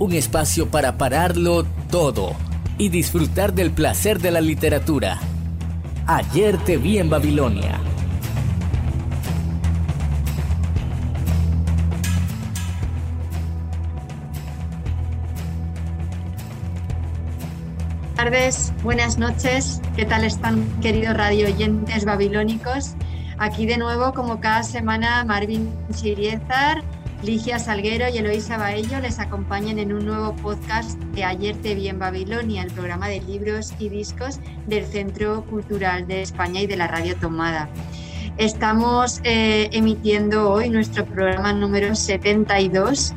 Un 0.00 0.12
espacio 0.12 0.70
para 0.70 0.96
pararlo 0.96 1.64
todo 1.90 2.36
y 2.78 2.88
disfrutar 2.88 3.52
del 3.52 3.72
placer 3.72 4.20
de 4.20 4.30
la 4.30 4.40
literatura. 4.40 5.18
Ayer 6.06 6.56
te 6.58 6.76
vi 6.76 6.98
en 6.98 7.10
Babilonia. 7.10 7.80
Buenas 18.14 18.14
tardes, 18.14 18.72
buenas 18.84 19.18
noches. 19.18 19.82
¿Qué 19.96 20.04
tal 20.04 20.22
están, 20.22 20.64
queridos 20.80 21.16
radio 21.16 21.48
oyentes 21.48 22.04
babilónicos? 22.04 22.94
Aquí 23.38 23.66
de 23.66 23.78
nuevo, 23.78 24.14
como 24.14 24.38
cada 24.38 24.62
semana, 24.62 25.24
Marvin 25.24 25.68
Chiriezar 25.92 26.84
Ligia 27.22 27.58
Salguero 27.58 28.08
y 28.08 28.18
Eloísa 28.18 28.58
Baello 28.58 29.00
les 29.00 29.18
acompañan 29.18 29.80
en 29.80 29.92
un 29.92 30.06
nuevo 30.06 30.36
podcast 30.36 30.98
de 31.14 31.24
Ayer 31.24 31.56
te 31.56 31.74
vi 31.74 31.88
en 31.88 31.98
Babilonia, 31.98 32.62
el 32.62 32.70
programa 32.70 33.08
de 33.08 33.20
libros 33.20 33.74
y 33.80 33.88
discos 33.88 34.38
del 34.68 34.86
Centro 34.86 35.44
Cultural 35.46 36.06
de 36.06 36.22
España 36.22 36.60
y 36.60 36.68
de 36.68 36.76
la 36.76 36.86
Radio 36.86 37.16
Tomada. 37.16 37.68
Estamos 38.36 39.20
eh, 39.24 39.68
emitiendo 39.72 40.48
hoy 40.48 40.70
nuestro 40.70 41.04
programa 41.06 41.52
número 41.52 41.96
72 41.96 43.14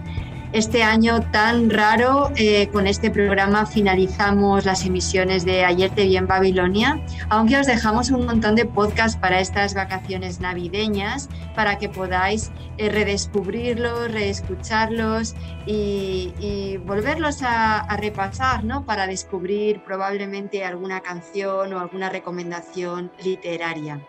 este 0.54 0.84
año 0.84 1.22
tan 1.32 1.70
raro, 1.70 2.30
eh, 2.36 2.68
con 2.74 2.86
este 2.86 3.10
programa 3.10 3.66
finalizamos 3.66 4.66
las 4.66 4.86
emisiones 4.86 5.46
de 5.46 5.64
Ayer 5.64 5.90
te 5.92 6.04
vi 6.04 6.18
en 6.18 6.28
Babilonia, 6.28 7.00
aunque 7.30 7.58
os 7.58 7.68
dejamos 7.68 8.12
un 8.12 8.26
montón 8.26 8.56
de 8.56 8.66
podcasts 8.66 9.18
para 9.18 9.40
estas 9.40 9.74
vacaciones 9.74 10.42
navideñas, 10.42 11.30
para 11.56 11.78
que 11.78 11.88
podáis 11.88 12.52
eh, 12.78 12.90
redescubrirlos, 12.90 14.12
reescucharlos 14.12 15.36
y, 15.66 16.78
volverlos 16.86 17.44
a, 17.44 17.80
a, 17.80 17.98
repasar, 17.98 18.64
¿no? 18.64 18.86
Para 18.86 19.08
descubrir 19.08 19.82
probablemente 19.84 20.66
alguna 20.66 21.00
canción 21.02 21.74
o 21.74 21.80
alguna 21.80 22.10
recomendación 22.10 23.12
literaria. 23.24 24.02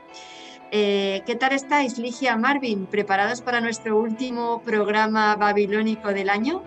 Eh, 0.75 1.23
¿Qué 1.27 1.37
tal 1.37 1.53
estáis, 1.53 1.99
Ligia, 1.99 2.35
Marvin? 2.39 2.87
¿Preparados 2.87 3.43
para 3.43 3.61
nuestro 3.61 3.99
último 3.99 4.63
programa 4.65 5.37
babilónico 5.37 6.15
del 6.15 6.31
año? 6.31 6.63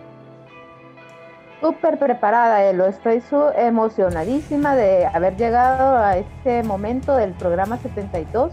Súper 1.59 1.97
preparada, 1.97 2.64
Elo. 2.66 2.86
Estoy 2.86 3.23
emocionadísima 3.58 4.75
de 4.75 5.08
haber 5.08 5.36
llegado 5.38 5.97
a 5.97 6.17
este 6.17 6.62
momento 6.62 7.16
del 7.16 7.31
programa 7.31 7.80
72, 7.80 8.52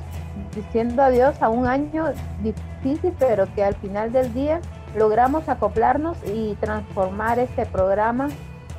diciendo 0.56 1.02
adiós 1.02 1.42
a 1.42 1.50
un 1.50 1.66
año 1.66 2.14
difícil, 2.42 3.12
pero 3.18 3.46
que 3.54 3.62
al 3.62 3.74
final 3.74 4.10
del 4.10 4.32
día 4.32 4.58
logramos 4.96 5.50
acoplarnos 5.50 6.16
y 6.34 6.54
transformar 6.62 7.38
este 7.38 7.66
programa 7.66 8.30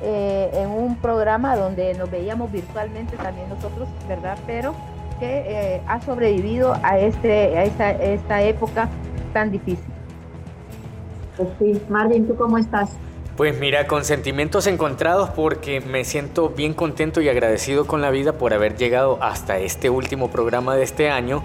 eh, 0.02 0.50
en 0.54 0.70
un 0.70 0.96
programa 0.96 1.54
donde 1.54 1.94
nos 1.94 2.10
veíamos 2.10 2.50
virtualmente 2.50 3.16
también 3.16 3.48
nosotros, 3.48 3.88
¿verdad? 4.08 4.36
Pero 4.44 4.74
que 5.18 5.76
eh, 5.76 5.82
ha 5.86 6.00
sobrevivido 6.00 6.74
a, 6.82 6.98
este, 6.98 7.56
a 7.56 7.64
esta, 7.64 7.90
esta 7.90 8.42
época 8.42 8.88
tan 9.32 9.50
difícil. 9.50 9.84
Pues 11.36 11.48
sí, 11.58 11.80
Marvin, 11.88 12.26
¿tú 12.26 12.36
cómo 12.36 12.58
estás? 12.58 12.90
Pues 13.36 13.58
mira, 13.58 13.88
con 13.88 14.04
sentimientos 14.04 14.68
encontrados 14.68 15.30
porque 15.30 15.80
me 15.80 16.04
siento 16.04 16.50
bien 16.50 16.72
contento 16.72 17.20
y 17.20 17.28
agradecido 17.28 17.86
con 17.86 18.00
la 18.00 18.10
vida 18.10 18.34
por 18.34 18.54
haber 18.54 18.76
llegado 18.76 19.18
hasta 19.20 19.58
este 19.58 19.90
último 19.90 20.30
programa 20.30 20.76
de 20.76 20.84
este 20.84 21.10
año, 21.10 21.42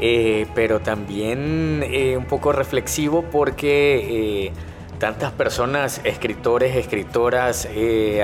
eh, 0.00 0.46
pero 0.56 0.80
también 0.80 1.84
eh, 1.84 2.16
un 2.16 2.24
poco 2.24 2.50
reflexivo 2.50 3.22
porque 3.30 4.52
tantas 4.98 5.30
personas, 5.30 6.00
escritores, 6.02 6.74
escritoras, 6.74 7.68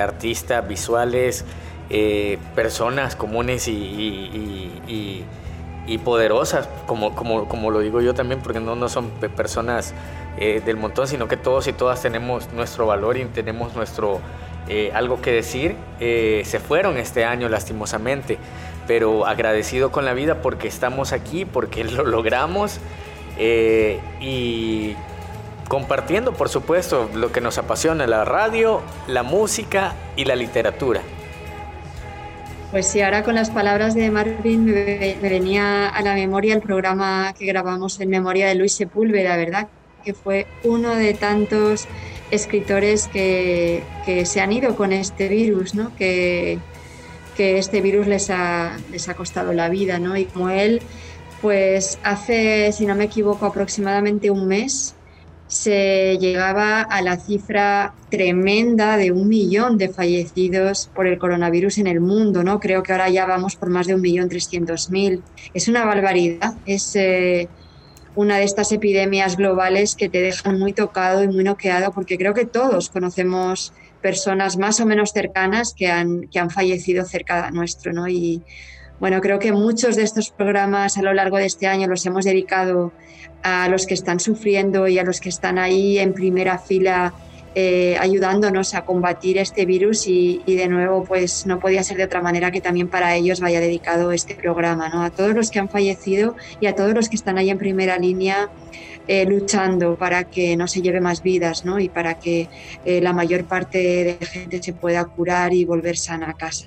artistas 0.00 0.66
visuales, 0.66 1.44
eh, 1.96 2.38
personas 2.56 3.14
comunes 3.14 3.68
y, 3.68 5.24
poderosas, 6.04 6.68
como, 6.88 7.14
como, 7.14 7.48
como, 7.48 7.70
lo 7.70 7.78
digo 7.78 8.00
yo 8.00 8.14
también, 8.14 8.40
porque 8.40 8.58
no, 8.58 8.74
no 8.74 8.88
son 8.88 9.10
personas 9.36 9.94
eh, 10.36 10.60
del 10.66 10.76
montón, 10.76 11.06
sino 11.06 11.28
que 11.28 11.36
todos 11.36 11.68
y 11.68 11.72
todas 11.72 12.02
tenemos 12.02 12.52
nuestro 12.52 12.86
valor 12.86 13.16
y 13.16 13.24
tenemos 13.26 13.76
nuestro 13.76 14.18
eh, 14.68 14.90
algo 14.92 15.22
que 15.22 15.30
decir. 15.30 15.76
se 16.00 16.58
fueron 16.58 16.96
este 16.96 17.24
año 17.24 17.48
lastimosamente, 17.48 18.38
pero 18.88 19.24
agradecido 19.24 19.92
con 19.92 20.04
la 20.04 20.14
vida 20.14 20.42
porque 20.42 20.66
estamos 20.66 21.12
aquí, 21.12 21.44
porque 21.44 21.84
lo 21.96 22.04
logramos 22.04 22.80
y 24.20 24.96
compartiendo, 25.68 26.32
por 26.32 26.48
supuesto, 26.48 27.08
lo 27.14 27.30
que 27.30 27.40
nos 27.40 27.56
apasiona, 27.58 28.04
la 28.08 28.24
radio, 28.24 28.80
la 29.06 29.22
música 29.22 29.94
y 30.16 30.24
la 30.24 30.34
literatura. 30.34 31.00
Pues 32.74 32.88
sí, 32.88 33.02
ahora 33.02 33.22
con 33.22 33.36
las 33.36 33.50
palabras 33.50 33.94
de 33.94 34.10
Marvin 34.10 34.64
me, 34.64 35.16
venía 35.22 35.86
a 35.86 36.02
la 36.02 36.12
memoria 36.14 36.54
el 36.54 36.60
programa 36.60 37.32
que 37.38 37.46
grabamos 37.46 38.00
en 38.00 38.10
memoria 38.10 38.48
de 38.48 38.56
Luis 38.56 38.72
Sepúlveda, 38.72 39.36
¿verdad? 39.36 39.68
Que 40.04 40.12
fue 40.12 40.48
uno 40.64 40.96
de 40.96 41.14
tantos 41.14 41.86
escritores 42.32 43.06
que, 43.06 43.84
se 44.24 44.40
han 44.40 44.50
ido 44.50 44.74
con 44.74 44.92
este 44.92 45.28
virus, 45.28 45.76
¿no? 45.76 45.94
Que, 45.94 46.58
que 47.36 47.58
este 47.58 47.80
virus 47.80 48.08
les 48.08 48.28
ha, 48.30 48.76
les 48.90 49.08
ha 49.08 49.14
costado 49.14 49.52
la 49.52 49.68
vida, 49.68 50.00
¿no? 50.00 50.16
Y 50.16 50.24
como 50.24 50.50
él, 50.50 50.82
pues 51.40 52.00
hace, 52.02 52.72
si 52.72 52.86
no 52.86 52.96
me 52.96 53.04
equivoco, 53.04 53.46
aproximadamente 53.46 54.32
un 54.32 54.48
mes, 54.48 54.96
se 55.46 56.16
llegaba 56.18 56.80
a 56.82 57.02
la 57.02 57.18
cifra 57.18 57.94
tremenda 58.10 58.96
de 58.96 59.12
un 59.12 59.28
millón 59.28 59.78
de 59.78 59.88
fallecidos 59.88 60.90
por 60.94 61.06
el 61.06 61.18
coronavirus 61.18 61.78
en 61.78 61.86
el 61.86 62.00
mundo, 62.00 62.42
¿no? 62.42 62.60
Creo 62.60 62.82
que 62.82 62.92
ahora 62.92 63.10
ya 63.10 63.26
vamos 63.26 63.56
por 63.56 63.70
más 63.70 63.86
de 63.86 63.94
un 63.94 64.00
millón 64.00 64.28
trescientos 64.28 64.90
mil. 64.90 65.22
Es 65.52 65.68
una 65.68 65.84
barbaridad, 65.84 66.54
es 66.66 66.96
eh, 66.96 67.48
una 68.14 68.38
de 68.38 68.44
estas 68.44 68.72
epidemias 68.72 69.36
globales 69.36 69.96
que 69.96 70.08
te 70.08 70.20
dejan 70.20 70.58
muy 70.58 70.72
tocado 70.72 71.22
y 71.22 71.28
muy 71.28 71.44
noqueado, 71.44 71.92
porque 71.92 72.16
creo 72.16 72.34
que 72.34 72.46
todos 72.46 72.88
conocemos 72.88 73.72
personas 74.00 74.56
más 74.56 74.80
o 74.80 74.86
menos 74.86 75.12
cercanas 75.12 75.74
que 75.74 75.88
han, 75.88 76.28
que 76.28 76.38
han 76.38 76.50
fallecido 76.50 77.04
cerca 77.04 77.46
de 77.46 77.52
nuestro, 77.52 77.92
¿no? 77.92 78.06
Y 78.08 78.42
bueno, 79.00 79.20
creo 79.20 79.38
que 79.38 79.52
muchos 79.52 79.96
de 79.96 80.02
estos 80.02 80.30
programas 80.30 80.96
a 80.96 81.02
lo 81.02 81.12
largo 81.12 81.36
de 81.36 81.46
este 81.46 81.66
año 81.66 81.88
los 81.88 82.04
hemos 82.06 82.24
dedicado 82.24 82.92
a 83.42 83.68
los 83.68 83.86
que 83.86 83.94
están 83.94 84.20
sufriendo 84.20 84.88
y 84.88 84.98
a 84.98 85.04
los 85.04 85.20
que 85.20 85.28
están 85.28 85.58
ahí 85.58 85.98
en 85.98 86.14
primera 86.14 86.58
fila 86.58 87.12
eh, 87.56 87.96
ayudándonos 88.00 88.74
a 88.74 88.84
combatir 88.84 89.38
este 89.38 89.64
virus 89.64 90.08
y, 90.08 90.42
de 90.44 90.66
nuevo 90.66 91.04
pues 91.04 91.46
no 91.46 91.60
podía 91.60 91.84
ser 91.84 91.98
de 91.98 92.04
otra 92.04 92.20
manera 92.20 92.50
que 92.50 92.60
también 92.60 92.88
para 92.88 93.14
ellos 93.14 93.38
vaya 93.38 93.60
dedicado 93.60 94.10
este 94.10 94.34
programa, 94.34 94.88
¿no? 94.88 95.04
A 95.04 95.10
todos 95.10 95.34
los 95.34 95.50
que 95.52 95.60
han 95.60 95.68
fallecido 95.68 96.34
y 96.60 96.66
a 96.66 96.74
todos 96.74 96.94
los 96.94 97.08
que 97.08 97.14
están 97.14 97.38
ahí 97.38 97.50
en 97.50 97.58
primera 97.58 97.96
línea 97.96 98.48
eh, 99.06 99.24
luchando 99.24 99.94
para 99.94 100.24
que 100.24 100.56
no 100.56 100.66
se 100.66 100.82
lleve 100.82 101.00
más 101.00 101.22
vidas, 101.22 101.64
¿no? 101.64 101.78
Y 101.78 101.88
para 101.88 102.18
que 102.18 102.48
eh, 102.84 103.00
la 103.00 103.12
mayor 103.12 103.44
parte 103.44 103.78
de 104.18 104.26
gente 104.26 104.60
se 104.60 104.72
pueda 104.72 105.04
curar 105.04 105.52
y 105.54 105.64
volver 105.64 105.96
sana 105.96 106.30
a 106.30 106.34
casa. 106.34 106.66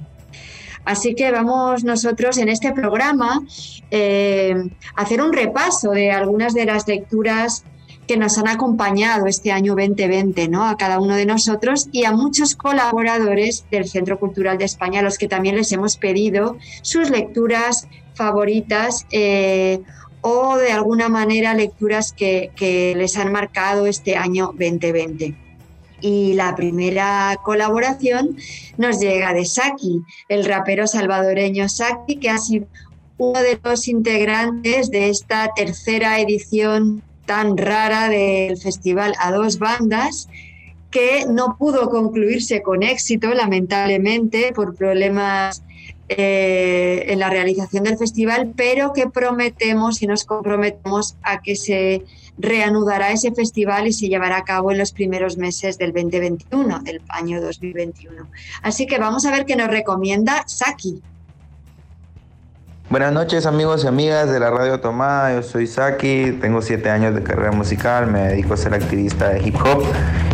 Así 0.88 1.16
que 1.16 1.32
vamos 1.32 1.84
nosotros 1.84 2.38
en 2.38 2.48
este 2.48 2.72
programa 2.72 3.44
eh, 3.92 4.56
a 4.96 5.02
hacer 5.02 5.22
un 5.22 5.34
repaso 5.34 5.92
de 5.92 6.12
algunas 6.12 6.54
de 6.54 6.64
las 6.64 6.88
lecturas 6.88 7.66
que 8.08 8.16
nos 8.16 8.38
han 8.38 8.48
acompañado 8.48 9.26
este 9.28 9.52
año 9.52 9.76
2020, 9.76 10.48
¿no? 10.48 10.64
A 10.66 10.78
cada 10.78 11.02
uno 11.02 11.18
de 11.18 11.26
nosotros 11.26 11.90
y 11.92 12.06
a 12.06 12.14
muchos 12.14 12.56
colaboradores 12.56 13.66
del 13.70 13.90
Centro 13.90 14.18
Cultural 14.18 14.58
de 14.58 14.64
España, 14.64 15.02
a 15.02 15.04
los 15.04 15.18
que 15.18 15.28
también 15.28 15.58
les 15.58 15.74
hemos 15.74 15.98
pedido 15.98 16.56
sus 16.84 17.10
lecturas 17.10 17.90
favoritas 18.14 19.06
eh, 19.12 19.82
o 20.22 20.56
de 20.56 20.72
alguna 20.72 21.10
manera 21.10 21.54
lecturas 21.54 22.14
que, 22.14 22.52
que 22.56 22.96
les 22.96 23.18
han 23.18 23.34
marcado 23.34 23.88
este 23.88 24.16
año 24.16 24.54
2020. 24.58 25.47
Y 26.00 26.34
la 26.34 26.56
primera 26.56 27.38
colaboración 27.44 28.38
nos 28.78 29.00
llega 29.00 29.34
de 29.34 29.46
Saki, 29.46 30.02
el 30.30 30.46
rapero 30.46 30.86
salvadoreño 30.88 31.68
Saki, 31.70 32.18
que 32.18 32.30
ha 32.30 32.38
sido 32.38 32.68
uno 33.18 33.40
de 33.42 33.60
los 33.64 33.88
integrantes 33.88 34.92
de 34.92 35.10
esta 35.10 35.52
tercera 35.56 36.20
edición 36.20 37.02
tan 37.26 37.58
rara 37.58 38.10
del 38.10 38.58
festival 38.58 39.14
a 39.20 39.32
dos 39.32 39.60
bandas 39.60 40.30
que 40.92 41.26
no 41.30 41.58
pudo 41.58 41.90
concluirse 41.90 42.62
con 42.62 42.84
éxito, 42.84 43.34
lamentablemente, 43.34 44.54
por 44.54 44.76
problemas 44.76 45.64
eh, 46.10 47.06
en 47.08 47.20
la 47.20 47.30
realización 47.30 47.84
del 47.84 47.98
festival, 47.98 48.54
pero 48.56 48.94
que 48.94 49.10
prometemos 49.10 50.02
y 50.02 50.08
nos 50.08 50.24
comprometemos 50.24 51.18
a 51.22 51.42
que 51.42 51.58
se 51.58 52.04
reanudará 52.38 53.12
ese 53.12 53.32
festival 53.32 53.88
y 53.88 53.94
se 53.94 54.08
llevará 54.08 54.38
a 54.38 54.44
cabo 54.44 54.72
en 54.72 54.78
los 54.78 54.92
primeros 54.92 55.38
meses 55.38 55.78
del 55.78 55.94
2021, 55.94 56.80
del 56.80 57.02
año 57.10 57.42
2021. 57.42 58.28
Así 58.62 58.86
que 58.86 59.00
vamos 59.00 59.26
a 59.26 59.32
ver 59.32 59.46
qué 59.46 59.56
nos 59.56 59.68
recomienda 59.68 60.44
Saki. 60.48 61.02
Buenas 62.90 63.12
noches 63.12 63.46
amigos 63.46 63.84
y 63.84 63.88
amigas 63.88 64.32
de 64.32 64.40
la 64.40 64.50
Radio 64.50 64.80
Tomada, 64.80 65.36
yo 65.36 65.44
soy 65.44 65.68
Saki, 65.68 66.38
tengo 66.40 66.62
siete 66.62 66.90
años 66.90 67.14
de 67.14 67.22
carrera 67.22 67.52
musical, 67.52 68.08
me 68.08 68.22
dedico 68.22 68.54
a 68.54 68.58
ser 68.58 68.74
activista 68.74 69.28
de 69.28 69.46
hip 69.46 69.56
hop 69.58 69.84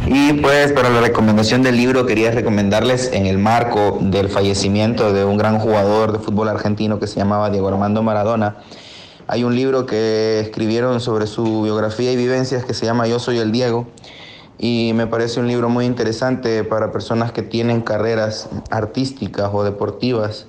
y 0.06 0.34
pues 0.34 0.72
para 0.72 0.92
la 0.92 1.02
recomendación 1.02 1.64
del 1.64 1.78
libro 1.78 2.06
quería 2.06 2.30
recomendarles 2.30 3.12
en 3.12 3.26
el 3.26 3.40
marco 3.40 3.98
del 4.02 4.30
fallecimiento 4.30 5.14
de 5.14 5.26
un 5.26 5.36
gran 5.40 5.58
jugador 5.58 6.12
de 6.12 6.20
fútbol 6.20 6.48
argentino 6.48 7.00
que 7.00 7.08
se 7.08 7.16
llamaba 7.16 7.50
Diego 7.50 7.70
Armando 7.70 8.04
Maradona. 8.04 8.58
Hay 9.28 9.44
un 9.44 9.56
libro 9.56 9.86
que 9.86 10.42
escribieron 10.42 11.00
sobre 11.00 11.28
su 11.28 11.62
biografía 11.62 12.12
y 12.12 12.16
vivencias 12.16 12.66
que 12.66 12.74
se 12.74 12.86
llama 12.86 13.08
Yo 13.08 13.20
soy 13.20 13.38
el 13.38 13.52
Diego 13.52 13.88
y 14.58 14.92
me 14.96 15.08
parece 15.08 15.40
un 15.40 15.48
libro 15.48 15.70
muy 15.70 15.86
interesante 15.86 16.64
para 16.64 16.92
personas 16.92 17.32
que 17.32 17.42
tienen 17.42 17.82
carreras 17.82 18.50
artísticas 18.70 19.50
o 19.54 19.64
deportivas 19.64 20.48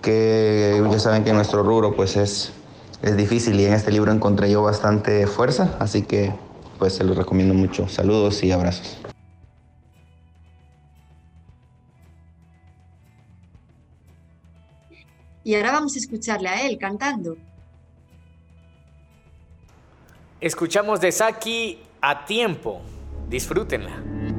que 0.00 0.82
ya 0.90 0.98
saben 0.98 1.24
que 1.24 1.32
nuestro 1.32 1.62
rubro 1.62 1.96
pues 1.96 2.16
es, 2.16 2.52
es 3.02 3.16
difícil 3.16 3.58
y 3.58 3.64
en 3.64 3.72
este 3.72 3.90
libro 3.90 4.12
encontré 4.12 4.50
yo 4.50 4.62
bastante 4.62 5.26
fuerza, 5.26 5.76
así 5.80 6.02
que 6.02 6.32
pues 6.78 6.94
se 6.94 7.04
los 7.04 7.16
recomiendo 7.16 7.54
mucho. 7.54 7.88
Saludos 7.88 8.42
y 8.44 8.52
abrazos. 8.52 8.98
Y 15.42 15.54
ahora 15.56 15.72
vamos 15.72 15.94
a 15.96 15.98
escucharle 15.98 16.48
a 16.48 16.66
él 16.66 16.78
cantando. 16.78 17.36
Escuchamos 20.44 21.00
de 21.00 21.10
Saki 21.10 21.78
a 22.02 22.26
tiempo. 22.26 22.82
Disfrútenla. 23.30 24.33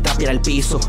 De 0.00 0.08
trapear 0.08 0.32
el 0.32 0.40
piso. 0.40 0.80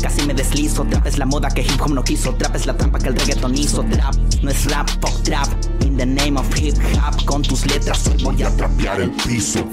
Casi 0.00 0.26
me 0.26 0.34
deslizo, 0.34 0.84
trap 0.84 1.06
es 1.06 1.18
la 1.18 1.26
moda 1.26 1.48
que 1.48 1.62
hip 1.62 1.80
hop 1.80 1.90
no 1.90 2.02
quiso. 2.02 2.34
Trap 2.34 2.56
es 2.56 2.66
la 2.66 2.76
trampa 2.76 2.98
que 2.98 3.08
el 3.08 3.16
reggaeton 3.16 3.56
hizo. 3.56 3.82
Trap 3.84 4.14
no 4.42 4.50
es 4.50 4.70
rap, 4.70 4.88
pop 5.00 5.22
trap. 5.22 5.48
In 5.82 5.96
the 5.96 6.06
name 6.06 6.38
of 6.38 6.46
hip 6.56 6.76
hop, 6.96 7.24
con 7.24 7.42
tus 7.42 7.66
letras 7.66 8.06
hoy 8.06 8.22
voy 8.22 8.42
a 8.42 8.56
trapear 8.56 9.00
el 9.00 9.10
piso. 9.10 9.64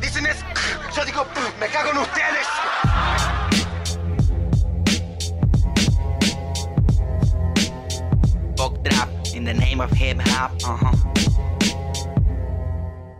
Dicen 0.00 0.26
es, 0.26 0.36
yo 0.96 1.04
digo, 1.04 1.24
me 1.60 1.66
cago 1.66 1.90
en 1.90 1.98
ustedes. 1.98 2.46
Pop 8.56 8.82
trap, 8.84 9.08
in 9.34 9.44
the 9.44 9.54
name 9.54 9.82
of 9.82 9.90
hip 9.92 10.20
hop, 10.20 10.52
uh 10.62 10.78
-huh. 10.78 11.03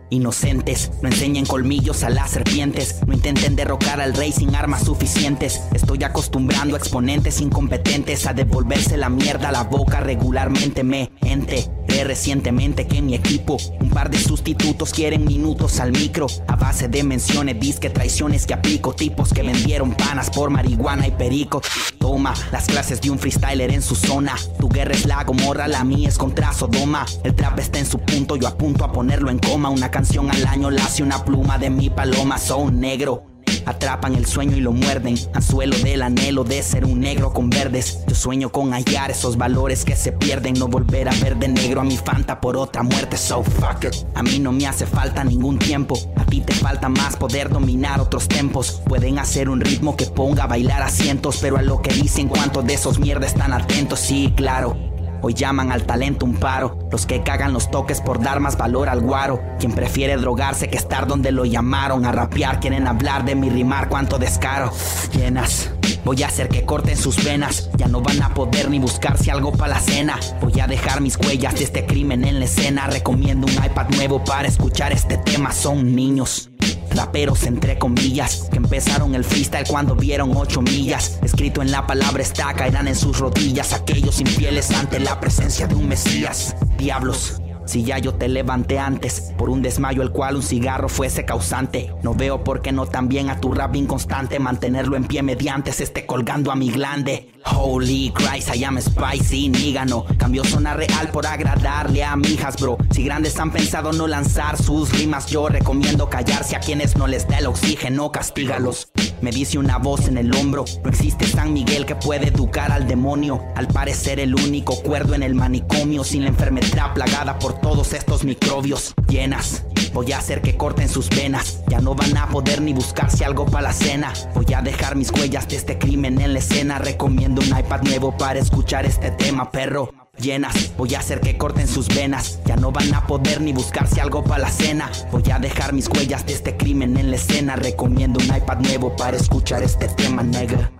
Inocentes, 0.09 0.91
no 1.01 1.09
enseñen 1.09 1.45
colmillos 1.45 2.03
a 2.03 2.09
las 2.09 2.31
serpientes, 2.31 2.99
no 3.07 3.13
intenten 3.13 3.55
derrocar 3.55 3.99
al 3.99 4.13
rey 4.13 4.31
sin 4.31 4.55
armas 4.55 4.83
suficientes. 4.83 5.61
Estoy 5.73 6.03
acostumbrando 6.03 6.75
a 6.75 6.79
exponentes 6.79 7.41
incompetentes 7.41 8.25
a 8.27 8.33
devolverse 8.33 8.97
la 8.97 9.09
mierda 9.09 9.49
a 9.49 9.51
la 9.51 9.63
boca 9.63 9.99
regularmente. 9.99 10.83
Me 10.83 11.11
ente 11.21 11.69
recientemente 12.03 12.87
que 12.87 13.01
mi 13.01 13.15
equipo 13.15 13.57
un 13.79 13.89
par 13.89 14.09
de 14.09 14.19
sustitutos 14.19 14.91
quieren 14.91 15.25
minutos 15.25 15.79
al 15.79 15.91
micro 15.91 16.27
a 16.47 16.55
base 16.55 16.87
de 16.87 17.03
menciones, 17.03 17.59
disque 17.59 17.89
traiciones 17.89 18.45
que 18.45 18.53
aplico, 18.53 18.93
tipos 18.93 19.33
que 19.33 19.43
vendieron 19.43 19.93
panas 19.93 20.29
por 20.29 20.49
marihuana 20.49 21.07
y 21.07 21.11
perico. 21.11 21.61
Toma 21.99 22.33
las 22.51 22.65
clases 22.65 23.01
de 23.01 23.09
un 23.11 23.19
freestyler 23.19 23.71
en 23.71 23.81
su 23.81 23.95
zona. 23.95 24.35
Tu 24.59 24.67
guerra 24.69 24.93
es 24.93 25.05
la 25.05 25.23
gomorra, 25.23 25.67
la 25.67 25.83
mía 25.83 26.09
es 26.09 26.17
contra 26.17 26.53
Sodoma. 26.53 27.05
El 27.23 27.35
trap 27.35 27.59
está 27.59 27.79
en 27.79 27.85
su 27.85 27.99
punto, 27.99 28.35
yo 28.35 28.47
apunto 28.47 28.83
a 28.83 28.91
ponerlo 28.91 29.29
en 29.29 29.39
coma. 29.39 29.69
Una 29.69 29.91
canción 29.91 30.29
al 30.29 30.45
año 30.45 30.69
la 30.71 30.85
hace 30.85 31.03
una 31.03 31.23
pluma 31.23 31.57
de 31.57 31.69
mi 31.69 31.89
paloma, 31.89 32.37
son 32.37 32.79
negro. 32.79 33.34
Atrapan 33.65 34.15
el 34.15 34.25
sueño 34.25 34.55
y 34.55 34.61
lo 34.61 34.71
muerden. 34.71 35.15
Anzuelo 35.33 35.77
del 35.79 36.01
anhelo 36.01 36.43
de 36.43 36.61
ser 36.61 36.85
un 36.85 36.99
negro 36.99 37.33
con 37.33 37.49
verdes. 37.49 37.99
Yo 38.07 38.15
sueño 38.15 38.51
con 38.51 38.73
hallar 38.73 39.11
esos 39.11 39.37
valores 39.37 39.85
que 39.85 39.95
se 39.95 40.11
pierden. 40.11 40.53
No 40.55 40.67
volver 40.67 41.09
a 41.09 41.13
ver 41.15 41.37
de 41.37 41.47
negro 41.47 41.81
a 41.81 41.83
mi 41.83 41.97
fanta 41.97 42.39
por 42.39 42.57
otra 42.57 42.83
muerte. 42.83 43.17
So 43.17 43.43
fuck 43.43 43.85
it. 43.85 43.95
A 44.13 44.23
mí 44.23 44.39
no 44.39 44.51
me 44.51 44.67
hace 44.67 44.85
falta 44.85 45.23
ningún 45.23 45.57
tiempo. 45.57 45.97
A 46.15 46.25
ti 46.25 46.41
te 46.41 46.53
falta 46.53 46.89
más 46.89 47.15
poder 47.17 47.49
dominar 47.49 47.99
otros 47.99 48.27
tempos. 48.27 48.81
Pueden 48.85 49.19
hacer 49.19 49.49
un 49.49 49.61
ritmo 49.61 49.95
que 49.95 50.05
ponga 50.05 50.43
a 50.43 50.47
bailar 50.47 50.83
a 50.83 50.89
cientos. 50.89 51.39
Pero 51.41 51.57
a 51.57 51.61
lo 51.61 51.81
que 51.81 51.93
dicen, 51.93 52.27
¿cuántos 52.27 52.65
de 52.65 52.75
esos 52.75 52.99
mierdas 52.99 53.31
están 53.33 53.53
atentos? 53.53 53.99
Sí, 53.99 54.33
claro. 54.35 54.94
Hoy 55.21 55.33
llaman 55.33 55.71
al 55.71 55.85
talento 55.85 56.25
un 56.25 56.35
paro, 56.35 56.77
los 56.91 57.05
que 57.05 57.23
cagan 57.23 57.53
los 57.53 57.71
toques 57.71 58.01
por 58.01 58.21
dar 58.21 58.39
más 58.39 58.57
valor 58.57 58.89
al 58.89 59.01
guaro. 59.01 59.41
Quien 59.59 59.73
prefiere 59.73 60.17
drogarse 60.17 60.69
que 60.69 60.77
estar 60.77 61.07
donde 61.07 61.31
lo 61.31 61.45
llamaron 61.45 62.05
a 62.05 62.11
rapear, 62.11 62.59
quieren 62.59 62.87
hablar 62.87 63.25
de 63.25 63.35
mi 63.35 63.49
rimar, 63.49 63.89
cuánto 63.89 64.17
descaro. 64.17 64.71
Llenas. 65.13 65.71
Voy 66.03 66.21
a 66.21 66.27
hacer 66.27 66.49
que 66.49 66.65
corten 66.65 66.97
sus 66.97 67.23
venas, 67.23 67.69
ya 67.77 67.87
no 67.87 67.99
van 67.99 68.21
a 68.21 68.33
poder 68.33 68.69
ni 68.69 68.77
buscarse 68.77 69.31
algo 69.31 69.51
para 69.51 69.73
la 69.73 69.79
cena. 69.79 70.19
Voy 70.39 70.59
a 70.59 70.67
dejar 70.67 71.01
mis 71.01 71.17
huellas 71.17 71.55
de 71.55 71.63
este 71.63 71.87
crimen 71.87 72.23
en 72.25 72.37
la 72.37 72.45
escena. 72.45 72.85
Recomiendo 72.85 73.47
un 73.47 73.53
iPad 73.53 73.89
nuevo 73.95 74.23
para 74.23 74.47
escuchar 74.47 74.93
este 74.93 75.17
tema, 75.17 75.51
son 75.51 75.95
niños. 75.95 76.51
Raperos 76.91 77.43
entre 77.43 77.77
comillas 77.77 78.47
que 78.51 78.57
empezaron 78.57 79.15
el 79.15 79.23
freestyle 79.23 79.67
cuando 79.67 79.95
vieron 79.95 80.31
ocho 80.35 80.61
millas. 80.61 81.19
Escrito 81.21 81.61
en 81.61 81.71
la 81.71 81.85
palabra 81.87 82.23
está, 82.23 82.53
caerán 82.53 82.87
en 82.87 82.95
sus 82.95 83.19
rodillas 83.19 83.73
aquellos 83.73 84.19
infieles 84.19 84.71
ante 84.71 84.99
la 84.99 85.19
presencia 85.19 85.67
de 85.67 85.75
un 85.75 85.87
Mesías. 85.87 86.55
Diablos, 86.77 87.41
si 87.65 87.83
ya 87.83 87.97
yo 87.99 88.13
te 88.15 88.27
levanté 88.27 88.79
antes 88.79 89.33
por 89.37 89.49
un 89.49 89.61
desmayo 89.61 90.01
el 90.01 90.11
cual 90.11 90.35
un 90.35 90.43
cigarro 90.43 90.89
fuese 90.89 91.25
causante, 91.25 91.93
no 92.03 92.13
veo 92.13 92.43
por 92.43 92.61
qué 92.61 92.71
no 92.71 92.85
también 92.85 93.29
a 93.29 93.39
tu 93.39 93.53
rap 93.53 93.75
inconstante 93.75 94.39
mantenerlo 94.39 94.95
en 94.95 95.05
pie 95.05 95.23
mediante 95.23 95.71
se 95.71 95.83
esté 95.83 96.05
colgando 96.05 96.51
a 96.51 96.55
mi 96.55 96.69
glande. 96.69 97.31
Holy 97.45 98.11
Christ, 98.15 98.55
I 98.55 98.63
am 98.63 98.79
spicy, 98.81 99.49
nígano. 99.49 100.05
Cambio 100.17 100.43
zona 100.43 100.73
real 100.73 101.09
por 101.09 101.27
agradarle 101.27 102.03
a 102.03 102.15
mijas, 102.15 102.55
bro. 102.59 102.77
Si 102.91 103.03
grandes 103.03 103.39
han 103.39 103.51
pensado 103.51 103.93
no 103.93 104.07
lanzar 104.07 104.57
sus 104.57 104.91
rimas, 104.97 105.27
yo 105.27 105.47
recomiendo 105.47 106.09
callarse 106.09 106.55
a 106.55 106.59
quienes 106.59 106.95
no 106.95 107.05
les 107.05 107.27
da 107.27 107.37
el 107.37 107.45
oxígeno, 107.45 108.11
castígalos. 108.11 108.84
Me 109.25 109.31
dice 109.31 109.57
una 109.57 109.79
voz 109.79 110.07
en 110.07 110.19
el 110.19 110.31
hombro, 110.35 110.65
no 110.83 110.89
existe 110.91 111.25
San 111.25 111.51
Miguel 111.51 111.87
que 111.87 111.95
puede 111.95 112.27
educar 112.27 112.71
al 112.71 112.87
demonio. 112.87 113.41
Al 113.55 113.65
parecer 113.67 114.19
el 114.19 114.35
único 114.35 114.79
cuerdo 114.83 115.15
en 115.15 115.23
el 115.23 115.33
manicomio, 115.33 116.03
sin 116.03 116.25
la 116.25 116.29
enfermedad 116.29 116.93
plagada 116.93 117.39
por 117.39 117.59
todos 117.59 117.93
estos 117.93 118.23
microbios 118.23 118.93
llenas. 119.09 119.63
Voy 119.95 120.11
a 120.11 120.17
hacer 120.17 120.41
que 120.41 120.57
corten 120.57 120.89
sus 120.89 121.09
venas, 121.09 121.63
ya 121.69 121.79
no 121.79 121.95
van 121.95 122.17
a 122.17 122.27
poder 122.27 122.61
ni 122.61 122.73
buscarse 122.73 123.23
algo 123.23 123.45
para 123.45 123.69
la 123.69 123.71
cena. 123.71 124.11
Voy 124.33 124.45
a 124.53 124.61
dejar 124.61 124.97
mis 124.97 125.09
huellas 125.09 125.47
de 125.47 125.55
este 125.55 125.77
crimen 125.77 126.19
en 126.19 126.33
la 126.33 126.39
escena, 126.39 126.79
recomiendo 126.79 127.41
un 127.41 127.57
iPad 127.57 127.81
nuevo 127.83 128.11
para 128.17 128.39
escuchar 128.39 128.85
este 128.85 129.11
tema, 129.11 129.51
perro 129.51 129.89
llenas. 130.19 130.75
Voy 130.75 130.93
a 130.95 130.99
hacer 130.99 131.21
que 131.21 131.37
corten 131.37 131.65
sus 131.65 131.87
venas. 131.87 132.41
Ya 132.43 132.57
no 132.57 132.73
van 132.73 132.93
a 132.93 133.07
poder 133.07 133.39
ni 133.39 133.53
buscarse 133.53 134.01
algo 134.01 134.21
para 134.21 134.43
la 134.43 134.49
cena. 134.49 134.91
Voy 135.13 135.23
a 135.31 135.39
dejar 135.39 135.71
mis 135.71 135.87
huellas 135.87 136.25
de 136.25 136.33
este 136.33 136.57
crimen 136.57 136.97
en 136.97 137.09
la 137.09 137.15
escena. 137.15 137.55
Recomiendo 137.55 138.19
un 138.19 138.35
iPad 138.35 138.59
nuevo 138.59 138.93
para 138.97 139.15
escuchar 139.15 139.63
este 139.63 139.87
tema, 139.87 140.23
nega. 140.23 140.71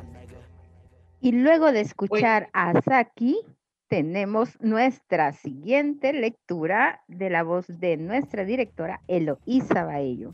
Y 1.22 1.32
luego 1.32 1.72
de 1.72 1.80
escuchar 1.80 2.50
a 2.52 2.74
Saki, 2.82 3.38
tenemos 3.88 4.58
nuestra 4.62 5.34
siguiente 5.34 6.14
lectura 6.14 7.04
de 7.08 7.30
la 7.30 7.44
voz 7.44 7.66
de 7.68 7.98
nuestra 7.98 8.46
directora 8.46 9.02
Eloísa 9.08 9.84
Baello. 9.84 10.34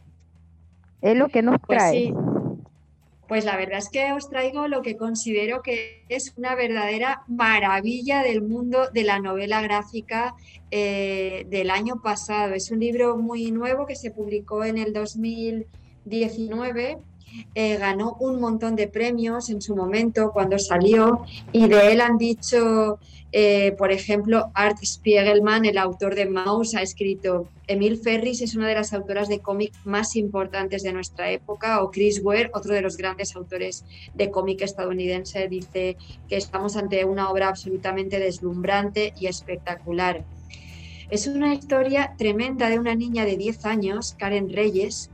Es 1.01 1.17
lo 1.17 1.29
que 1.29 1.41
nos 1.41 1.57
pues 1.65 1.77
trae. 1.77 2.13
Pues 3.27 3.45
la 3.45 3.55
verdad 3.55 3.77
es 3.77 3.89
que 3.89 4.11
os 4.11 4.29
traigo 4.29 4.67
lo 4.67 4.81
que 4.81 4.97
considero 4.97 5.61
que 5.61 6.03
es 6.09 6.33
una 6.37 6.53
verdadera 6.53 7.23
maravilla 7.27 8.23
del 8.23 8.41
mundo 8.41 8.89
de 8.93 9.03
la 9.03 9.19
novela 9.19 9.61
gráfica 9.61 10.35
eh, 10.69 11.45
del 11.49 11.69
año 11.69 12.01
pasado. 12.01 12.53
Es 12.53 12.71
un 12.71 12.79
libro 12.79 13.17
muy 13.17 13.51
nuevo 13.51 13.85
que 13.85 13.95
se 13.95 14.11
publicó 14.11 14.65
en 14.65 14.77
el 14.77 14.91
2019 14.91 16.97
eh, 17.55 17.77
ganó 17.77 18.17
un 18.19 18.39
montón 18.39 18.75
de 18.75 18.87
premios 18.87 19.49
en 19.49 19.61
su 19.61 19.75
momento 19.75 20.31
cuando 20.31 20.57
salió 20.59 21.23
y 21.51 21.67
de 21.67 21.91
él 21.91 22.01
han 22.01 22.17
dicho, 22.17 22.99
eh, 23.31 23.73
por 23.77 23.91
ejemplo, 23.91 24.51
Art 24.53 24.77
Spiegelman, 24.83 25.65
el 25.65 25.77
autor 25.77 26.15
de 26.15 26.25
Mouse, 26.25 26.75
ha 26.75 26.81
escrito, 26.81 27.47
Emil 27.67 27.97
Ferris 27.97 28.41
es 28.41 28.55
una 28.55 28.67
de 28.67 28.75
las 28.75 28.93
autoras 28.93 29.29
de 29.29 29.39
cómic 29.39 29.73
más 29.85 30.15
importantes 30.15 30.83
de 30.83 30.91
nuestra 30.91 31.31
época, 31.31 31.81
o 31.81 31.91
Chris 31.91 32.21
Ware, 32.23 32.51
otro 32.53 32.73
de 32.73 32.81
los 32.81 32.97
grandes 32.97 33.35
autores 33.35 33.85
de 34.13 34.29
cómic 34.29 34.61
estadounidense, 34.61 35.47
dice 35.47 35.95
que 36.27 36.35
estamos 36.35 36.75
ante 36.75 37.05
una 37.05 37.29
obra 37.29 37.47
absolutamente 37.47 38.19
deslumbrante 38.19 39.13
y 39.17 39.27
espectacular. 39.27 40.25
Es 41.09 41.27
una 41.27 41.53
historia 41.53 42.15
tremenda 42.17 42.69
de 42.69 42.79
una 42.79 42.95
niña 42.95 43.25
de 43.25 43.37
10 43.37 43.65
años, 43.65 44.15
Karen 44.17 44.49
Reyes, 44.49 45.09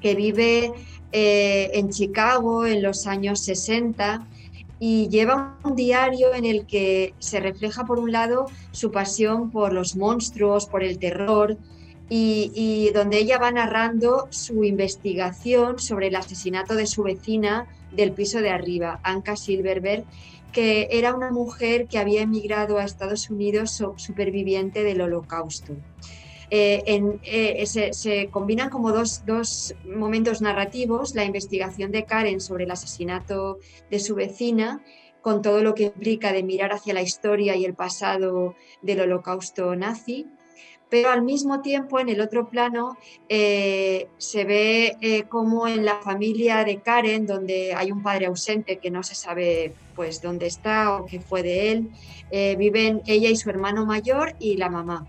que 0.00 0.14
vive 0.14 0.72
eh, 1.16 1.70
en 1.74 1.90
Chicago 1.90 2.66
en 2.66 2.82
los 2.82 3.06
años 3.06 3.38
60 3.38 4.26
y 4.80 5.08
lleva 5.10 5.56
un 5.62 5.76
diario 5.76 6.34
en 6.34 6.44
el 6.44 6.66
que 6.66 7.14
se 7.20 7.38
refleja 7.38 7.86
por 7.86 8.00
un 8.00 8.10
lado 8.10 8.46
su 8.72 8.90
pasión 8.90 9.52
por 9.52 9.72
los 9.72 9.94
monstruos, 9.94 10.66
por 10.66 10.82
el 10.82 10.98
terror, 10.98 11.56
y, 12.08 12.90
donde 12.92 13.18
ella 13.18 13.38
va 13.38 13.52
narrando 13.52 14.26
su 14.30 14.64
investigación 14.64 15.78
sobre 15.78 16.08
el 16.08 16.16
asesinato 16.16 16.74
de 16.74 16.88
su 16.88 17.04
vecina 17.04 17.68
del 17.92 18.10
piso 18.10 18.40
de 18.40 18.50
arriba, 18.50 18.98
Anka 19.04 19.36
Silverberg, 19.36 20.02
que 20.52 20.88
era 20.90 21.14
una 21.14 21.30
mujer 21.30 21.86
que 21.86 21.98
había 21.98 22.22
emigrado 22.22 22.78
a 22.78 22.84
Estados 22.84 23.30
Unidos 23.30 23.80
superviviente 23.96 24.82
del 24.82 25.00
holocausto. 25.00 25.76
Eh, 26.50 26.82
eh, 27.22 27.66
se, 27.66 28.28
combinan 28.28 28.70
como 28.70 28.92
dos, 28.92 29.74
momentos 29.84 30.40
narrativos, 30.40 31.14
la 31.14 31.24
investigación 31.24 31.90
de 31.90 32.04
Karen 32.04 32.40
sobre 32.40 32.64
el 32.64 32.70
asesinato 32.70 33.58
de 33.90 34.00
su 34.00 34.14
vecina, 34.14 34.82
con 35.20 35.40
todo 35.40 35.62
lo 35.62 35.74
que 35.74 35.84
implica 35.84 36.32
de 36.32 36.42
mirar 36.42 36.72
hacia 36.72 36.92
la 36.92 37.02
historia 37.02 37.56
y 37.56 37.64
el 37.64 37.74
pasado 37.74 38.54
del 38.82 39.00
holocausto 39.00 39.74
nazi, 39.74 40.26
pero 40.90 41.10
al 41.10 41.22
mismo 41.22 41.62
tiempo 41.62 41.98
en 41.98 42.10
el 42.10 42.20
otro 42.20 42.50
plano 42.50 42.98
eh, 43.28 44.08
se 44.18 44.44
ve 44.44 45.26
como 45.30 45.66
en 45.66 45.84
la 45.86 46.02
familia 46.02 46.62
de 46.62 46.80
Karen, 46.80 47.26
donde 47.26 47.72
hay 47.74 47.90
un 47.90 48.02
padre 48.02 48.26
ausente 48.26 48.76
que 48.76 48.90
no 48.90 49.02
se 49.02 49.14
sabe 49.14 49.74
pues 49.96 50.20
dónde 50.20 50.46
está 50.46 50.94
o 50.94 51.06
qué 51.06 51.20
fue 51.20 51.42
de 51.42 51.72
él, 51.72 51.90
viven 52.58 53.00
ella 53.06 53.30
y 53.30 53.36
su 53.36 53.48
hermano 53.48 53.86
mayor 53.86 54.36
y 54.38 54.56
la 54.58 54.68
mamá. 54.68 55.08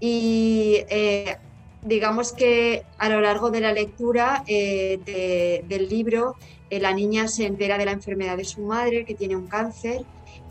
Y 0.00 0.84
eh, 0.88 1.36
digamos 1.82 2.32
que 2.32 2.84
a 2.98 3.08
lo 3.08 3.20
largo 3.20 3.50
de 3.50 3.60
la 3.60 3.72
lectura 3.72 4.44
eh, 4.46 5.62
del 5.66 5.88
libro, 5.88 6.36
eh, 6.70 6.80
la 6.80 6.92
niña 6.92 7.28
se 7.28 7.46
entera 7.46 7.78
de 7.78 7.84
la 7.84 7.92
enfermedad 7.92 8.36
de 8.36 8.44
su 8.44 8.62
madre, 8.62 9.04
que 9.04 9.14
tiene 9.14 9.36
un 9.36 9.46
cáncer, 9.46 10.04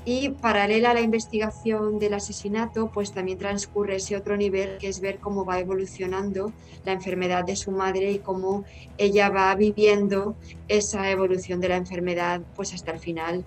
y 0.05 0.29
paralela 0.29 0.91
a 0.91 0.93
la 0.93 1.01
investigación 1.01 1.99
del 1.99 2.13
asesinato, 2.13 2.89
pues 2.93 3.11
también 3.11 3.37
transcurre 3.37 3.97
ese 3.97 4.15
otro 4.15 4.37
nivel, 4.37 4.77
que 4.77 4.87
es 4.87 5.01
ver 5.01 5.19
cómo 5.19 5.43
va 5.43 5.59
evolucionando 5.59 6.53
la 6.85 6.93
enfermedad 6.93 7.43
de 7.43 7.57
su 7.57 7.71
madre 7.71 8.11
y 8.11 8.19
cómo 8.19 8.63
ella 8.97 9.29
va 9.29 9.53
viviendo 9.55 10.37
esa 10.69 11.11
evolución 11.11 11.59
de 11.59 11.69
la 11.69 11.75
enfermedad, 11.75 12.41
pues 12.55 12.73
hasta 12.73 12.93
el 12.93 12.99
final 12.99 13.43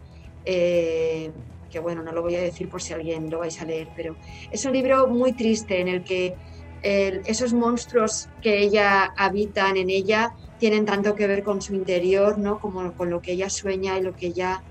que 1.71 1.79
bueno, 1.79 2.03
no 2.03 2.13
lo 2.13 2.23
voy 2.23 2.37
a 2.37 2.41
decir 2.41 2.69
por 2.69 2.83
si 2.83 2.93
alguien 2.93 3.31
lo 3.31 3.39
vais 3.39 3.61
a 3.61 3.65
leer, 3.65 3.89
pero 3.97 4.17
es 4.51 4.65
un 4.65 4.73
libro 4.73 5.07
muy 5.07 5.33
triste 5.33 5.81
en 5.81 5.89
el 5.89 6.05
que 6.05 6.35
esos 6.83 7.53
monstruos 7.53 8.29
que 8.41 8.59
ella 8.59 9.13
habitan 9.17 9.77
en 9.77 9.91
ella 9.91 10.33
tienen 10.59 10.87
tanto 10.87 11.15
que 11.15 11.27
ver 11.27 11.43
con 11.43 11.61
su 11.61 11.75
interior, 11.75 12.39
¿no? 12.39 12.59
Como 12.59 12.93
con 12.95 13.11
lo 13.11 13.21
que 13.21 13.33
ella 13.33 13.51
sueña 13.51 13.99
y 13.99 14.03
lo 14.03 14.15
que 14.15 14.29
ella 14.29 14.63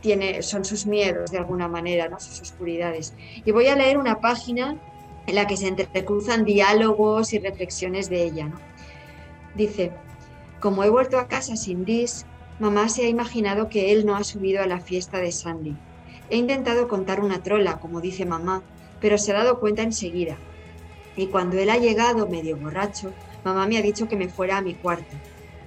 tiene, 0.00 0.42
son 0.42 0.64
sus 0.64 0.86
miedos 0.86 1.30
de 1.30 1.38
alguna 1.38 1.68
manera, 1.68 2.08
¿no? 2.08 2.18
Sus 2.20 2.40
oscuridades. 2.40 3.14
Y 3.44 3.50
voy 3.50 3.66
a 3.68 3.76
leer 3.76 3.98
una 3.98 4.20
página 4.20 4.76
en 5.26 5.34
la 5.34 5.46
que 5.46 5.56
se 5.56 5.68
entrecruzan 5.68 6.44
diálogos 6.44 7.32
y 7.34 7.38
reflexiones 7.38 8.08
de 8.08 8.24
ella, 8.24 8.48
¿no? 8.48 8.58
Dice, 9.54 9.92
como 10.60 10.84
he 10.84 10.90
vuelto 10.90 11.18
a 11.18 11.28
casa 11.28 11.56
sin 11.56 11.84
Dis, 11.84 12.24
mamá 12.60 12.88
se 12.88 13.04
ha 13.04 13.08
imaginado 13.08 13.68
que 13.68 13.92
él 13.92 14.06
no 14.06 14.16
ha 14.16 14.24
subido 14.24 14.62
a 14.62 14.66
la 14.66 14.80
fiesta 14.80 15.18
de 15.18 15.32
Sandy 15.32 15.76
He 16.30 16.36
intentado 16.36 16.88
contar 16.88 17.20
una 17.20 17.42
trola, 17.42 17.80
como 17.80 18.00
dice 18.00 18.26
mamá, 18.26 18.62
pero 19.00 19.18
se 19.18 19.32
ha 19.32 19.36
dado 19.36 19.60
cuenta 19.60 19.82
enseguida. 19.82 20.36
Y 21.16 21.28
cuando 21.28 21.58
él 21.58 21.70
ha 21.70 21.78
llegado 21.78 22.28
medio 22.28 22.56
borracho, 22.56 23.12
mamá 23.44 23.66
me 23.66 23.78
ha 23.78 23.82
dicho 23.82 24.08
que 24.08 24.16
me 24.16 24.28
fuera 24.28 24.58
a 24.58 24.62
mi 24.62 24.74
cuarto, 24.74 25.16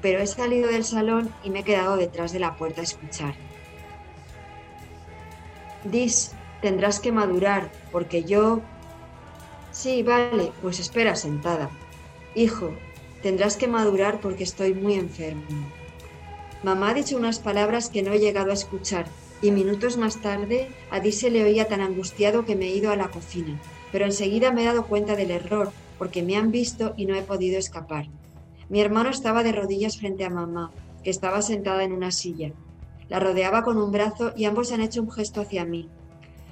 pero 0.02 0.20
he 0.20 0.28
salido 0.28 0.70
del 0.70 0.84
salón 0.84 1.34
y 1.44 1.50
me 1.50 1.60
he 1.60 1.64
quedado 1.64 1.98
detrás 1.98 2.32
de 2.32 2.40
la 2.40 2.56
puerta 2.56 2.82
a 2.82 2.84
escuchar. 2.84 3.36
Dis, 5.84 6.32
tendrás 6.62 7.00
que 7.00 7.12
madurar, 7.12 7.72
porque 7.92 8.24
yo... 8.24 8.62
Sí, 9.72 10.04
vale, 10.04 10.52
pues 10.62 10.80
espera 10.80 11.16
sentada. 11.16 11.70
Hijo, 12.36 12.74
tendrás 13.24 13.58
que 13.58 13.68
madurar 13.68 14.20
porque 14.20 14.44
estoy 14.44 14.74
muy 14.74 14.94
enfermo. 14.94 15.44
Mamá 16.64 16.90
ha 16.90 16.94
dicho 16.94 17.18
unas 17.18 17.40
palabras 17.40 17.90
que 17.90 18.04
no 18.04 18.14
he 18.14 18.20
llegado 18.20 18.52
a 18.52 18.54
escuchar, 18.54 19.08
y 19.42 19.52
minutos 19.52 19.98
más 19.98 20.22
tarde 20.22 20.70
a 20.92 21.00
Di 21.00 21.12
se 21.12 21.32
le 21.32 21.44
oía 21.44 21.68
tan 21.68 21.82
angustiado 21.82 22.46
que 22.46 22.56
me 22.56 22.68
he 22.68 22.76
ido 22.76 22.92
a 22.92 22.96
la 22.96 23.10
cocina, 23.10 23.60
pero 23.92 24.06
enseguida 24.06 24.52
me 24.52 24.62
he 24.62 24.66
dado 24.66 24.86
cuenta 24.86 25.16
del 25.16 25.32
error, 25.32 25.72
porque 25.98 26.22
me 26.22 26.38
han 26.38 26.52
visto 26.52 26.94
y 26.96 27.06
no 27.06 27.16
he 27.16 27.24
podido 27.24 27.58
escapar. 27.58 28.08
Mi 28.70 28.82
hermano 28.82 29.10
estaba 29.10 29.44
de 29.44 29.52
rodillas 29.52 29.98
frente 29.98 30.24
a 30.24 30.30
mamá, 30.30 30.72
que 31.04 31.10
estaba 31.10 31.42
sentada 31.42 31.84
en 31.84 31.92
una 31.92 32.12
silla. 32.12 32.54
La 33.10 33.20
rodeaba 33.20 33.64
con 33.64 33.78
un 33.78 33.92
brazo 33.92 34.32
y 34.36 34.46
ambos 34.46 34.72
han 34.72 34.82
hecho 34.82 35.02
un 35.02 35.12
gesto 35.12 35.42
hacia 35.42 35.66
mí. 35.66 35.90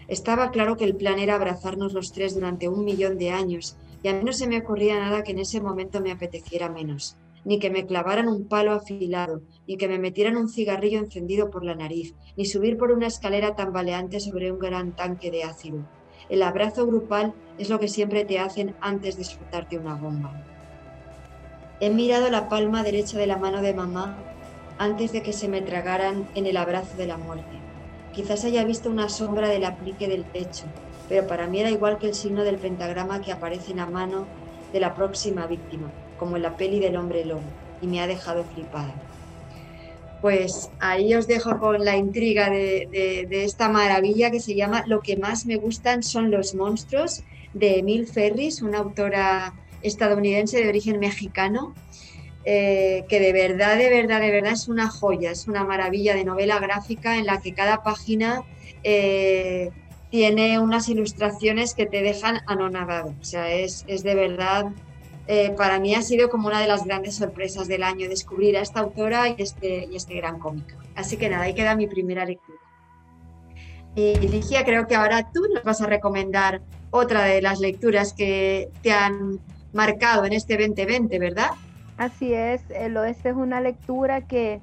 Estaba 0.08 0.50
claro 0.50 0.76
que 0.76 0.86
el 0.86 0.96
plan 0.96 1.20
era 1.20 1.36
abrazarnos 1.36 1.94
los 1.94 2.12
tres 2.12 2.34
durante 2.34 2.68
un 2.68 2.84
millón 2.84 3.18
de 3.18 3.32
años, 3.32 3.78
y 4.02 4.08
a 4.08 4.14
mí 4.14 4.24
no 4.24 4.34
se 4.34 4.48
me 4.48 4.58
ocurría 4.58 5.00
nada 5.00 5.24
que 5.24 5.32
en 5.32 5.40
ese 5.40 5.62
momento 5.62 6.02
me 6.02 6.12
apeteciera 6.12 6.70
menos 6.70 7.16
ni 7.46 7.60
que 7.60 7.70
me 7.70 7.86
clavaran 7.86 8.28
un 8.28 8.48
palo 8.48 8.74
afilado, 8.74 9.42
ni 9.68 9.78
que 9.78 9.88
me 9.88 10.00
metieran 10.00 10.38
un 10.38 10.50
cigarrillo 10.50 11.00
encendido 11.00 11.50
por 11.50 11.64
la 11.64 11.76
nariz, 11.76 12.16
ni 12.36 12.46
subir 12.46 12.78
por 12.78 12.92
una 12.92 13.08
escalera 13.08 13.56
tambaleante 13.56 14.20
sobre 14.20 14.52
un 14.52 14.60
gran 14.60 14.96
tanque 14.96 15.32
de 15.32 15.44
ácido. 15.44 15.86
El 16.30 16.44
abrazo 16.44 16.86
grupal 16.86 17.34
es 17.58 17.70
lo 17.70 17.80
que 17.80 17.88
siempre 17.88 18.26
te 18.26 18.40
hacen 18.40 18.76
antes 18.82 19.18
de 19.18 19.24
soltarte 19.24 19.78
una 19.78 19.96
bomba. 19.96 20.46
He 21.80 21.90
mirado 21.90 22.30
la 22.30 22.50
palma 22.50 22.84
derecha 22.84 23.18
de 23.18 23.28
la 23.28 23.38
mano 23.38 23.62
de 23.62 23.74
mamá 23.74 24.18
antes 24.78 25.12
de 25.12 25.24
que 25.24 25.34
se 25.34 25.48
me 25.48 25.62
tragaran 25.62 26.28
en 26.36 26.46
el 26.46 26.58
abrazo 26.58 26.98
de 26.98 27.08
la 27.08 27.18
muerte. 27.18 27.58
Quizás 28.14 28.44
haya 28.44 28.64
visto 28.64 28.90
una 28.90 29.08
sombra 29.08 29.48
del 29.50 29.66
aplique 29.66 30.08
del 30.08 30.26
techo, 30.26 30.66
pero 31.08 31.26
para 31.26 31.48
mí 31.48 31.60
era 31.60 31.70
igual 31.70 31.98
que 31.98 32.08
el 32.08 32.16
signo 32.16 32.44
del 32.44 32.58
pentagrama 32.58 33.22
que 33.22 33.32
aparece 33.32 33.72
en 33.72 33.78
la 33.78 33.86
mano 33.86 34.28
de 34.74 34.80
la 34.80 34.94
próxima 34.94 35.48
víctima 35.48 35.92
como 36.20 36.36
en 36.36 36.44
la 36.44 36.58
peli 36.58 36.80
del 36.80 36.98
hombre 36.98 37.26
lobo, 37.26 37.42
y 37.82 37.88
me 37.88 38.02
ha 38.02 38.08
dejado 38.08 38.44
flipada. 38.44 38.94
Pues 40.22 40.70
ahí 40.80 41.16
os 41.16 41.28
dejo 41.28 41.58
con 41.60 41.86
la 41.86 41.96
intriga 41.96 42.50
de, 42.50 43.28
esta 43.32 43.70
maravilla 43.70 44.32
que 44.32 44.42
se 44.42 44.54
llama 44.54 44.84
Lo 44.86 45.00
que 45.00 45.16
más 45.16 45.46
me 45.46 45.56
gustan 45.56 46.04
son 46.04 46.30
los 46.30 46.54
monstruos, 46.56 47.24
de 47.54 47.80
Emil 47.80 48.06
Ferris, 48.06 48.62
una 48.62 48.80
autora 48.80 49.54
estadounidense 49.82 50.62
de 50.62 50.70
origen 50.70 51.00
mexicano, 51.00 51.74
eh, 52.44 53.06
que 53.10 53.20
de 53.20 53.34
verdad, 53.34 53.78
de 53.78 53.90
verdad, 53.90 54.22
de 54.22 54.32
verdad 54.32 54.54
es 54.54 54.68
una 54.68 54.90
joya, 54.90 55.32
es 55.32 55.48
una 55.48 55.64
maravilla 55.64 56.14
de 56.14 56.26
novela 56.26 56.60
gráfica 56.60 57.18
en 57.18 57.26
la 57.26 57.42
que 57.42 57.54
cada 57.54 57.82
página 57.82 58.44
eh, 58.84 59.72
tiene 60.10 60.60
unas 60.60 60.90
ilustraciones 60.90 61.74
que 61.74 61.86
te 61.86 62.02
dejan 62.02 62.42
anonadado. 62.46 63.16
O 63.20 63.24
sea, 63.24 63.52
es, 63.52 63.84
es 63.88 64.04
de 64.04 64.16
verdad 64.16 64.66
eh, 65.32 65.52
para 65.56 65.80
mí 65.80 65.94
ha 65.94 66.02
sido 66.02 66.28
como 66.28 66.48
una 66.48 66.60
de 66.60 66.66
las 66.66 66.86
grandes 66.86 67.18
sorpresas 67.18 67.68
del 67.68 67.84
año 67.84 68.10
descubrir 68.10 68.58
a 68.58 68.62
esta 68.62 68.80
autora 68.80 69.30
y 69.30 69.36
este, 69.38 69.86
y 69.86 69.96
este 69.96 70.16
gran 70.16 70.40
cómic. 70.40 70.76
Así 70.96 71.18
que 71.18 71.30
nada, 71.30 71.44
ahí 71.44 71.54
queda 71.54 71.76
mi 71.76 71.86
primera 71.86 72.26
lectura. 72.26 72.58
Y 73.94 74.16
Ligia, 74.16 74.66
creo 74.66 74.88
que 74.88 74.96
ahora 74.96 75.30
tú 75.32 75.42
nos 75.54 75.64
vas 75.64 75.82
a 75.82 75.86
recomendar 75.86 76.62
otra 76.90 77.26
de 77.26 77.44
las 77.44 77.60
lecturas 77.60 78.14
que 78.14 78.72
te 78.82 78.92
han 78.92 79.40
marcado 79.72 80.26
en 80.26 80.34
este 80.34 80.58
2020, 80.58 81.20
¿verdad? 81.20 81.52
Así 81.98 82.34
es, 82.34 82.64
el 82.72 82.98
oeste 82.98 83.30
es 83.30 83.36
una 83.36 83.62
lectura 83.62 84.22
que 84.22 84.62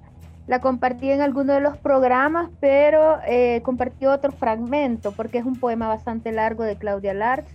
la 0.48 0.60
compartí 0.60 1.12
en 1.12 1.20
alguno 1.20 1.52
de 1.52 1.60
los 1.60 1.76
programas, 1.76 2.50
pero 2.58 3.18
eh, 3.28 3.60
compartí 3.62 4.06
otro 4.06 4.32
fragmento 4.32 5.12
porque 5.12 5.38
es 5.38 5.44
un 5.44 5.60
poema 5.60 5.86
bastante 5.86 6.32
largo 6.32 6.64
de 6.64 6.74
Claudia 6.74 7.14
Larx, 7.14 7.48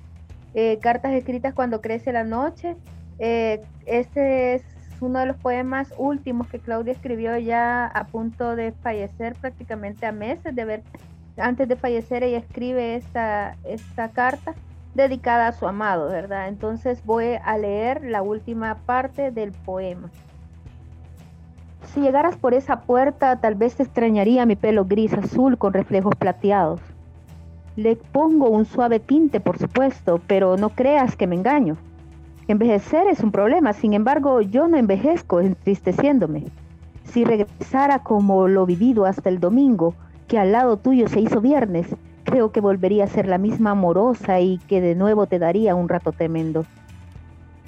eh, 0.54 0.80
Cartas 0.82 1.12
escritas 1.12 1.54
cuando 1.54 1.82
crece 1.82 2.14
la 2.14 2.24
noche, 2.24 2.78
este 3.22 4.56
es 4.56 4.64
uno 5.00 5.20
de 5.20 5.28
los 5.28 5.38
poemas 5.38 5.94
últimos 5.98 6.48
que 6.48 6.60
Claudia 6.60 6.94
escribió 6.94 7.38
ya 7.38 7.86
a 7.86 8.06
punto 8.06 8.56
de 8.56 8.72
fallecer, 8.72 9.36
prácticamente 9.40 10.06
a 10.06 10.12
meses 10.12 10.56
de 10.56 10.66
ver, 10.66 10.84
antes 11.38 11.68
de 11.68 11.76
fallecer 11.76 12.24
ella 12.24 12.40
escribe 12.40 12.96
esta, 12.96 13.58
esta 13.64 14.10
carta 14.10 14.54
dedicada 14.96 15.48
a 15.48 15.52
su 15.52 15.68
amado, 15.68 16.10
¿verdad? 16.10 16.48
Entonces 16.48 17.04
voy 17.06 17.38
a 17.44 17.58
leer 17.58 18.04
la 18.04 18.22
última 18.22 18.76
parte 18.86 19.32
del 19.32 19.52
poema. 19.52 20.10
Si 21.94 22.02
llegaras 22.02 22.38
por 22.38 22.54
esa 22.54 22.82
puerta, 22.82 23.40
tal 23.40 23.56
vez 23.56 23.76
te 23.76 23.84
extrañaría 23.84 24.46
mi 24.46 24.56
pelo 24.56 24.86
gris 24.86 25.14
azul 25.14 25.58
con 25.58 25.74
reflejos 25.74 26.16
plateados. 26.16 26.82
Le 27.76 27.96
pongo 27.96 28.50
un 28.50 28.66
suave 28.66 29.00
tinte, 29.00 29.40
por 29.40 29.58
supuesto, 29.58 30.22
pero 30.28 30.58
no 30.58 30.70
creas 30.70 31.16
que 31.16 31.28
me 31.28 31.36
engaño. 31.36 31.78
Envejecer 32.52 33.08
es 33.08 33.22
un 33.22 33.32
problema, 33.32 33.72
sin 33.72 33.94
embargo, 33.94 34.42
yo 34.42 34.68
no 34.68 34.76
envejezco 34.76 35.40
entristeciéndome. 35.40 36.48
Si 37.06 37.24
regresara 37.24 38.00
como 38.00 38.50
lo 38.50 38.66
vivido 38.66 39.06
hasta 39.06 39.30
el 39.30 39.40
domingo, 39.40 39.94
que 40.28 40.38
al 40.38 40.52
lado 40.52 40.76
tuyo 40.76 41.08
se 41.08 41.22
hizo 41.22 41.40
viernes, 41.40 41.96
creo 42.26 42.52
que 42.52 42.60
volvería 42.60 43.06
a 43.06 43.08
ser 43.08 43.26
la 43.26 43.38
misma 43.38 43.72
amorosa 43.72 44.42
y 44.42 44.58
que 44.68 44.82
de 44.82 44.96
nuevo 44.96 45.28
te 45.28 45.40
daría 45.40 45.76
un 45.76 45.88
rato 45.88 46.12
tremendo. 46.12 46.66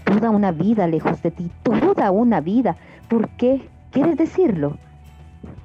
Toda 0.04 0.32
una 0.32 0.52
vida 0.52 0.86
lejos 0.86 1.24
de 1.24 1.32
ti, 1.32 1.50
toda 1.64 2.12
una 2.12 2.42
vida. 2.42 2.76
¿Por 3.08 3.30
qué? 3.30 3.70
¿Quieres 3.92 4.18
decirlo? 4.18 4.76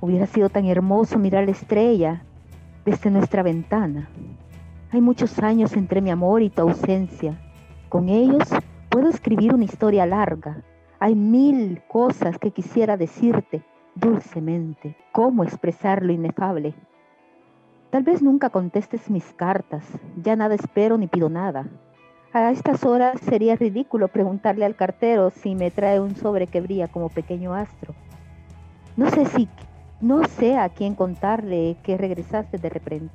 Hubiera 0.01 0.27
sido 0.27 0.49
tan 0.49 0.67
hermoso 0.67 1.19
mirar 1.19 1.45
la 1.47 1.51
estrella 1.51 2.23
desde 2.85 3.11
nuestra 3.11 3.43
ventana. 3.43 4.09
Hay 4.93 5.01
muchos 5.01 5.41
años 5.41 5.73
entre 5.73 6.01
mi 6.03 6.11
amor 6.11 6.41
y 6.43 6.51
tu 6.51 6.63
ausencia. 6.63 7.37
Con 7.89 8.11
ellos 8.11 8.49
puedo 8.99 9.11
escribir 9.11 9.55
una 9.55 9.63
historia 9.63 10.07
larga. 10.07 10.61
Hay 10.99 11.15
mil 11.15 11.81
cosas 11.87 12.37
que 12.37 12.51
quisiera 12.51 12.97
decirte 12.97 13.63
dulcemente. 13.95 14.97
¿Cómo 15.13 15.45
expresar 15.45 16.03
lo 16.03 16.13
inefable? 16.13 16.75
Tal 17.91 18.03
vez 18.03 18.23
nunca 18.23 18.51
contestes 18.51 19.09
mis 19.09 19.33
cartas. 19.35 19.85
Ya 20.21 20.35
nada 20.35 20.57
espero 20.57 20.99
ni 20.99 21.07
pido 21.07 21.29
nada. 21.29 21.69
A 22.33 22.51
estas 22.51 22.85
horas 22.85 23.21
sería 23.21 23.55
ridículo 23.55 24.09
preguntarle 24.09 24.65
al 24.65 24.75
cartero 24.75 25.31
si 25.31 25.55
me 25.55 25.71
trae 25.71 26.01
un 26.01 26.17
sobre 26.17 26.49
que 26.49 26.61
brilla 26.61 26.89
como 26.89 27.09
pequeño 27.09 27.55
astro. 27.55 27.95
No 28.97 29.09
sé 29.11 29.27
si, 29.27 29.49
no 30.01 30.25
sé 30.25 30.57
a 30.57 30.71
quién 30.71 30.97
contarle 30.97 31.77
que 31.85 31.97
regresaste 31.97 32.59
de 32.59 32.69
repente, 32.69 33.15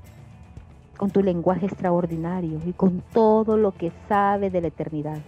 con 0.95 1.11
tu 1.11 1.21
lenguaje 1.21 1.65
extraordinario 1.65 2.61
y 2.65 2.71
con 2.71 3.03
todo 3.11 3.57
lo 3.57 3.73
que 3.73 3.91
sabe 4.07 4.49
de 4.49 4.61
la 4.61 4.67
eternidad. 4.69 5.19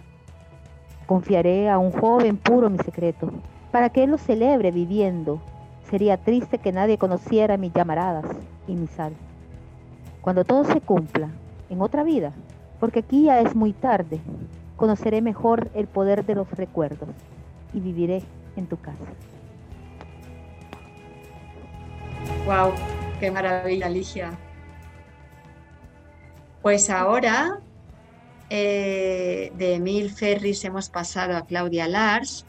Confiaré 1.06 1.70
a 1.70 1.78
un 1.78 1.92
joven 1.92 2.36
puro 2.36 2.68
mi 2.68 2.78
secreto, 2.78 3.30
para 3.70 3.90
que 3.90 4.04
él 4.04 4.10
lo 4.10 4.18
celebre 4.18 4.70
viviendo. 4.70 5.40
Sería 5.88 6.16
triste 6.16 6.58
que 6.58 6.72
nadie 6.72 6.98
conociera 6.98 7.56
mis 7.56 7.72
llamaradas 7.72 8.26
y 8.66 8.74
mi 8.74 8.88
sal. 8.88 9.12
Cuando 10.20 10.44
todo 10.44 10.64
se 10.64 10.80
cumpla, 10.80 11.28
en 11.70 11.80
otra 11.80 12.02
vida, 12.02 12.32
porque 12.80 13.00
aquí 13.00 13.24
ya 13.24 13.40
es 13.40 13.54
muy 13.54 13.72
tarde. 13.72 14.20
Conoceré 14.76 15.22
mejor 15.22 15.70
el 15.74 15.86
poder 15.86 16.24
de 16.24 16.34
los 16.34 16.50
recuerdos 16.50 17.08
y 17.72 17.80
viviré 17.80 18.22
en 18.56 18.66
tu 18.66 18.76
casa. 18.78 19.04
Wow, 22.44 22.72
qué 23.20 23.30
maravilla, 23.30 23.88
Ligia. 23.88 24.32
Pues 26.62 26.90
ahora 26.90 27.60
eh, 28.50 29.52
de 29.56 29.74
Emil 29.74 30.10
Ferris 30.10 30.64
hemos 30.64 30.88
pasado 30.88 31.36
a 31.36 31.46
Claudia 31.46 31.88
Lars 31.88 32.46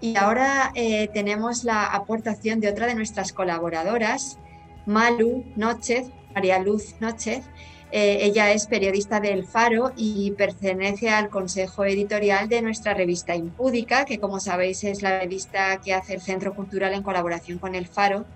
y 0.00 0.16
ahora 0.16 0.72
eh, 0.74 1.08
tenemos 1.12 1.64
la 1.64 1.86
aportación 1.86 2.60
de 2.60 2.68
otra 2.68 2.86
de 2.86 2.94
nuestras 2.94 3.32
colaboradoras, 3.32 4.38
Malu 4.84 5.44
Nochez, 5.56 6.10
María 6.34 6.58
Luz 6.58 6.96
Nochez, 7.00 7.44
eh, 7.92 8.18
ella 8.22 8.52
es 8.52 8.66
periodista 8.66 9.20
del 9.20 9.46
Faro 9.46 9.92
y 9.96 10.32
pertenece 10.32 11.08
al 11.08 11.30
consejo 11.30 11.84
editorial 11.84 12.48
de 12.48 12.60
nuestra 12.60 12.94
revista 12.94 13.36
Impúdica, 13.36 14.04
que 14.04 14.18
como 14.18 14.40
sabéis 14.40 14.82
es 14.84 15.02
la 15.02 15.20
revista 15.20 15.80
que 15.80 15.94
hace 15.94 16.14
el 16.14 16.20
Centro 16.20 16.54
Cultural 16.54 16.92
en 16.94 17.02
colaboración 17.02 17.58
con 17.58 17.74
el 17.74 17.86
Faro. 17.86 18.26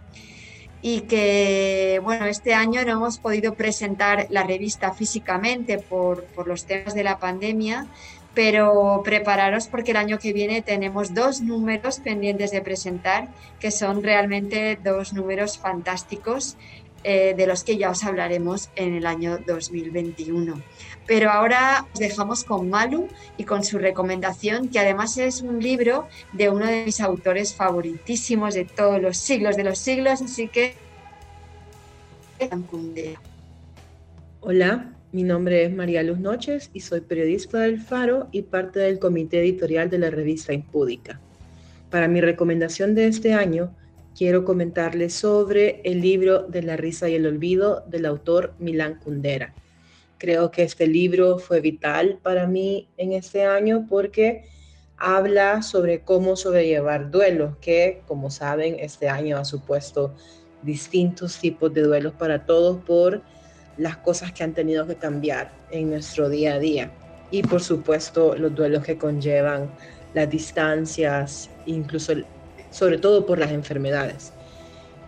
Y 0.82 1.02
que, 1.02 2.00
bueno, 2.02 2.26
este 2.26 2.54
año 2.54 2.82
no 2.84 2.92
hemos 2.92 3.18
podido 3.18 3.54
presentar 3.54 4.26
la 4.30 4.44
revista 4.44 4.92
físicamente 4.92 5.78
por, 5.78 6.24
por 6.24 6.48
los 6.48 6.64
temas 6.64 6.94
de 6.94 7.04
la 7.04 7.18
pandemia, 7.18 7.86
pero 8.34 9.02
prepararos 9.04 9.66
porque 9.66 9.90
el 9.90 9.96
año 9.96 10.18
que 10.18 10.32
viene 10.32 10.62
tenemos 10.62 11.14
dos 11.14 11.40
números 11.40 11.98
pendientes 11.98 12.50
de 12.52 12.62
presentar, 12.62 13.28
que 13.58 13.70
son 13.70 14.02
realmente 14.02 14.78
dos 14.82 15.12
números 15.12 15.58
fantásticos 15.58 16.56
eh, 17.02 17.34
de 17.36 17.46
los 17.46 17.64
que 17.64 17.76
ya 17.76 17.90
os 17.90 18.04
hablaremos 18.04 18.70
en 18.76 18.94
el 18.94 19.06
año 19.06 19.38
2021. 19.46 20.60
Pero 21.06 21.30
ahora 21.30 21.86
os 21.92 21.98
dejamos 21.98 22.44
con 22.44 22.68
Malu 22.68 23.08
y 23.36 23.44
con 23.44 23.64
su 23.64 23.78
recomendación, 23.78 24.68
que 24.68 24.78
además 24.78 25.16
es 25.18 25.42
un 25.42 25.60
libro 25.60 26.06
de 26.32 26.50
uno 26.50 26.66
de 26.66 26.84
mis 26.84 27.00
autores 27.00 27.54
favoritísimos 27.54 28.54
de 28.54 28.64
todos 28.64 29.00
los 29.00 29.16
siglos 29.16 29.56
de 29.56 29.64
los 29.64 29.78
siglos, 29.78 30.22
así 30.22 30.48
que... 30.48 30.74
Hola, 34.40 34.92
mi 35.12 35.24
nombre 35.24 35.64
es 35.64 35.72
María 35.72 36.02
Luz 36.02 36.18
Noches 36.18 36.70
y 36.72 36.80
soy 36.80 37.00
periodista 37.00 37.58
del 37.58 37.80
Faro 37.80 38.28
y 38.30 38.42
parte 38.42 38.78
del 38.78 38.98
comité 38.98 39.40
editorial 39.40 39.90
de 39.90 39.98
la 39.98 40.10
revista 40.10 40.52
Impúdica. 40.52 41.18
Para 41.90 42.06
mi 42.06 42.20
recomendación 42.20 42.94
de 42.94 43.08
este 43.08 43.34
año, 43.34 43.74
quiero 44.16 44.44
comentarles 44.44 45.14
sobre 45.14 45.80
el 45.84 46.00
libro 46.00 46.42
de 46.42 46.62
la 46.62 46.76
risa 46.76 47.08
y 47.08 47.14
el 47.14 47.26
olvido 47.26 47.84
del 47.86 48.06
autor 48.06 48.54
Milán 48.58 48.98
Kundera. 49.02 49.54
Creo 50.18 50.50
que 50.50 50.62
este 50.62 50.86
libro 50.86 51.38
fue 51.38 51.60
vital 51.60 52.18
para 52.22 52.46
mí 52.46 52.88
en 52.96 53.12
este 53.12 53.44
año 53.44 53.86
porque 53.88 54.44
habla 54.96 55.62
sobre 55.62 56.00
cómo 56.00 56.36
sobrellevar 56.36 57.10
duelos, 57.10 57.56
que 57.60 58.02
como 58.06 58.30
saben 58.30 58.76
este 58.78 59.08
año 59.08 59.38
ha 59.38 59.44
supuesto 59.44 60.14
distintos 60.62 61.38
tipos 61.38 61.72
de 61.72 61.82
duelos 61.82 62.12
para 62.12 62.44
todos 62.44 62.82
por 62.84 63.22
las 63.78 63.96
cosas 63.96 64.32
que 64.32 64.44
han 64.44 64.52
tenido 64.52 64.86
que 64.86 64.96
cambiar 64.96 65.50
en 65.70 65.88
nuestro 65.88 66.28
día 66.28 66.54
a 66.54 66.58
día 66.58 66.90
y 67.30 67.42
por 67.42 67.62
supuesto 67.62 68.36
los 68.36 68.54
duelos 68.54 68.84
que 68.84 68.98
conllevan 68.98 69.70
las 70.14 70.28
distancias, 70.28 71.48
incluso 71.66 72.12
sobre 72.70 72.98
todo 72.98 73.26
por 73.26 73.38
las 73.38 73.52
enfermedades. 73.52 74.32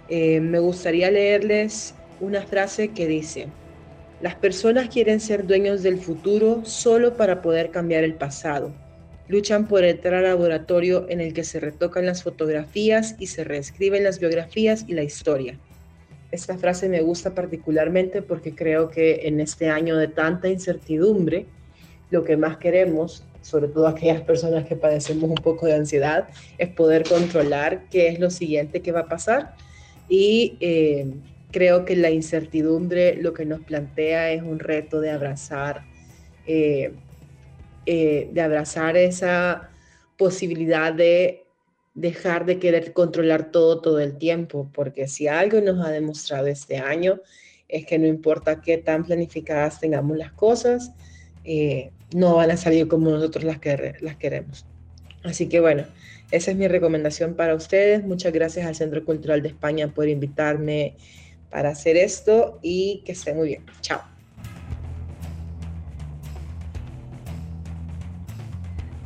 Eh, 0.08 0.40
me 0.40 0.58
gustaría 0.58 1.10
leerles 1.10 1.94
una 2.20 2.42
frase 2.42 2.88
que 2.88 3.06
dice, 3.06 3.48
las 4.20 4.34
personas 4.34 4.88
quieren 4.88 5.20
ser 5.20 5.46
dueños 5.46 5.82
del 5.82 5.98
futuro 5.98 6.64
solo 6.64 7.16
para 7.16 7.42
poder 7.42 7.70
cambiar 7.70 8.04
el 8.04 8.14
pasado. 8.14 8.72
Luchan 9.28 9.66
por 9.66 9.84
entrar 9.84 10.24
al 10.24 10.24
laboratorio 10.24 11.06
en 11.08 11.20
el 11.20 11.32
que 11.32 11.44
se 11.44 11.58
retocan 11.58 12.06
las 12.06 12.22
fotografías 12.22 13.16
y 13.18 13.28
se 13.28 13.44
reescriben 13.44 14.04
las 14.04 14.18
biografías 14.18 14.84
y 14.86 14.94
la 14.94 15.02
historia. 15.02 15.58
Esta 16.30 16.56
frase 16.56 16.88
me 16.88 17.02
gusta 17.02 17.34
particularmente 17.34 18.22
porque 18.22 18.54
creo 18.54 18.90
que 18.90 19.26
en 19.26 19.40
este 19.40 19.70
año 19.70 19.96
de 19.96 20.08
tanta 20.08 20.48
incertidumbre, 20.48 21.46
lo 22.10 22.24
que 22.24 22.36
más 22.36 22.58
queremos 22.58 23.24
sobre 23.42 23.68
todo 23.68 23.86
aquellas 23.86 24.22
personas 24.22 24.66
que 24.66 24.76
padecemos 24.76 25.28
un 25.28 25.36
poco 25.36 25.66
de 25.66 25.74
ansiedad, 25.74 26.28
es 26.58 26.68
poder 26.68 27.04
controlar 27.04 27.88
qué 27.90 28.08
es 28.08 28.18
lo 28.18 28.30
siguiente 28.30 28.80
que 28.80 28.92
va 28.92 29.00
a 29.00 29.08
pasar. 29.08 29.54
Y 30.08 30.56
eh, 30.60 31.12
creo 31.50 31.84
que 31.84 31.96
la 31.96 32.10
incertidumbre 32.10 33.16
lo 33.16 33.32
que 33.34 33.44
nos 33.44 33.60
plantea 33.60 34.32
es 34.32 34.42
un 34.42 34.58
reto 34.58 35.00
de 35.00 35.10
abrazar, 35.10 35.84
eh, 36.46 36.92
eh, 37.86 38.30
de 38.32 38.40
abrazar 38.40 38.96
esa 38.96 39.70
posibilidad 40.16 40.92
de 40.92 41.44
dejar 41.94 42.46
de 42.46 42.58
querer 42.58 42.94
controlar 42.94 43.50
todo 43.50 43.80
todo 43.82 44.00
el 44.00 44.16
tiempo, 44.16 44.70
porque 44.72 45.08
si 45.08 45.28
algo 45.28 45.60
nos 45.60 45.84
ha 45.84 45.90
demostrado 45.90 46.46
este 46.46 46.78
año 46.78 47.20
es 47.68 47.86
que 47.86 47.98
no 47.98 48.06
importa 48.06 48.60
qué 48.60 48.78
tan 48.78 49.04
planificadas 49.04 49.80
tengamos 49.80 50.16
las 50.16 50.32
cosas, 50.32 50.92
no 52.14 52.36
van 52.36 52.50
a 52.50 52.56
salir 52.56 52.88
como 52.88 53.10
nosotros 53.10 53.44
las, 53.44 53.58
que, 53.58 53.94
las 54.00 54.16
queremos. 54.16 54.66
Así 55.22 55.48
que 55.48 55.60
bueno, 55.60 55.84
esa 56.30 56.50
es 56.50 56.56
mi 56.56 56.68
recomendación 56.68 57.34
para 57.34 57.54
ustedes. 57.54 58.04
Muchas 58.04 58.32
gracias 58.32 58.66
al 58.66 58.74
Centro 58.74 59.04
Cultural 59.04 59.42
de 59.42 59.48
España 59.48 59.88
por 59.88 60.08
invitarme 60.08 60.96
para 61.50 61.70
hacer 61.70 61.96
esto 61.96 62.58
y 62.62 63.02
que 63.04 63.12
estén 63.12 63.36
muy 63.36 63.48
bien. 63.48 63.66
Chao. 63.80 64.00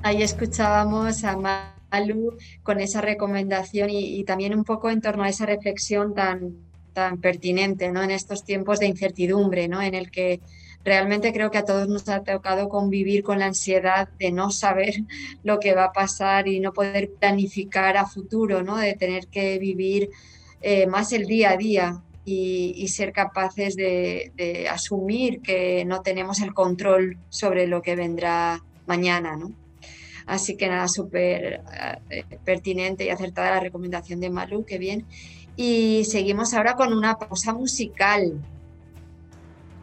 Ahí 0.03 0.23
escuchábamos 0.23 1.25
a 1.25 1.37
Malu 1.37 2.37
con 2.63 2.81
esa 2.81 3.01
recomendación 3.01 3.91
y, 3.91 4.21
y, 4.21 4.25
también 4.25 4.55
un 4.55 4.63
poco 4.63 4.89
en 4.89 5.01
torno 5.01 5.25
a 5.25 5.29
esa 5.29 5.47
reflexión 5.47 6.15
tan, 6.15 6.55
tan 6.97 7.21
pertinente 7.21 7.93
¿no? 7.93 8.03
en 8.03 8.11
estos 8.11 8.43
tiempos 8.43 8.81
de 8.81 8.87
incertidumbre, 8.87 9.69
¿no? 9.69 9.83
en 9.83 9.95
el 9.95 10.11
que 10.11 10.41
realmente 10.87 11.33
creo 11.33 11.51
que 11.51 11.59
a 11.59 11.65
todos 11.65 11.89
nos 11.89 12.09
ha 12.09 12.23
tocado 12.23 12.69
convivir 12.69 13.25
con 13.25 13.41
la 13.41 13.47
ansiedad 13.47 14.09
de 14.21 14.31
no 14.31 14.53
saber 14.53 14.95
lo 15.43 15.59
que 15.59 15.75
va 15.75 15.87
a 15.87 15.93
pasar 15.93 16.47
y 16.47 16.61
no 16.61 16.73
poder 16.73 17.11
planificar 17.11 17.97
a 17.97 18.07
futuro, 18.07 18.63
¿no? 18.63 18.77
de 18.77 18.95
tener 18.95 19.27
que 19.27 19.59
vivir 19.59 20.11
eh, 20.63 20.87
más 20.87 21.13
el 21.13 21.27
día 21.27 21.51
a 21.51 21.57
día 21.57 22.03
y, 22.25 22.87
ser 22.89 23.13
capaces 23.13 23.75
de, 23.77 24.69
asumir 24.71 25.41
que 25.43 25.85
no 25.85 26.03
tenemos 26.03 26.41
el 26.41 26.55
control 26.55 27.19
sobre 27.31 27.67
lo 27.67 27.83
que 27.83 27.97
vendrá 27.97 28.63
mañana. 28.87 29.39
Así 30.27 30.57
que 30.57 30.69
nada, 30.69 30.89
súper 30.89 31.63
eh, 32.11 32.25
pertinente 32.45 33.05
y 33.05 33.11
acertada 33.11 33.51
la 33.51 33.61
recomendación 33.61 34.21
de 34.21 34.31
Malu, 34.31 34.65
qué 34.65 34.79
bien. 34.79 35.05
Y 35.57 36.05
seguimos 36.05 36.55
ahora 36.55 36.75
con 36.75 36.93
una 36.93 37.17
pausa 37.17 37.53
musical. 37.53 38.41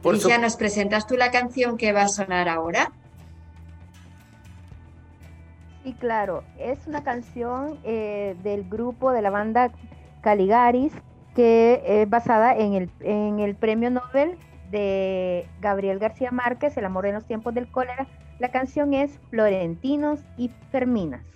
Alicia, 0.04 0.38
¿nos 0.38 0.56
presentas 0.56 1.08
tú 1.08 1.16
la 1.16 1.32
canción 1.32 1.78
que 1.78 1.94
va 1.94 2.04
a 2.04 2.08
sonar 2.08 2.50
ahora? 2.50 2.92
Sí, 5.84 5.94
claro. 5.94 6.44
Es 6.58 6.88
una 6.88 7.04
canción 7.04 7.80
eh, 7.84 8.36
del 8.44 8.68
grupo 8.70 9.12
de 9.12 9.22
la 9.22 9.30
banda 9.30 9.72
Caligaris 10.22 10.94
que 11.36 11.82
es 11.86 12.10
basada 12.10 12.56
en 12.56 12.74
el, 12.74 12.90
en 13.02 13.40
el 13.40 13.56
premio 13.56 13.90
Nobel 13.90 14.38
de 14.72 15.48
Gabriel 15.62 16.00
García 16.00 16.32
Márquez, 16.32 16.78
El 16.78 16.86
amor 16.86 17.06
en 17.06 17.16
los 17.16 17.26
tiempos 17.26 17.54
del 17.54 17.70
cólera. 17.70 18.08
La 18.40 18.50
canción 18.50 18.94
es 18.94 19.20
Florentinos 19.30 20.20
y 20.38 20.50
Ferminas. 20.72 21.33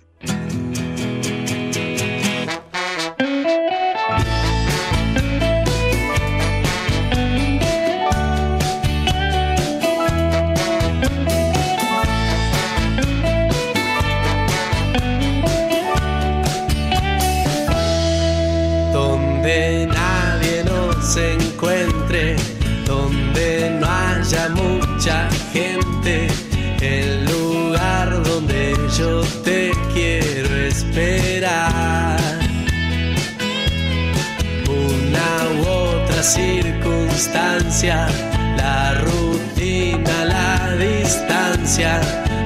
La 38.56 38.94
rutina, 39.00 40.24
la 40.24 40.76
distancia. 40.76 42.00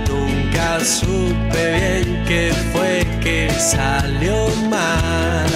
Nunca 0.08 0.78
supe 0.84 1.62
bien 1.78 2.24
qué 2.26 2.52
fue 2.72 3.04
que 3.20 3.50
salió 3.58 4.48
mal. 4.68 5.46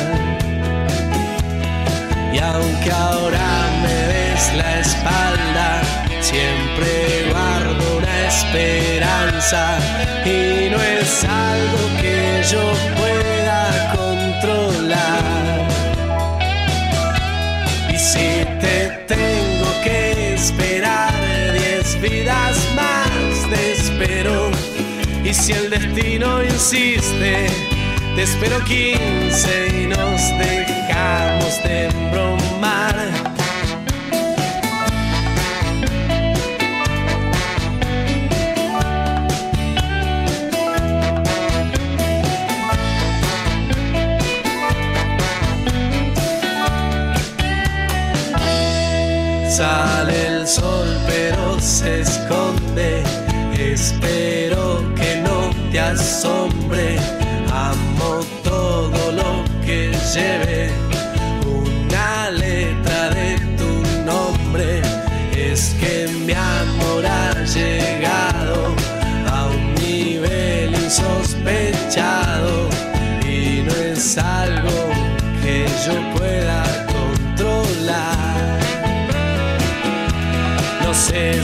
Y 2.33 2.39
aunque 2.39 2.91
ahora 2.91 3.69
me 3.83 3.97
des 4.13 4.55
la 4.57 4.81
espalda, 4.81 5.83
siempre 6.21 7.31
guardo 7.31 7.99
una 7.99 8.27
esperanza 8.27 9.79
y 10.25 10.69
no 10.71 10.83
es 10.83 11.25
algo 11.25 11.83
que 12.01 12.43
yo 12.51 12.73
pueda 12.97 13.06
si 25.37 25.53
el 25.53 25.71
destino 25.71 26.43
insiste, 26.43 27.47
te 28.15 28.23
espero 28.23 28.59
quince 28.65 29.69
y 29.69 29.87
nos 29.87 30.21
dejamos 30.39 31.63
de 31.63 31.87
embromar. 31.87 32.36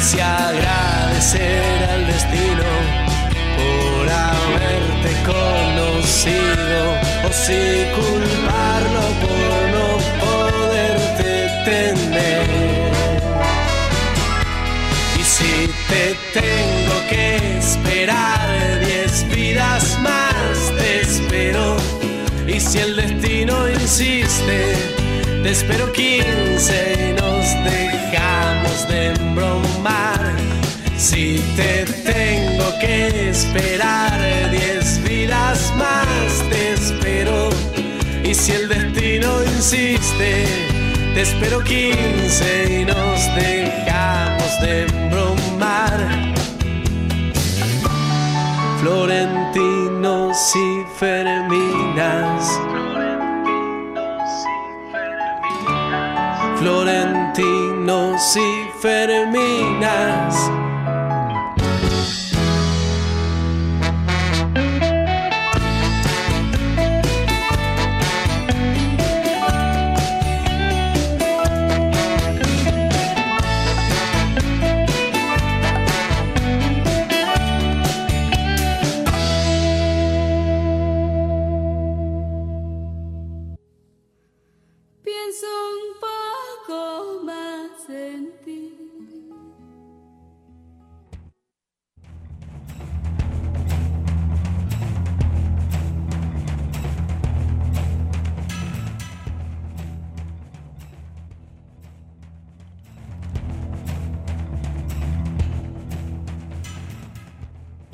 Si 0.02 0.18
agradecer 0.18 1.88
al 1.90 2.06
destino 2.08 2.64
por 3.56 4.10
haberte 4.10 5.12
conocido 5.24 6.82
o 7.24 7.32
si 7.32 7.86
culparlo 7.94 9.04
por 9.22 9.58
no 9.76 9.88
poderte 10.24 11.48
tener. 11.64 12.46
Y 15.20 15.22
si 15.22 15.70
te 15.88 16.16
tengo 16.32 16.94
que 17.08 17.58
esperar 17.58 18.80
diez 18.84 19.24
vidas 19.28 19.98
más, 20.00 20.72
te 20.78 21.02
espero. 21.02 21.76
Y 22.48 22.58
si 22.58 22.78
el 22.78 22.96
destino 22.96 23.68
insiste, 23.68 24.74
te 25.44 25.50
espero 25.50 25.92
quince 25.92 27.10
y 27.10 27.12
nos 27.12 27.46
dejamos 27.64 28.88
de 28.88 29.12
Si 30.96 31.42
te 31.56 31.84
tengo 31.84 32.78
que 32.80 33.30
esperar 33.30 34.12
diez 34.50 35.02
vidas 35.02 35.72
más, 35.76 36.48
te 36.48 36.72
espero. 36.74 37.50
Y 38.22 38.34
si 38.34 38.52
el 38.52 38.68
destino 38.68 39.42
insiste, 39.44 40.46
te 41.14 41.22
espero 41.22 41.62
quince 41.64 42.80
y 42.80 42.84
nos 42.84 43.34
dejamos 43.34 44.60
de 44.60 44.86
embromar. 44.86 45.98
Florentinos 48.80 50.54
y 50.54 50.98
Ferminas 50.98 52.60
florentinos 56.62 58.36
y 58.36 58.38
ferminas 58.38 58.61
amphetamines. 58.82 60.61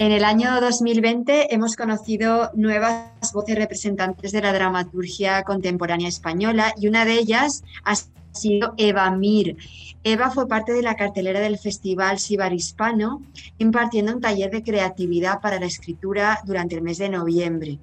En 0.08 0.14
el 0.14 0.24
año 0.24 0.58
2020 0.62 1.54
hemos 1.54 1.76
conocido 1.76 2.50
nuevas 2.54 3.30
voces 3.34 3.56
representantes 3.56 4.32
de 4.32 4.40
la 4.40 4.54
dramaturgia 4.54 5.42
contemporánea 5.42 6.08
española 6.08 6.72
y 6.80 6.88
una 6.88 7.04
de 7.04 7.12
ellas 7.12 7.62
ha 7.84 7.94
sido 8.32 8.72
Eva 8.78 9.10
Mir. 9.10 9.58
Eva 10.04 10.30
fue 10.30 10.48
parte 10.48 10.72
de 10.72 10.80
la 10.80 10.96
cartelera 10.96 11.40
del 11.40 11.58
Festival 11.58 12.18
Sibar 12.18 12.54
Hispano, 12.54 13.20
impartiendo 13.58 14.14
un 14.14 14.22
taller 14.22 14.50
de 14.50 14.62
creatividad 14.62 15.42
para 15.42 15.60
la 15.60 15.66
escritura 15.66 16.40
durante 16.46 16.76
el 16.76 16.80
mes 16.80 16.96
de 16.96 17.10
noviembre. 17.10 17.78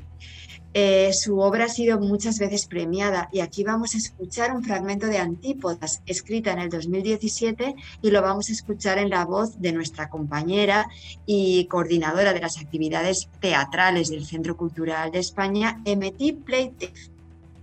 Eh, 0.78 1.14
su 1.14 1.40
obra 1.40 1.66
ha 1.66 1.70
sido 1.70 2.02
muchas 2.02 2.38
veces 2.38 2.66
premiada 2.66 3.30
y 3.32 3.40
aquí 3.40 3.64
vamos 3.64 3.96
a 3.96 3.98
escuchar 3.98 4.54
un 4.54 4.62
fragmento 4.62 5.08
de 5.08 5.20
Antípodas, 5.20 6.02
escrita 6.06 6.52
en 6.52 6.60
el 6.60 6.70
2017, 6.70 7.76
y 8.02 8.12
lo 8.12 8.22
vamos 8.22 8.50
a 8.50 8.52
escuchar 8.52 8.98
en 8.98 9.10
la 9.10 9.24
voz 9.24 9.62
de 9.62 9.72
nuestra 9.72 10.10
compañera 10.10 10.90
y 11.26 11.66
coordinadora 11.68 12.34
de 12.34 12.42
las 12.42 12.58
actividades 12.58 13.30
teatrales 13.40 14.10
del 14.10 14.26
Centro 14.26 14.58
Cultural 14.58 15.14
de 15.14 15.20
España, 15.20 15.82
Emeti 15.86 16.34
Pleite. 16.34 16.92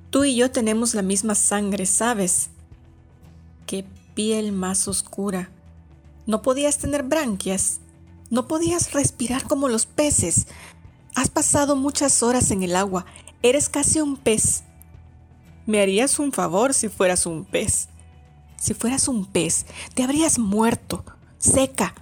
Tú 0.08 0.24
y 0.24 0.34
yo 0.34 0.50
tenemos 0.50 0.94
la 0.94 1.02
misma 1.02 1.34
sangre, 1.34 1.84
¿sabes? 1.84 2.48
Qué 3.66 3.84
piel 4.14 4.52
más 4.52 4.88
oscura. 4.88 5.50
No 6.24 6.40
podías 6.40 6.78
tener 6.78 7.02
branquias. 7.02 7.80
No 8.30 8.48
podías 8.48 8.94
respirar 8.94 9.42
como 9.42 9.68
los 9.68 9.84
peces. 9.84 10.46
Has 11.14 11.28
pasado 11.28 11.76
muchas 11.76 12.22
horas 12.22 12.50
en 12.50 12.62
el 12.62 12.76
agua. 12.76 13.04
Eres 13.42 13.68
casi 13.68 14.00
un 14.00 14.16
pez. 14.16 14.64
Me 15.66 15.80
harías 15.80 16.18
un 16.18 16.32
favor 16.32 16.74
si 16.74 16.88
fueras 16.88 17.26
un 17.26 17.44
pez. 17.44 17.88
Si 18.56 18.74
fueras 18.74 19.08
un 19.08 19.26
pez, 19.26 19.66
te 19.94 20.04
habrías 20.04 20.38
muerto, 20.38 21.04
seca 21.38 21.94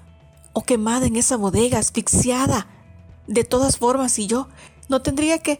o 0.52 0.62
quemada 0.62 1.06
en 1.06 1.16
esa 1.16 1.36
bodega, 1.36 1.78
asfixiada. 1.78 2.66
De 3.26 3.44
todas 3.44 3.78
formas, 3.78 4.18
y 4.18 4.26
yo 4.26 4.48
no 4.88 5.02
tendría 5.02 5.38
que... 5.38 5.58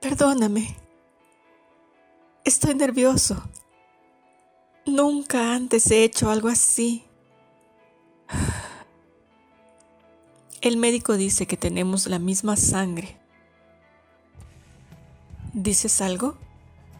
Perdóname. 0.00 0.76
Estoy 2.44 2.74
nervioso. 2.74 3.42
Nunca 4.86 5.54
antes 5.54 5.90
he 5.90 6.04
hecho 6.04 6.30
algo 6.30 6.48
así. 6.48 7.04
El 10.60 10.76
médico 10.76 11.16
dice 11.16 11.46
que 11.46 11.56
tenemos 11.56 12.06
la 12.08 12.18
misma 12.18 12.56
sangre. 12.56 13.16
¿Dices 15.52 16.00
algo? 16.00 16.36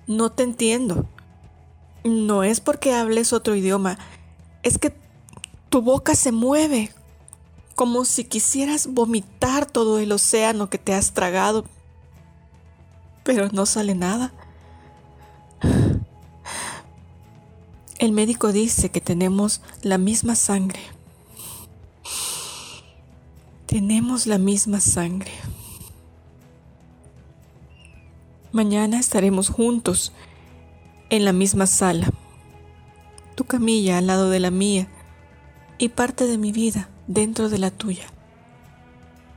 No 0.07 0.31
te 0.31 0.45
entiendo. 0.45 1.07
No 2.05 2.45
es 2.45 2.61
porque 2.61 2.95
hables 2.95 3.33
otro 3.33 3.57
idioma, 3.57 3.99
es 4.63 4.79
que 4.79 4.95
tu 5.69 5.83
boca 5.83 6.15
se 6.15 6.31
mueve, 6.33 6.93
como 7.75 8.05
si 8.05 8.25
quisieras 8.25 8.87
vomitar 8.87 9.67
todo 9.67 9.99
el 9.99 10.13
océano 10.13 10.71
que 10.71 10.79
te 10.79 10.95
has 10.95 11.13
tragado, 11.13 11.65
pero 13.25 13.49
no 13.53 13.67
sale 13.67 13.95
nada. 13.95 14.33
El 17.99 18.13
médico 18.13 18.53
dice 18.53 18.91
que 18.91 19.01
tenemos 19.01 19.61
la 19.83 19.99
misma 19.99 20.37
sangre. 20.37 20.81
Tenemos 23.69 24.27
la 24.27 24.39
misma 24.39 24.81
sangre. 24.81 25.31
Mañana 28.51 28.99
estaremos 28.99 29.51
juntos 29.51 30.15
en 31.11 31.27
la 31.27 31.35
misma 31.35 31.67
sala. 31.67 32.09
Tu 33.35 33.45
camilla 33.45 33.99
al 33.99 34.07
lado 34.07 34.31
de 34.31 34.41
la 34.41 34.51
mía 34.51 34.89
y 35.77 35.91
parte 35.91 36.27
de 36.27 36.39
mi 36.39 36.51
vida 36.51 36.89
dentro 37.09 37.51
de 37.51 37.59
la 37.59 37.71
tuya. 37.71 38.07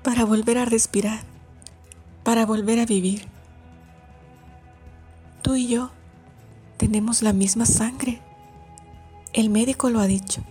Para 0.02 0.24
volver 0.24 0.60
a 0.60 0.64
respirar, 0.64 1.26
para 2.24 2.46
volver 2.46 2.80
a 2.80 2.86
vivir. 2.86 3.28
Tú 5.42 5.58
y 5.58 5.68
yo 5.68 5.92
tenemos 6.78 7.22
la 7.22 7.34
misma 7.34 7.66
sangre. 7.66 8.22
El 9.34 9.50
médico 9.50 9.90
lo 9.90 10.00
ha 10.00 10.08
dicho. 10.08 10.42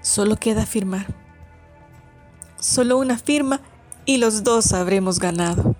Solo 0.00 0.36
queda 0.36 0.64
firmar 0.64 1.21
solo 2.62 2.96
una 2.98 3.18
firma 3.18 3.60
y 4.06 4.18
los 4.18 4.44
dos 4.44 4.72
habremos 4.72 5.18
ganado. 5.18 5.74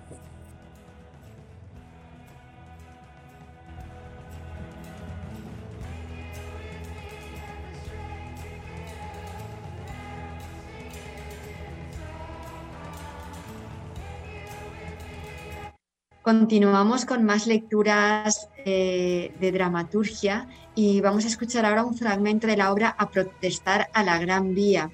Continuamos 16.21 17.05
con 17.05 17.23
más 17.23 17.47
lecturas 17.47 18.49
eh, 18.65 19.33
de 19.41 19.51
dramaturgia 19.51 20.47
y 20.73 21.01
vamos 21.01 21.25
a 21.25 21.27
escuchar 21.27 21.65
ahora 21.65 21.83
un 21.83 21.97
fragmento 21.97 22.47
de 22.47 22.55
la 22.55 22.71
obra 22.71 22.95
A 22.97 23.09
protestar 23.09 23.89
a 23.93 24.03
la 24.03 24.19
Gran 24.19 24.55
Vía 24.55 24.89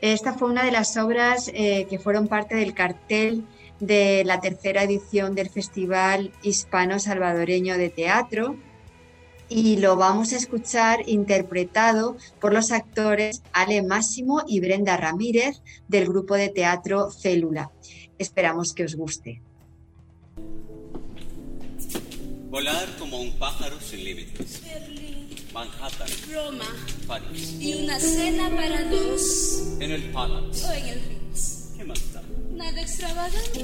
esta 0.00 0.34
fue 0.34 0.50
una 0.50 0.64
de 0.64 0.72
las 0.72 0.96
obras 0.96 1.50
eh, 1.54 1.86
que 1.88 1.98
fueron 1.98 2.28
parte 2.28 2.54
del 2.56 2.74
cartel 2.74 3.44
de 3.80 4.22
la 4.24 4.40
tercera 4.40 4.82
edición 4.82 5.34
del 5.34 5.50
Festival 5.50 6.32
Hispano 6.42 6.98
Salvadoreño 6.98 7.76
de 7.76 7.90
Teatro 7.90 8.56
y 9.48 9.76
lo 9.76 9.96
vamos 9.96 10.32
a 10.32 10.36
escuchar 10.36 11.08
interpretado 11.08 12.16
por 12.40 12.52
los 12.52 12.72
actores 12.72 13.42
Ale 13.52 13.82
Máximo 13.82 14.42
y 14.46 14.60
Brenda 14.60 14.96
Ramírez 14.96 15.62
del 15.88 16.06
grupo 16.06 16.34
de 16.34 16.48
teatro 16.48 17.10
Célula. 17.10 17.70
Esperamos 18.18 18.72
que 18.72 18.84
os 18.84 18.96
guste. 18.96 19.40
Volar 22.50 22.88
como 22.98 23.20
un 23.20 23.32
pájaro 23.38 23.78
sin 23.80 24.04
límites. 24.04 24.62
Manhattan, 25.56 26.06
Roma, 26.30 26.68
París. 27.06 27.56
Y 27.58 27.82
una 27.82 27.98
cena 27.98 28.50
para 28.54 28.84
dos. 28.90 29.62
En 29.80 29.90
el 29.90 30.02
Palace. 30.12 30.66
O 30.66 30.72
en 30.72 30.86
el 30.86 31.00
Ritz. 31.00 31.72
¿Qué 31.74 31.82
más 31.82 32.12
da? 32.12 32.22
Nada 32.50 32.78
extravagante. 32.82 33.62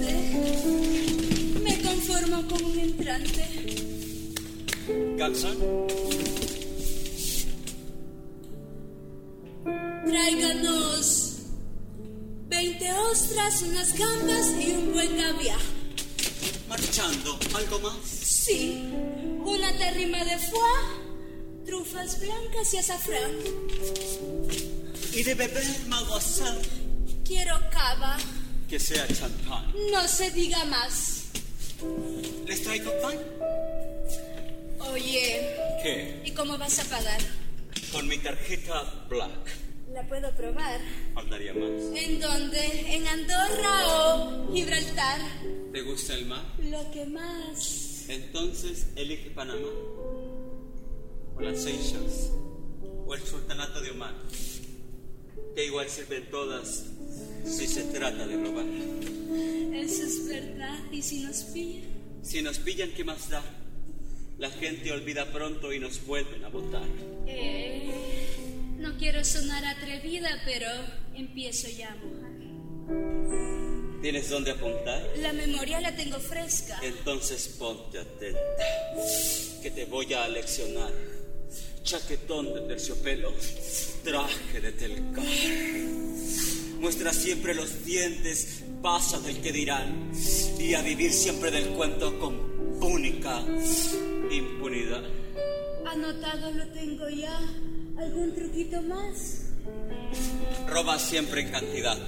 Me 1.62 1.82
conformo 1.82 2.48
con 2.48 2.64
un 2.64 2.78
entrante. 2.78 3.44
¿Calzón? 5.18 5.58
Tráiganos 10.06 11.36
20 12.48 12.92
ostras, 13.12 13.62
unas 13.68 13.98
gambas 13.98 14.46
y 14.66 14.70
un 14.70 14.94
buen 14.94 15.10
caviar. 15.14 15.60
Marchando, 16.70 17.38
¿algo 17.54 17.80
más? 17.80 17.98
Sí, 18.02 18.82
una 19.44 19.76
terrima 19.76 20.24
de 20.24 20.38
foie 20.38 21.01
trufas 21.64 22.20
blancas 22.20 22.74
y 22.74 22.76
azafrán. 22.78 23.32
Y 25.12 25.22
de 25.22 25.34
beber 25.34 25.64
maguasán. 25.88 26.58
Quiero 27.24 27.58
cava. 27.70 28.16
Que 28.68 28.78
sea 28.78 29.06
champán. 29.08 29.72
No 29.90 30.06
se 30.08 30.30
diga 30.30 30.64
más. 30.64 31.24
¿Les 32.46 32.62
traigo 32.62 32.90
pan? 33.00 33.18
Oye. 34.90 35.56
¿Qué? 35.82 36.22
¿Y 36.24 36.30
cómo 36.32 36.56
vas 36.58 36.78
a 36.78 36.84
pagar? 36.84 37.20
Con 37.90 38.08
mi 38.08 38.18
tarjeta 38.18 39.06
Black. 39.08 39.30
¿La 39.92 40.06
puedo 40.08 40.34
probar? 40.34 40.80
Faltaría 41.14 41.52
más. 41.52 41.70
¿En 41.94 42.18
dónde? 42.18 42.96
¿En 42.96 43.06
Andorra 43.06 43.88
o 43.88 44.52
Gibraltar? 44.52 45.20
¿Te 45.70 45.82
gusta 45.82 46.14
el 46.14 46.26
mar? 46.26 46.42
Lo 46.58 46.90
que 46.92 47.04
más. 47.04 48.06
Entonces 48.08 48.86
elige 48.96 49.30
Panamá 49.30 49.68
o 51.36 51.40
las 51.40 51.62
Seychelles, 51.62 52.30
o 53.06 53.14
el 53.14 53.22
Sultanato 53.22 53.80
de 53.80 53.90
Oman, 53.90 54.14
que 55.54 55.66
igual 55.66 55.88
sirven 55.88 56.30
todas 56.30 56.84
si 57.44 57.66
se 57.66 57.84
trata 57.84 58.26
de 58.26 58.36
robar. 58.36 58.66
Eso 59.74 60.04
es 60.04 60.28
verdad, 60.28 60.78
¿y 60.90 61.02
si 61.02 61.20
nos 61.20 61.42
pillan? 61.44 61.84
Si 62.22 62.42
nos 62.42 62.58
pillan, 62.58 62.90
¿qué 62.92 63.04
más 63.04 63.28
da? 63.30 63.42
La 64.38 64.50
gente 64.50 64.92
olvida 64.92 65.30
pronto 65.32 65.72
y 65.72 65.78
nos 65.78 66.04
vuelven 66.06 66.44
a 66.44 66.48
votar. 66.48 66.86
Eh, 67.26 67.90
no 68.78 68.96
quiero 68.98 69.24
sonar 69.24 69.64
atrevida, 69.64 70.42
pero 70.44 70.68
empiezo 71.14 71.68
ya 71.68 71.92
a 71.92 71.96
mojar. 71.96 72.32
¿Tienes 74.02 74.28
dónde 74.30 74.50
apuntar? 74.50 75.00
La 75.18 75.32
memoria 75.32 75.80
la 75.80 75.94
tengo 75.94 76.18
fresca. 76.18 76.80
Entonces 76.82 77.54
ponte 77.56 78.00
atenta, 78.00 78.40
que 79.62 79.70
te 79.70 79.84
voy 79.84 80.12
a 80.12 80.26
leccionar 80.28 80.90
chaquetón 81.82 82.54
de 82.54 82.60
terciopelo, 82.62 83.32
traje 84.04 84.60
de 84.60 84.72
telcar. 84.72 85.24
Muestra 86.80 87.12
siempre 87.12 87.54
los 87.54 87.84
dientes, 87.84 88.62
pasa 88.82 89.20
del 89.20 89.40
que 89.40 89.52
dirán, 89.52 90.10
y 90.58 90.74
a 90.74 90.82
vivir 90.82 91.12
siempre 91.12 91.50
del 91.50 91.68
cuento 91.70 92.18
con 92.18 92.34
única 92.82 93.40
impunidad. 94.30 95.02
Anotado 95.86 96.50
lo 96.52 96.66
tengo 96.68 97.08
ya. 97.08 97.38
¿Algún 97.98 98.34
truquito 98.34 98.80
más? 98.82 99.42
Roba 100.66 100.98
siempre 100.98 101.42
en 101.42 101.50
cantidad, 101.50 101.98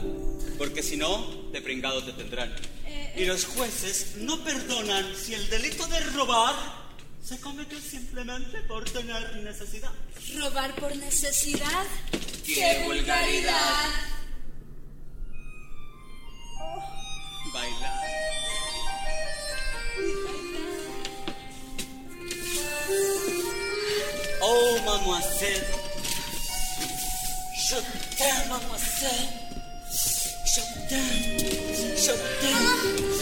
porque 0.59 0.83
si 0.83 0.97
no, 0.97 1.51
de 1.53 1.61
pringado 1.61 2.03
te 2.03 2.13
tendrán. 2.13 2.51
Eh, 2.87 3.15
Y 3.19 3.25
los 3.27 3.45
jueces 3.45 4.15
no 4.19 4.43
perdonan 4.43 5.05
si 5.15 5.35
el 5.35 5.49
delito 5.51 5.87
de 5.87 6.01
robar 6.17 6.84
se 7.25 7.41
comete 7.41 7.81
simplemente 7.81 8.61
por 8.69 8.85
tener 8.85 9.37
necesidad. 9.37 9.91
¿Robar 10.39 10.75
por 10.75 10.95
necesidad? 10.95 11.85
¡Qué 12.45 12.83
vulgaridad! 12.85 13.89
Bailar. 17.55 18.05
Oh, 24.43 24.79
mademoiselle. 24.85 25.65
Je 27.69 27.77
t'aime, 28.19 28.49
mademoiselle. 28.51 29.29
Je 30.45 30.61
t'aime. 30.89 31.39
Je 31.39 31.73
t'aime. 31.73 31.97
Je 31.97 32.13
t'aime. 32.41 33.14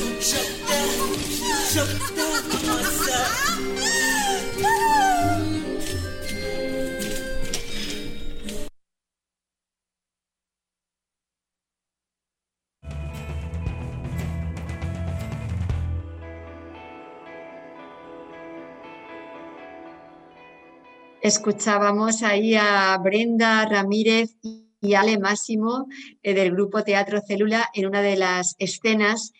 Escuchábamos 21.22 22.22
ahí 22.22 22.54
a 22.54 22.98
Brenda 23.02 23.64
Ramírez 23.64 24.36
y 24.42 24.94
Ale 24.94 25.18
Máximo 25.18 25.86
eh, 26.22 26.34
del 26.34 26.50
grupo 26.50 26.82
Teatro 26.82 27.22
Célula 27.26 27.70
en 27.72 27.86
una 27.86 28.02
de 28.02 28.16
las 28.16 28.56
escenas 28.58 29.32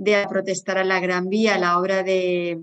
de 0.00 0.26
protestar 0.30 0.78
a 0.78 0.84
la 0.84 0.98
Gran 0.98 1.28
Vía, 1.28 1.58
la 1.58 1.78
obra 1.78 2.02
de 2.02 2.58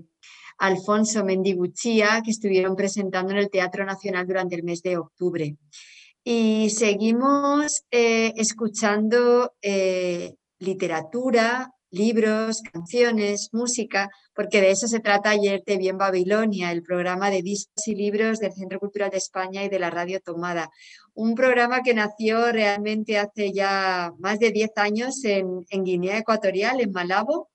Alfonso 0.58 1.24
Mendiguchía, 1.24 2.20
que 2.24 2.32
estuvieron 2.32 2.74
presentando 2.74 3.32
en 3.32 3.38
el 3.38 3.48
Teatro 3.48 3.84
Nacional 3.84 4.26
durante 4.26 4.56
el 4.56 4.64
mes 4.64 4.82
de 4.82 4.96
octubre. 4.96 5.56
Y 6.24 6.68
seguimos 6.70 7.84
eh, 7.92 8.32
escuchando 8.36 9.54
eh, 9.62 10.34
literatura, 10.58 11.72
libros, 11.90 12.62
canciones, 12.62 13.50
música, 13.52 14.10
porque 14.34 14.60
de 14.60 14.70
eso 14.70 14.88
se 14.88 15.00
trata 15.00 15.30
ayer 15.30 15.62
de 15.64 15.78
Bien 15.78 15.98
Babilonia, 15.98 16.70
el 16.70 16.82
programa 16.82 17.30
de 17.30 17.42
discos 17.42 17.86
y 17.88 17.94
libros 17.94 18.38
del 18.38 18.52
Centro 18.52 18.78
Cultural 18.78 19.10
de 19.10 19.18
España 19.18 19.64
y 19.64 19.68
de 19.68 19.78
la 19.78 19.90
Radio 19.90 20.20
Tomada. 20.20 20.70
Un 21.14 21.34
programa 21.34 21.82
que 21.82 21.94
nació 21.94 22.52
realmente 22.52 23.18
hace 23.18 23.52
ya 23.52 24.12
más 24.18 24.38
de 24.38 24.52
10 24.52 24.70
años 24.76 25.24
en, 25.24 25.64
Guinea 25.70 26.18
Ecuatorial, 26.18 26.80
en 26.80 26.92
Malabo. 26.92 27.50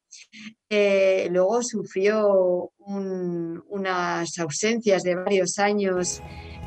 Eh, 0.69 1.27
luego 1.31 1.63
sufrió 1.63 2.71
un, 2.77 3.63
unas 3.67 4.37
ausencias 4.39 5.03
de 5.03 5.15
varios 5.15 5.59
años 5.59 6.21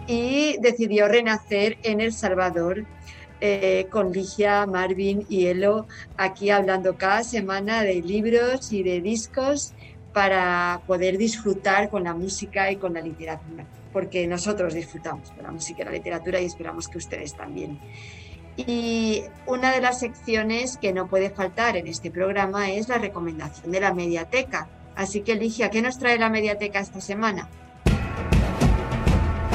y 0.07 0.57
decidió 0.61 1.09
renacer 1.09 1.79
en 1.83 2.01
El 2.01 2.13
Salvador 2.13 2.87
eh, 3.41 3.87
con 3.91 4.13
Ligia, 4.13 4.67
Marvin 4.67 5.27
y 5.29 5.47
Elo 5.47 5.87
aquí 6.17 6.51
hablando 6.51 6.97
cada 6.97 7.23
semana 7.23 7.83
de 7.83 8.03
libros 8.03 8.73
y 8.73 8.83
de 8.83 9.01
discos 9.01 9.75
para 10.13 10.81
poder 10.87 11.19
disfrutar 11.19 11.91
con 11.91 12.05
la 12.05 12.15
música 12.15 12.71
y 12.71 12.77
con 12.77 12.95
la 12.95 13.03
literatura, 13.03 13.67
porque 13.93 14.27
nosotros 14.27 14.73
disfrutamos 14.73 15.31
con 15.33 15.43
la 15.45 15.51
música 15.51 15.83
y 15.83 15.85
la 15.85 15.91
literatura 15.91 16.41
y 16.41 16.47
esperamos 16.47 16.89
que 16.89 16.97
ustedes 16.97 17.35
también. 17.35 17.79
Y 18.57 19.25
una 19.47 19.73
de 19.73 19.83
las 19.83 20.01
secciones 20.01 20.79
que 20.79 20.95
no 20.95 21.07
puede 21.09 21.29
faltar 21.29 21.77
en 21.77 21.87
este 21.87 22.11
programa 22.11 22.71
es 22.71 22.89
la 22.89 22.97
recomendación 22.97 23.71
de 23.71 23.81
la 23.81 23.93
mediateca. 23.93 24.69
Así 24.95 25.21
que, 25.21 25.35
Ligia, 25.35 25.71
¿qué 25.71 25.83
nos 25.83 25.99
trae 25.99 26.19
la 26.19 26.31
mediateca 26.31 26.81
esta 26.81 27.03
semana? 27.03 27.47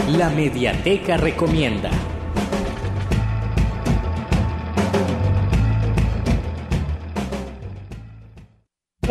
La 0.09 0.29
mediateca 0.29 1.17
recomienda. 1.17 1.89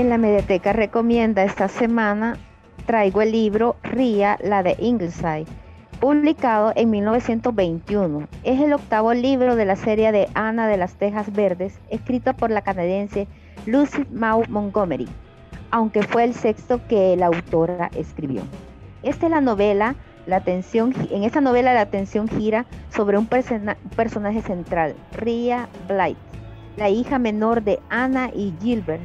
En 0.00 0.08
la 0.08 0.16
mediateca 0.16 0.72
recomienda 0.72 1.44
esta 1.44 1.68
semana 1.68 2.38
traigo 2.86 3.20
el 3.20 3.32
libro 3.32 3.76
Ría, 3.82 4.38
la 4.42 4.62
de 4.62 4.74
Ingleside, 4.78 5.44
publicado 6.00 6.72
en 6.74 6.88
1921. 6.88 8.26
Es 8.42 8.60
el 8.60 8.72
octavo 8.72 9.12
libro 9.12 9.56
de 9.56 9.66
la 9.66 9.76
serie 9.76 10.10
de 10.10 10.30
Ana 10.32 10.68
de 10.68 10.78
las 10.78 10.94
Tejas 10.94 11.30
Verdes, 11.34 11.78
escrito 11.90 12.32
por 12.32 12.50
la 12.50 12.62
canadiense 12.62 13.28
Lucy 13.66 14.06
Maud 14.10 14.46
Montgomery, 14.48 15.06
aunque 15.70 16.02
fue 16.02 16.24
el 16.24 16.32
sexto 16.32 16.80
que 16.88 17.14
la 17.18 17.26
autora 17.26 17.90
escribió. 17.94 18.40
Esta 19.02 19.26
es 19.26 19.30
la 19.30 19.42
novela, 19.42 19.96
la 20.24 20.36
atención, 20.36 20.94
en 21.10 21.24
esta 21.24 21.42
novela 21.42 21.74
la 21.74 21.82
atención 21.82 22.26
gira 22.26 22.64
sobre 22.88 23.18
un, 23.18 23.26
persona, 23.26 23.76
un 23.84 23.90
personaje 23.90 24.40
central, 24.40 24.94
Ria 25.12 25.68
Blight, 25.88 26.16
la 26.78 26.88
hija 26.88 27.18
menor 27.18 27.62
de 27.62 27.80
Ana 27.90 28.30
y 28.34 28.54
Gilbert, 28.62 29.02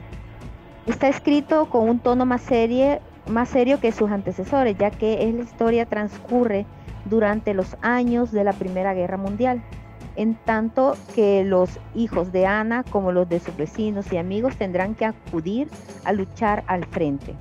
Está 0.88 1.08
escrito 1.08 1.68
con 1.72 1.90
un 1.90 2.00
tono 2.00 2.28
más, 2.28 2.42
serie, 2.42 3.02
más 3.28 3.50
serio 3.50 3.80
que 3.80 3.92
sus 3.92 4.12
antecesores, 4.12 4.78
ya 4.78 4.92
que 4.92 5.18
la 5.36 5.44
historia 5.44 5.88
transcurre 5.88 6.68
durante 7.06 7.56
los 7.56 7.76
años 7.82 8.32
de 8.32 8.44
la 8.44 8.54
Primera 8.54 8.94
Guerra 8.94 9.18
Mundial, 9.18 9.64
en 10.16 10.36
tanto 10.36 10.96
que 11.16 11.44
los 11.44 11.80
hijos 11.96 12.32
de 12.32 12.46
Ana, 12.46 12.84
como 12.84 13.12
los 13.12 13.28
de 13.28 13.40
sus 13.40 13.58
vecinos 13.58 14.14
y 14.14 14.18
amigos, 14.18 14.58
tendrán 14.58 14.94
que 14.94 15.06
acudir 15.06 15.70
a 16.04 16.14
luchar 16.14 16.64
al 16.68 16.86
frente. 16.86 17.34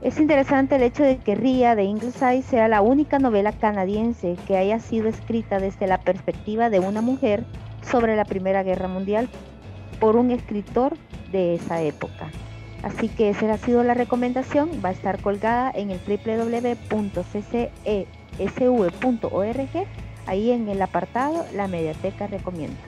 Es 0.00 0.18
interesante 0.18 0.76
el 0.76 0.82
hecho 0.82 1.02
de 1.02 1.18
que 1.18 1.34
Ria 1.34 1.76
de 1.76 1.84
Ingleside 1.84 2.42
sea 2.42 2.66
la 2.66 2.80
única 2.80 3.18
novela 3.18 3.52
canadiense 3.52 4.36
que 4.46 4.56
haya 4.56 4.80
sido 4.80 5.06
escrita 5.06 5.60
desde 5.60 5.86
la 5.86 5.98
perspectiva 5.98 6.70
de 6.70 6.80
una 6.80 7.02
mujer 7.02 7.44
sobre 7.82 8.16
la 8.16 8.24
Primera 8.24 8.62
Guerra 8.62 8.88
Mundial 8.88 9.28
por 10.02 10.16
un 10.16 10.32
escritor 10.32 10.96
de 11.30 11.54
esa 11.54 11.80
época. 11.80 12.32
Así 12.82 13.08
que 13.08 13.30
esa 13.30 13.52
ha 13.52 13.58
sido 13.58 13.84
la 13.84 13.94
recomendación, 13.94 14.68
va 14.84 14.88
a 14.88 14.92
estar 14.92 15.22
colgada 15.22 15.70
en 15.72 15.92
el 15.92 16.00
www.ccesv.org, 16.00 16.76
ahí 20.26 20.50
en 20.50 20.68
el 20.68 20.82
apartado 20.82 21.46
La 21.54 21.68
Mediateca 21.68 22.26
Recomienda. 22.26 22.80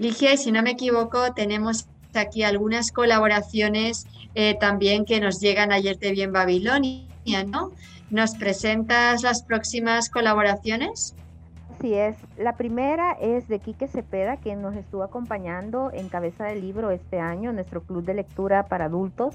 Ligia, 0.00 0.36
si 0.36 0.50
no 0.50 0.64
me 0.64 0.72
equivoco, 0.72 1.32
tenemos 1.32 1.86
aquí 2.16 2.42
algunas 2.42 2.92
colaboraciones 2.92 4.06
eh, 4.34 4.56
también 4.58 5.04
que 5.04 5.20
nos 5.20 5.40
llegan 5.40 5.72
ayer 5.72 5.98
de 5.98 6.12
Bien 6.12 6.32
Babilonia, 6.32 7.44
¿no? 7.46 7.72
¿Nos 8.10 8.34
presentas 8.34 9.22
las 9.22 9.42
próximas 9.42 10.10
colaboraciones? 10.10 11.14
Así 11.78 11.94
es. 11.94 12.16
La 12.38 12.56
primera 12.56 13.12
es 13.20 13.48
de 13.48 13.58
Quique 13.58 13.88
Cepeda, 13.88 14.36
quien 14.36 14.62
nos 14.62 14.76
estuvo 14.76 15.02
acompañando 15.02 15.90
en 15.92 16.08
Cabeza 16.08 16.44
del 16.44 16.60
Libro 16.60 16.90
este 16.90 17.18
año, 17.18 17.52
nuestro 17.52 17.82
club 17.82 18.04
de 18.04 18.14
lectura 18.14 18.66
para 18.66 18.86
adultos. 18.86 19.34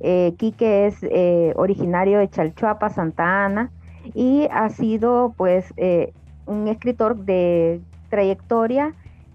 Eh, 0.00 0.34
Quique 0.38 0.86
es 0.86 0.96
eh, 1.02 1.52
originario 1.56 2.18
de 2.18 2.28
Chalchuapa, 2.28 2.88
Santa 2.88 3.44
Ana, 3.44 3.70
y 4.14 4.48
ha 4.50 4.68
sido 4.68 5.34
pues 5.36 5.72
eh, 5.76 6.12
un 6.46 6.68
escritor 6.68 7.16
de 7.16 7.80
trayectoria, 8.10 8.94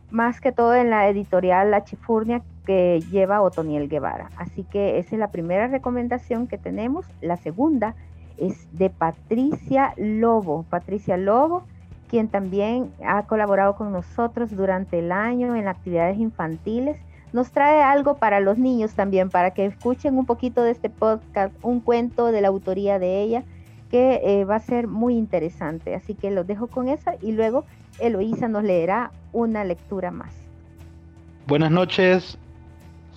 más 0.09 0.39
que 0.39 0.51
todo 0.51 0.75
en 0.75 0.89
la 0.89 1.09
editorial 1.09 1.71
La 1.71 1.83
Chifurnia, 1.83 2.41
que 2.67 3.01
lleva 3.09 3.41
Otoniel 3.41 3.87
Guevara. 3.87 4.29
Así 4.35 4.63
que 4.63 4.99
esa 4.99 5.15
es 5.15 5.19
la 5.19 5.31
primera 5.31 5.67
recomendación 5.67 6.47
que 6.47 6.57
tenemos. 6.57 7.05
La 7.21 7.37
segunda 7.37 7.95
es 8.37 8.67
de 8.77 8.89
Patricia 8.89 9.93
Lobo. 9.95 10.65
Patricia 10.69 11.15
Lobo, 11.15 11.63
quien 12.09 12.27
también 12.27 12.91
ha 13.05 13.23
colaborado 13.23 13.77
con 13.77 13.93
nosotros 13.93 14.51
durante 14.51 14.99
el 14.99 15.13
año 15.13 15.55
en 15.55 15.69
actividades 15.69 16.19
infantiles. 16.19 16.97
Nos 17.31 17.51
trae 17.51 17.81
algo 17.81 18.17
para 18.17 18.41
los 18.41 18.57
niños 18.57 18.93
también, 18.93 19.29
para 19.29 19.51
que 19.51 19.65
escuchen 19.65 20.17
un 20.17 20.25
poquito 20.25 20.61
de 20.61 20.71
este 20.71 20.89
podcast, 20.89 21.55
un 21.61 21.79
cuento 21.79 22.33
de 22.33 22.41
la 22.41 22.49
autoría 22.49 22.99
de 22.99 23.21
ella, 23.21 23.43
que 23.89 24.19
eh, 24.25 24.43
va 24.43 24.55
a 24.55 24.59
ser 24.59 24.87
muy 24.87 25.15
interesante. 25.15 25.95
Así 25.95 26.15
que 26.15 26.31
los 26.31 26.45
dejo 26.45 26.67
con 26.67 26.89
esa 26.89 27.15
y 27.21 27.31
luego 27.31 27.63
Eloísa 27.99 28.49
nos 28.49 28.65
leerá 28.65 29.11
una 29.31 29.63
lectura 29.63 30.11
más. 30.11 30.33
Buenas 31.47 31.71
noches, 31.71 32.37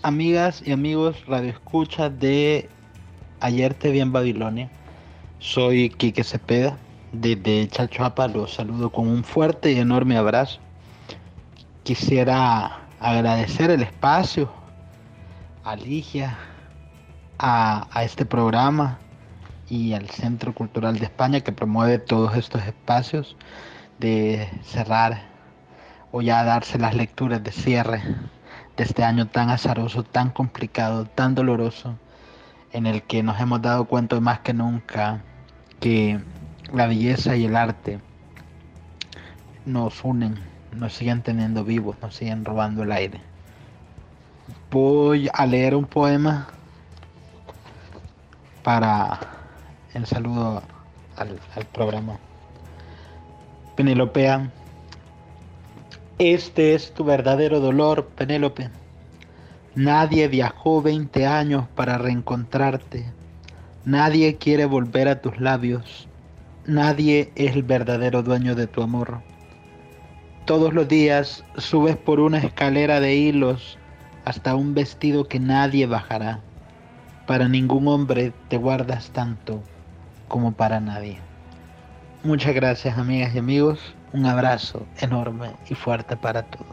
amigas 0.03 0.63
y 0.65 0.73
amigos 0.73 1.27
Radio 1.27 1.51
Escucha 1.51 2.09
de 2.11 2.69
Ayer 3.41 3.75
te 3.75 3.91
vi 3.91 4.01
en 4.01 4.13
Babilonia. 4.13 4.71
Soy 5.39 5.91
Quique 5.91 6.25
Cepeda, 6.25 6.79
desde 7.13 7.69
Chalchuapa 7.69 8.29
los 8.29 8.55
saludo 8.55 8.91
con 8.91 9.09
un 9.09 9.25
fuerte 9.25 9.73
y 9.73 9.79
enorme 9.79 10.17
abrazo. 10.17 10.61
Quisiera 11.83 12.81
agradecer 13.01 13.71
el 13.71 13.83
espacio 13.83 14.51
a 15.65 15.77
Ligia, 15.77 16.37
a 17.39 18.03
este 18.05 18.25
programa, 18.27 18.99
y 19.71 19.95
al 19.95 20.11
Centro 20.11 20.53
Cultural 20.53 20.99
de 20.99 21.05
España 21.05 21.41
que 21.41 21.53
promueve 21.53 21.99
todos 21.99 22.37
estos 22.37 22.63
espacios 22.65 23.37
de 24.01 24.49
cerrar 24.65 25.23
o 26.11 26.21
ya 26.21 26.43
darse 26.43 26.77
las 26.77 26.95
lecturas 26.97 27.43
de 27.43 27.53
cierre 27.53 28.03
este 28.83 29.05
año 29.05 29.29
tan 29.29 29.51
azaroso, 29.51 30.03
tan 30.03 30.31
complicado, 30.31 31.05
tan 31.05 31.35
doloroso, 31.35 31.97
en 32.73 32.87
el 32.87 33.03
que 33.03 33.23
nos 33.23 33.41
hemos 33.41 33.61
dado 33.61 33.85
cuenta 33.85 34.19
más 34.21 34.41
que 34.41 34.55
nunca 34.55 35.23
que 35.81 36.21
la 36.73 36.87
belleza 36.87 37.37
y 37.37 37.45
el 37.45 37.57
arte 37.57 38.01
nos 39.67 40.05
unen, 40.05 40.39
nos 40.73 40.95
siguen 40.95 41.23
teniendo 41.23 41.65
vivos, 41.65 41.97
nos 42.01 42.15
siguen 42.15 42.45
robando 42.45 42.83
el 42.83 42.93
aire. 42.93 43.21
Voy 44.71 45.29
a 45.33 45.47
leer 45.47 45.75
un 45.75 45.85
poema 45.85 46.49
para 48.63 49.19
el 49.95 50.07
saludo 50.07 50.63
al, 51.17 51.41
al 51.57 51.65
programa. 51.67 52.19
Penelopea, 53.77 54.51
este 56.21 56.75
es 56.75 56.93
tu 56.93 57.03
verdadero 57.03 57.61
dolor, 57.61 58.09
Penélope. 58.09 58.69
Nadie 59.75 60.29
viajó 60.29 60.83
20 60.83 61.27
años 61.27 61.65
para 61.75 61.97
reencontrarte. 61.97 63.07
Nadie 63.87 64.37
quiere 64.37 64.67
volver 64.67 65.09
a 65.09 65.23
tus 65.23 65.41
labios. 65.41 66.09
Nadie 66.67 67.33
es 67.37 67.57
el 67.57 67.63
verdadero 67.63 68.23
dueño 68.23 68.55
de 68.55 68.67
tu 68.67 68.83
amor. 68.83 69.23
Todos 70.45 70.75
los 70.75 70.87
días 70.89 71.43
subes 71.57 71.97
por 71.97 72.21
una 72.21 72.37
escalera 72.37 73.01
de 73.01 73.15
hilos 73.17 73.79
hasta 74.27 74.55
un 74.55 74.75
vestido 74.75 75.27
que 75.27 75.41
nadie 75.41 75.87
bajará. 75.87 76.41
Para 77.27 77.49
ningún 77.49 77.89
hombre 77.89 78.35
te 78.49 78.59
guardas 78.59 79.09
tanto 79.13 79.63
como 80.29 80.53
para 80.53 80.81
nadie. 80.81 81.19
Muchas 82.23 82.55
gracias 82.55 82.99
amigas 82.99 83.35
y 83.35 83.39
amigos. 83.39 83.95
Un 84.13 84.27
abrazo 84.27 84.87
enorme 85.01 85.53
y 85.69 85.75
fuerte 85.75 86.17
para 86.17 86.43
todos. 86.43 86.67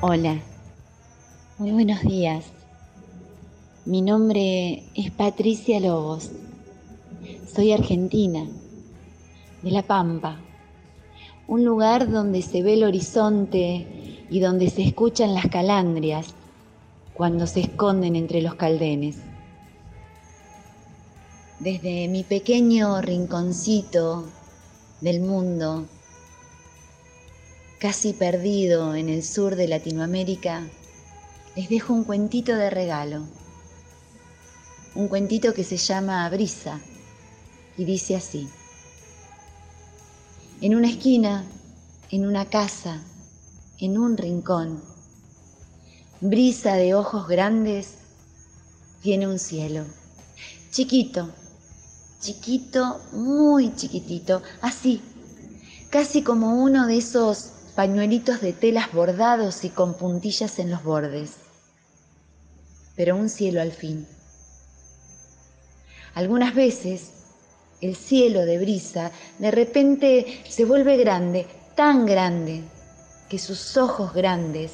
Hola, 0.00 0.36
muy 1.58 1.70
buenos 1.70 2.02
días. 2.02 2.46
Mi 3.84 4.02
nombre 4.02 4.82
es 4.96 5.12
Patricia 5.12 5.78
Lobos. 5.78 6.32
Soy 7.46 7.70
argentina, 7.70 8.46
de 9.62 9.70
La 9.70 9.82
Pampa, 9.82 10.40
un 11.46 11.64
lugar 11.64 12.10
donde 12.10 12.42
se 12.42 12.64
ve 12.64 12.74
el 12.74 12.82
horizonte 12.82 14.26
y 14.28 14.40
donde 14.40 14.70
se 14.70 14.82
escuchan 14.82 15.34
las 15.34 15.46
calandrias 15.46 16.34
cuando 17.14 17.46
se 17.46 17.60
esconden 17.60 18.16
entre 18.16 18.42
los 18.42 18.56
caldenes. 18.56 19.20
Desde 21.62 22.08
mi 22.08 22.24
pequeño 22.24 23.00
rinconcito 23.00 24.28
del 25.00 25.20
mundo, 25.20 25.86
casi 27.78 28.14
perdido 28.14 28.96
en 28.96 29.08
el 29.08 29.22
sur 29.22 29.54
de 29.54 29.68
Latinoamérica, 29.68 30.68
les 31.54 31.68
dejo 31.68 31.92
un 31.92 32.02
cuentito 32.02 32.56
de 32.56 32.68
regalo. 32.68 33.28
Un 34.96 35.06
cuentito 35.06 35.54
que 35.54 35.62
se 35.62 35.76
llama 35.76 36.28
Brisa 36.30 36.80
y 37.78 37.84
dice 37.84 38.16
así. 38.16 38.48
En 40.62 40.74
una 40.74 40.88
esquina, 40.88 41.44
en 42.10 42.26
una 42.26 42.46
casa, 42.46 43.04
en 43.78 43.98
un 43.98 44.16
rincón, 44.16 44.82
brisa 46.20 46.74
de 46.74 46.96
ojos 46.96 47.28
grandes, 47.28 47.98
tiene 49.00 49.28
un 49.28 49.38
cielo. 49.38 49.84
Chiquito, 50.72 51.30
chiquito, 52.22 53.00
muy 53.12 53.74
chiquitito, 53.74 54.42
así, 54.60 55.02
casi 55.90 56.22
como 56.22 56.62
uno 56.62 56.86
de 56.86 56.98
esos 56.98 57.50
pañuelitos 57.74 58.40
de 58.40 58.52
telas 58.52 58.92
bordados 58.92 59.64
y 59.64 59.70
con 59.70 59.94
puntillas 59.94 60.60
en 60.60 60.70
los 60.70 60.84
bordes. 60.84 61.32
Pero 62.94 63.16
un 63.16 63.28
cielo 63.28 63.60
al 63.60 63.72
fin. 63.72 64.06
Algunas 66.14 66.54
veces 66.54 67.10
el 67.80 67.96
cielo 67.96 68.46
de 68.46 68.58
brisa 68.58 69.10
de 69.38 69.50
repente 69.50 70.42
se 70.48 70.64
vuelve 70.64 70.96
grande, 70.98 71.48
tan 71.74 72.06
grande, 72.06 72.62
que 73.28 73.38
sus 73.38 73.76
ojos 73.76 74.14
grandes 74.14 74.72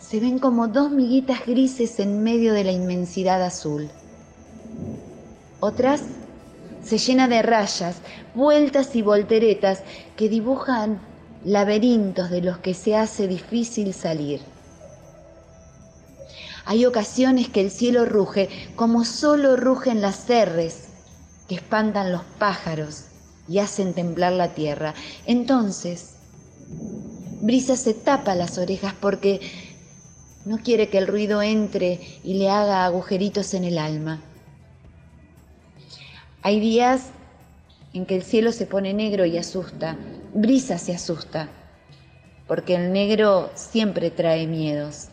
se 0.00 0.18
ven 0.18 0.38
como 0.38 0.68
dos 0.68 0.90
miguitas 0.90 1.44
grises 1.44 2.00
en 2.00 2.22
medio 2.22 2.54
de 2.54 2.64
la 2.64 2.72
inmensidad 2.72 3.42
azul. 3.42 3.90
Otras 5.60 6.02
se 6.82 6.98
llena 6.98 7.28
de 7.28 7.42
rayas, 7.42 7.96
vueltas 8.34 8.94
y 8.96 9.02
volteretas 9.02 9.82
que 10.16 10.28
dibujan 10.28 11.00
laberintos 11.44 12.30
de 12.30 12.42
los 12.42 12.58
que 12.58 12.74
se 12.74 12.96
hace 12.96 13.28
difícil 13.28 13.92
salir. 13.94 14.40
Hay 16.64 16.86
ocasiones 16.86 17.48
que 17.48 17.60
el 17.60 17.70
cielo 17.70 18.04
ruge 18.04 18.48
como 18.76 19.04
solo 19.04 19.56
rugen 19.56 20.00
las 20.00 20.24
cerres 20.24 20.84
que 21.48 21.56
espantan 21.56 22.12
los 22.12 22.22
pájaros 22.38 23.06
y 23.48 23.58
hacen 23.58 23.94
temblar 23.94 24.32
la 24.32 24.54
tierra. 24.54 24.94
Entonces, 25.26 26.14
Brisa 27.40 27.76
se 27.76 27.94
tapa 27.94 28.36
las 28.36 28.58
orejas 28.58 28.94
porque 29.00 29.40
no 30.44 30.58
quiere 30.58 30.88
que 30.88 30.98
el 30.98 31.08
ruido 31.08 31.42
entre 31.42 32.00
y 32.22 32.34
le 32.34 32.48
haga 32.48 32.84
agujeritos 32.84 33.54
en 33.54 33.64
el 33.64 33.78
alma. 33.78 34.22
Hay 36.44 36.58
días 36.58 37.10
en 37.94 38.04
que 38.04 38.16
el 38.16 38.24
cielo 38.24 38.50
se 38.50 38.66
pone 38.66 38.92
negro 38.92 39.24
y 39.24 39.38
asusta. 39.38 39.96
Brisa 40.34 40.76
se 40.76 40.92
asusta, 40.92 41.48
porque 42.48 42.74
el 42.74 42.92
negro 42.92 43.50
siempre 43.54 44.10
trae 44.10 44.48
miedos. 44.48 45.06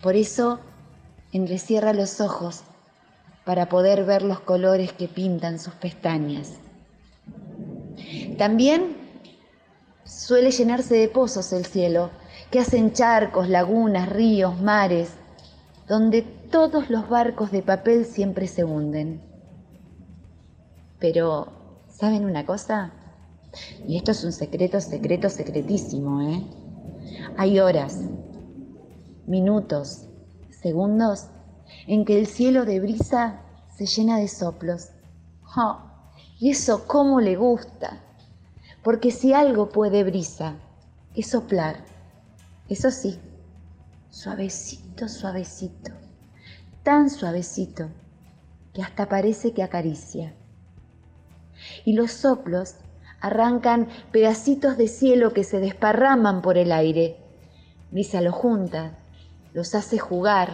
Por 0.00 0.14
eso 0.14 0.60
entrecierra 1.32 1.92
los 1.92 2.20
ojos 2.20 2.62
para 3.44 3.68
poder 3.68 4.04
ver 4.04 4.22
los 4.22 4.38
colores 4.38 4.92
que 4.92 5.08
pintan 5.08 5.58
sus 5.58 5.74
pestañas. 5.74 6.52
También 8.38 8.96
suele 10.04 10.52
llenarse 10.52 10.94
de 10.94 11.08
pozos 11.08 11.52
el 11.52 11.66
cielo, 11.66 12.10
que 12.52 12.60
hacen 12.60 12.92
charcos, 12.92 13.48
lagunas, 13.48 14.08
ríos, 14.08 14.60
mares, 14.60 15.10
donde 15.88 16.22
todos 16.22 16.90
los 16.90 17.08
barcos 17.08 17.50
de 17.50 17.62
papel 17.62 18.04
siempre 18.04 18.46
se 18.46 18.62
hunden. 18.62 19.33
Pero, 21.04 21.48
¿saben 21.90 22.24
una 22.24 22.46
cosa? 22.46 22.90
Y 23.86 23.98
esto 23.98 24.12
es 24.12 24.24
un 24.24 24.32
secreto, 24.32 24.80
secreto, 24.80 25.28
secretísimo, 25.28 26.22
¿eh? 26.22 26.42
Hay 27.36 27.60
horas, 27.60 28.00
minutos, 29.26 30.08
segundos 30.48 31.26
en 31.86 32.06
que 32.06 32.18
el 32.18 32.26
cielo 32.26 32.64
de 32.64 32.80
brisa 32.80 33.42
se 33.76 33.84
llena 33.84 34.16
de 34.16 34.28
soplos. 34.28 34.92
¡Oh! 35.54 35.76
Y 36.40 36.48
eso 36.48 36.86
cómo 36.86 37.20
le 37.20 37.36
gusta. 37.36 38.00
Porque 38.82 39.10
si 39.10 39.34
algo 39.34 39.68
puede 39.68 40.04
brisa, 40.04 40.54
es 41.14 41.26
soplar. 41.26 41.84
Eso 42.70 42.90
sí, 42.90 43.18
suavecito, 44.08 45.10
suavecito. 45.10 45.92
Tan 46.82 47.10
suavecito 47.10 47.90
que 48.72 48.80
hasta 48.80 49.06
parece 49.06 49.52
que 49.52 49.62
acaricia. 49.62 50.34
Y 51.84 51.94
los 51.94 52.12
soplos 52.12 52.76
arrancan 53.20 53.88
pedacitos 54.12 54.76
de 54.76 54.88
cielo 54.88 55.32
que 55.32 55.44
se 55.44 55.58
desparraman 55.60 56.42
por 56.42 56.58
el 56.58 56.72
aire. 56.72 57.16
Brisa 57.90 58.20
los 58.20 58.34
junta, 58.34 58.98
los 59.54 59.74
hace 59.74 59.98
jugar, 59.98 60.52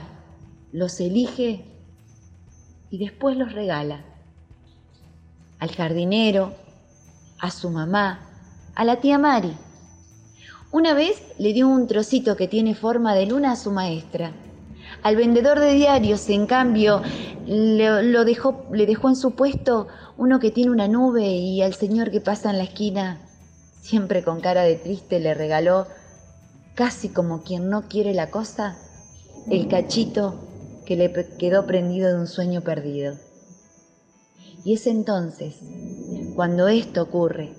los 0.72 1.00
elige 1.00 1.64
y 2.90 2.98
después 2.98 3.36
los 3.36 3.52
regala. 3.52 4.04
Al 5.58 5.70
jardinero, 5.70 6.54
a 7.40 7.50
su 7.50 7.70
mamá, 7.70 8.20
a 8.74 8.84
la 8.84 8.96
tía 9.00 9.18
Mari. 9.18 9.56
Una 10.70 10.94
vez 10.94 11.20
le 11.38 11.52
dio 11.52 11.66
un 11.66 11.88
trocito 11.88 12.36
que 12.36 12.46
tiene 12.46 12.74
forma 12.74 13.14
de 13.14 13.26
luna 13.26 13.52
a 13.52 13.56
su 13.56 13.72
maestra. 13.72 14.32
Al 15.02 15.16
vendedor 15.16 15.58
de 15.58 15.72
diarios, 15.72 16.28
en 16.28 16.46
cambio, 16.46 17.02
le, 17.46 18.02
lo 18.04 18.24
dejó, 18.24 18.66
le 18.72 18.86
dejó 18.86 19.08
en 19.08 19.16
su 19.16 19.32
puesto 19.34 19.88
uno 20.20 20.38
que 20.38 20.50
tiene 20.50 20.70
una 20.70 20.86
nube 20.86 21.28
y 21.28 21.62
al 21.62 21.72
señor 21.72 22.10
que 22.10 22.20
pasa 22.20 22.50
en 22.50 22.58
la 22.58 22.64
esquina, 22.64 23.18
siempre 23.80 24.22
con 24.22 24.42
cara 24.42 24.64
de 24.64 24.76
triste, 24.76 25.18
le 25.18 25.32
regaló, 25.32 25.86
casi 26.74 27.08
como 27.08 27.42
quien 27.42 27.70
no 27.70 27.88
quiere 27.88 28.12
la 28.12 28.30
cosa, 28.30 28.76
el 29.48 29.66
cachito 29.66 30.38
que 30.84 30.96
le 30.96 31.10
quedó 31.38 31.66
prendido 31.66 32.10
de 32.10 32.20
un 32.20 32.26
sueño 32.26 32.60
perdido. 32.60 33.16
Y 34.62 34.74
es 34.74 34.86
entonces, 34.86 35.54
cuando 36.34 36.68
esto 36.68 37.00
ocurre, 37.00 37.54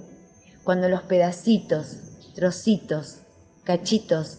cuando 0.64 0.88
los 0.88 1.02
pedacitos, 1.02 1.98
trocitos, 2.36 3.22
cachitos 3.64 4.38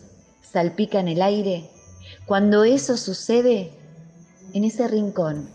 salpican 0.49 1.09
el 1.09 1.23
aire, 1.23 1.68
Cuando 2.27 2.62
eso 2.62 2.97
sucede, 2.97 3.73
en 4.53 4.62
ese 4.62 4.87
rincón, 4.87 5.49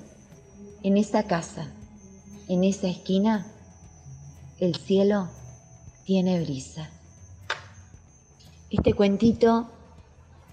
en 0.83 0.97
esa 0.97 1.23
casa, 1.23 1.71
en 2.47 2.63
esa 2.63 2.87
esquina, 2.87 3.45
el 4.59 4.75
cielo 4.75 5.27
tiene 6.05 6.41
brisa. 6.41 6.89
Este 8.69 8.93
cuentito 8.93 9.67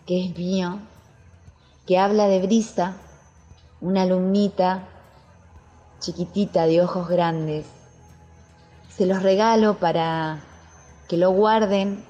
que 0.04 0.26
es 0.26 0.36
mío, 0.36 0.80
que 1.86 1.98
habla 1.98 2.26
de 2.26 2.42
brisa, 2.42 2.96
una 3.80 4.02
alumnita 4.02 4.88
chiquitita 6.00 6.66
de 6.66 6.82
ojos 6.82 7.08
grandes, 7.08 7.66
se 8.88 9.06
los 9.06 9.22
regalo 9.22 9.78
para 9.78 10.40
que 11.08 11.16
lo 11.16 11.30
guarden 11.30 12.04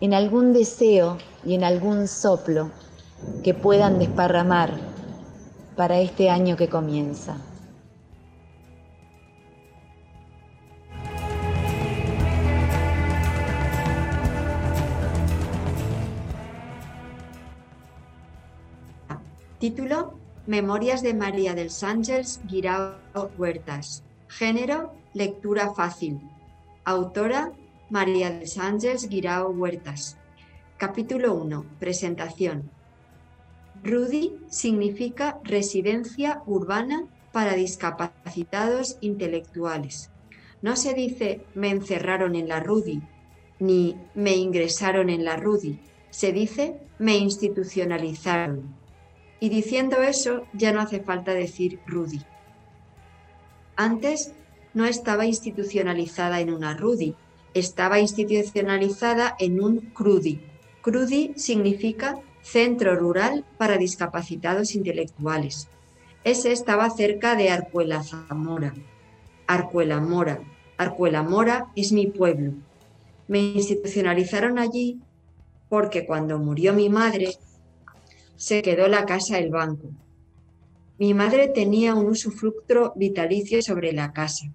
en 0.00 0.14
algún 0.14 0.52
deseo 0.52 1.18
y 1.44 1.54
en 1.54 1.64
algún 1.64 2.08
soplo 2.08 2.70
que 3.42 3.54
puedan 3.54 3.98
desparramar 3.98 4.72
para 5.76 5.98
este 6.00 6.30
año 6.30 6.56
que 6.56 6.68
comienza. 6.68 7.36
Título 19.64 20.12
Memorias 20.46 21.00
de 21.00 21.14
María 21.14 21.54
del 21.54 21.70
Ángeles 21.80 22.42
Guirao 22.46 23.30
Huertas. 23.38 24.04
Género 24.28 24.92
Lectura 25.14 25.72
fácil. 25.72 26.20
Autora 26.84 27.50
María 27.88 28.30
del 28.30 28.46
Ángeles 28.60 29.08
Guirao 29.08 29.48
Huertas. 29.52 30.18
Capítulo 30.76 31.32
1. 31.32 31.64
Presentación. 31.80 32.70
Rudy 33.82 34.36
significa 34.50 35.40
residencia 35.44 36.42
urbana 36.44 37.06
para 37.32 37.54
discapacitados 37.54 38.98
intelectuales. 39.00 40.10
No 40.60 40.76
se 40.76 40.92
dice 40.92 41.46
me 41.54 41.70
encerraron 41.70 42.36
en 42.36 42.48
la 42.48 42.60
Rudy 42.60 43.00
ni 43.60 43.96
me 44.14 44.36
ingresaron 44.36 45.08
en 45.08 45.24
la 45.24 45.38
Rudy. 45.38 45.80
Se 46.10 46.32
dice 46.32 46.82
me 46.98 47.16
institucionalizaron. 47.16 48.83
Y 49.44 49.50
diciendo 49.50 50.02
eso 50.02 50.46
ya 50.54 50.72
no 50.72 50.80
hace 50.80 51.00
falta 51.00 51.34
decir 51.34 51.78
Rudy. 51.86 52.22
Antes 53.76 54.32
no 54.72 54.86
estaba 54.86 55.26
institucionalizada 55.26 56.40
en 56.40 56.50
una 56.50 56.72
Rudy, 56.72 57.14
estaba 57.52 58.00
institucionalizada 58.00 59.36
en 59.38 59.62
un 59.62 59.80
CRUDI. 59.92 60.40
CRUDI 60.80 61.34
significa 61.36 62.18
Centro 62.40 62.96
Rural 62.96 63.44
para 63.58 63.76
Discapacitados 63.76 64.74
Intelectuales. 64.74 65.68
Ese 66.24 66.50
estaba 66.50 66.88
cerca 66.88 67.36
de 67.36 67.50
Arcuela 67.50 68.02
Zamora. 68.02 68.72
Arcuela 69.46 70.00
Mora. 70.00 70.40
Arcuela 70.78 71.22
Mora 71.22 71.66
es 71.76 71.92
mi 71.92 72.06
pueblo. 72.06 72.54
Me 73.28 73.40
institucionalizaron 73.40 74.58
allí 74.58 75.00
porque 75.68 76.06
cuando 76.06 76.38
murió 76.38 76.72
mi 76.72 76.88
madre 76.88 77.36
se 78.36 78.62
quedó 78.62 78.88
la 78.88 79.04
casa 79.06 79.38
el 79.38 79.50
banco. 79.50 79.90
Mi 80.98 81.14
madre 81.14 81.48
tenía 81.48 81.94
un 81.94 82.06
usufructo 82.06 82.92
vitalicio 82.96 83.62
sobre 83.62 83.92
la 83.92 84.12
casa. 84.12 84.46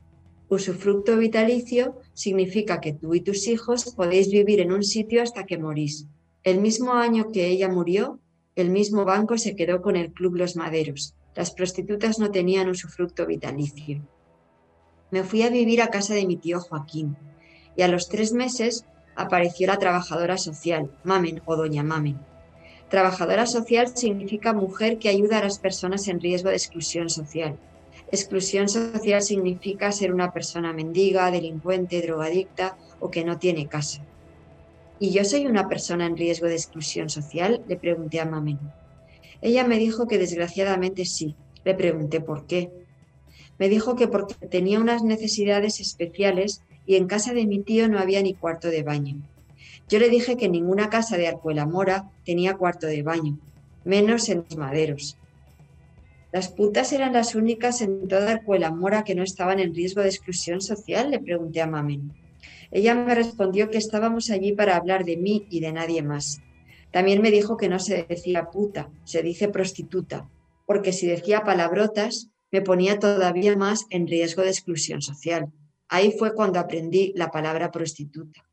Usufructo 0.48 1.18
vitalicio 1.18 2.00
significa 2.14 2.80
que 2.80 2.94
tú 2.94 3.14
y 3.14 3.22
tus 3.22 3.48
hijos 3.48 3.94
podéis 3.94 4.32
vivir 4.32 4.62
en 4.62 4.72
un 4.72 4.84
sitio 4.84 5.22
hasta 5.22 5.46
que 5.46 5.58
morís. 5.58 6.08
El 6.44 6.62
mismo 6.62 6.94
año 6.94 7.32
que 7.32 7.48
ella 7.48 7.70
murió, 7.70 8.20
el 8.56 8.70
mismo 8.70 9.06
banco 9.06 9.38
se 9.38 9.56
quedó 9.56 9.82
con 9.82 9.96
el 9.96 10.12
Club 10.12 10.38
Los 10.38 10.56
Maderos. 10.56 11.14
Las 11.36 11.52
prostitutas 11.52 12.20
no 12.20 12.32
tenían 12.32 12.70
usufructo 12.70 13.26
vitalicio. 13.26 14.02
Me 15.12 15.24
fui 15.24 15.44
a 15.44 15.50
vivir 15.50 15.82
a 15.82 15.90
casa 15.90 16.14
de 16.14 16.26
mi 16.26 16.38
tío 16.38 16.60
Joaquín 16.60 17.18
y 17.76 17.82
a 17.82 17.88
los 17.88 18.10
tres 18.10 18.34
meses 18.34 18.86
apareció 19.16 19.68
la 19.68 19.78
trabajadora 19.78 20.38
social, 20.38 20.92
Mamen 21.04 21.42
o 21.46 21.56
Doña 21.56 21.84
Mamen. 21.84 22.29
Trabajadora 22.90 23.46
social 23.46 23.96
significa 23.96 24.54
mujer 24.54 24.98
que 24.98 25.10
ayuda 25.10 25.38
a 25.38 25.44
las 25.44 25.60
personas 25.60 26.08
en 26.08 26.20
riesgo 26.20 26.50
de 26.50 26.56
exclusión 26.56 27.10
social. 27.10 27.60
Exclusión 28.12 28.68
social 28.68 29.22
significa 29.22 29.92
ser 29.92 30.12
una 30.12 30.32
persona 30.32 30.74
mendiga, 30.74 31.30
delincuente, 31.30 32.02
drogadicta 32.02 32.78
o 33.00 33.12
que 33.12 33.24
no 33.24 33.38
tiene 33.38 33.68
casa. 33.68 34.04
¿Y 35.00 35.12
yo 35.12 35.24
soy 35.24 35.46
una 35.46 35.70
persona 35.70 36.08
en 36.08 36.18
riesgo 36.18 36.48
de 36.48 36.56
exclusión 36.56 37.10
social? 37.10 37.64
Le 37.68 37.78
pregunté 37.78 38.20
a 38.20 38.26
Mamen. 38.26 38.60
Ella 39.42 39.68
me 39.68 39.78
dijo 39.78 40.08
que 40.08 40.18
desgraciadamente 40.18 41.06
sí. 41.06 41.36
Le 41.64 41.76
pregunté 41.76 42.22
por 42.22 42.48
qué. 42.48 42.72
Me 43.60 43.70
dijo 43.70 43.96
que 43.96 44.08
porque 44.08 44.48
tenía 44.48 44.80
unas 44.80 45.04
necesidades 45.04 45.80
especiales 45.80 46.64
y 46.88 46.96
en 46.96 47.06
casa 47.06 47.34
de 47.34 47.46
mi 47.46 47.60
tío 47.60 47.88
no 47.88 48.00
había 48.00 48.24
ni 48.24 48.34
cuarto 48.34 48.70
de 48.70 48.82
baño. 48.82 49.22
Yo 49.90 49.98
le 49.98 50.10
dije 50.10 50.38
que 50.38 50.50
ninguna 50.50 50.90
casa 50.90 51.18
de 51.18 51.28
Arcuela 51.28 51.66
Mora 51.66 52.12
tenía 52.24 52.58
cuarto 52.58 52.86
de 52.86 53.02
baño, 53.02 53.40
menos 53.84 54.30
en 54.30 54.46
los 54.48 54.56
maderos. 54.56 55.18
¿Las 56.32 56.50
putas 56.50 56.94
eran 56.94 57.14
las 57.14 57.34
únicas 57.34 57.82
en 57.82 58.08
toda 58.08 58.32
Arcuela 58.32 58.70
Mora 58.70 59.04
que 59.04 59.16
no 59.16 59.24
estaban 59.24 59.60
en 59.60 59.74
riesgo 59.74 60.02
de 60.02 60.10
exclusión 60.10 60.62
social? 60.62 61.10
Le 61.10 61.20
pregunté 61.20 61.64
a 61.64 61.66
Mamen. 61.66 62.14
Ella 62.70 62.94
me 62.94 63.16
respondió 63.16 63.72
que 63.72 63.80
estábamos 63.80 64.30
allí 64.30 64.52
para 64.52 64.76
hablar 64.76 65.06
de 65.06 65.18
mí 65.18 65.48
y 65.50 65.60
de 65.60 65.74
nadie 65.74 66.04
más. 66.04 66.40
También 66.92 67.24
me 67.24 67.32
dijo 67.32 67.58
que 67.58 67.68
no 67.68 67.80
se 67.80 68.06
decía 68.08 68.52
puta, 68.52 68.92
se 69.06 69.24
dice 69.24 69.48
prostituta, 69.48 70.30
porque 70.68 70.94
si 70.94 71.08
decía 71.08 71.44
palabrotas 71.44 72.30
me 72.52 72.62
ponía 72.62 73.00
todavía 73.00 73.56
más 73.56 73.86
en 73.90 74.08
riesgo 74.08 74.44
de 74.44 74.50
exclusión 74.50 75.02
social. 75.02 75.52
Ahí 75.88 76.14
fue 76.18 76.36
cuando 76.36 76.60
aprendí 76.60 77.12
la 77.16 77.32
palabra 77.32 77.72
prostituta. 77.72 78.49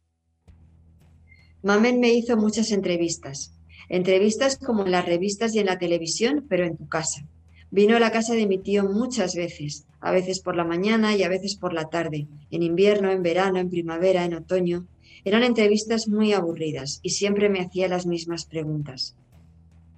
Mamen 1.67 1.99
me 1.99 2.15
hizo 2.15 2.37
muchas 2.37 2.71
entrevistas. 2.71 3.53
Entrevistas 3.89 4.57
como 4.57 4.87
en 4.87 4.93
las 4.93 5.05
revistas 5.05 5.53
y 5.53 5.59
en 5.59 5.67
la 5.67 5.79
televisión, 5.79 6.47
pero 6.49 6.65
en 6.65 6.77
tu 6.77 6.89
casa. 6.89 7.27
Vino 7.73 7.97
a 7.97 7.99
la 7.99 8.13
casa 8.13 8.35
de 8.35 8.47
mi 8.47 8.59
tío 8.59 8.85
muchas 8.85 9.35
veces, 9.35 9.85
a 9.99 10.13
veces 10.13 10.39
por 10.39 10.55
la 10.55 10.63
mañana 10.63 11.17
y 11.17 11.25
a 11.25 11.29
veces 11.29 11.57
por 11.57 11.73
la 11.73 11.87
tarde, 11.87 12.29
en 12.53 12.63
invierno, 12.63 13.11
en 13.11 13.25
verano, 13.25 13.59
en 13.59 13.69
primavera, 13.69 14.25
en 14.25 14.35
otoño. 14.35 14.87
Eran 15.25 15.43
entrevistas 15.43 16.07
muy 16.07 16.33
aburridas 16.33 17.01
y 17.03 17.11
siempre 17.11 17.49
me 17.49 17.59
hacía 17.59 17.89
las 17.89 18.07
mismas 18.07 18.45
preguntas. 18.45 19.17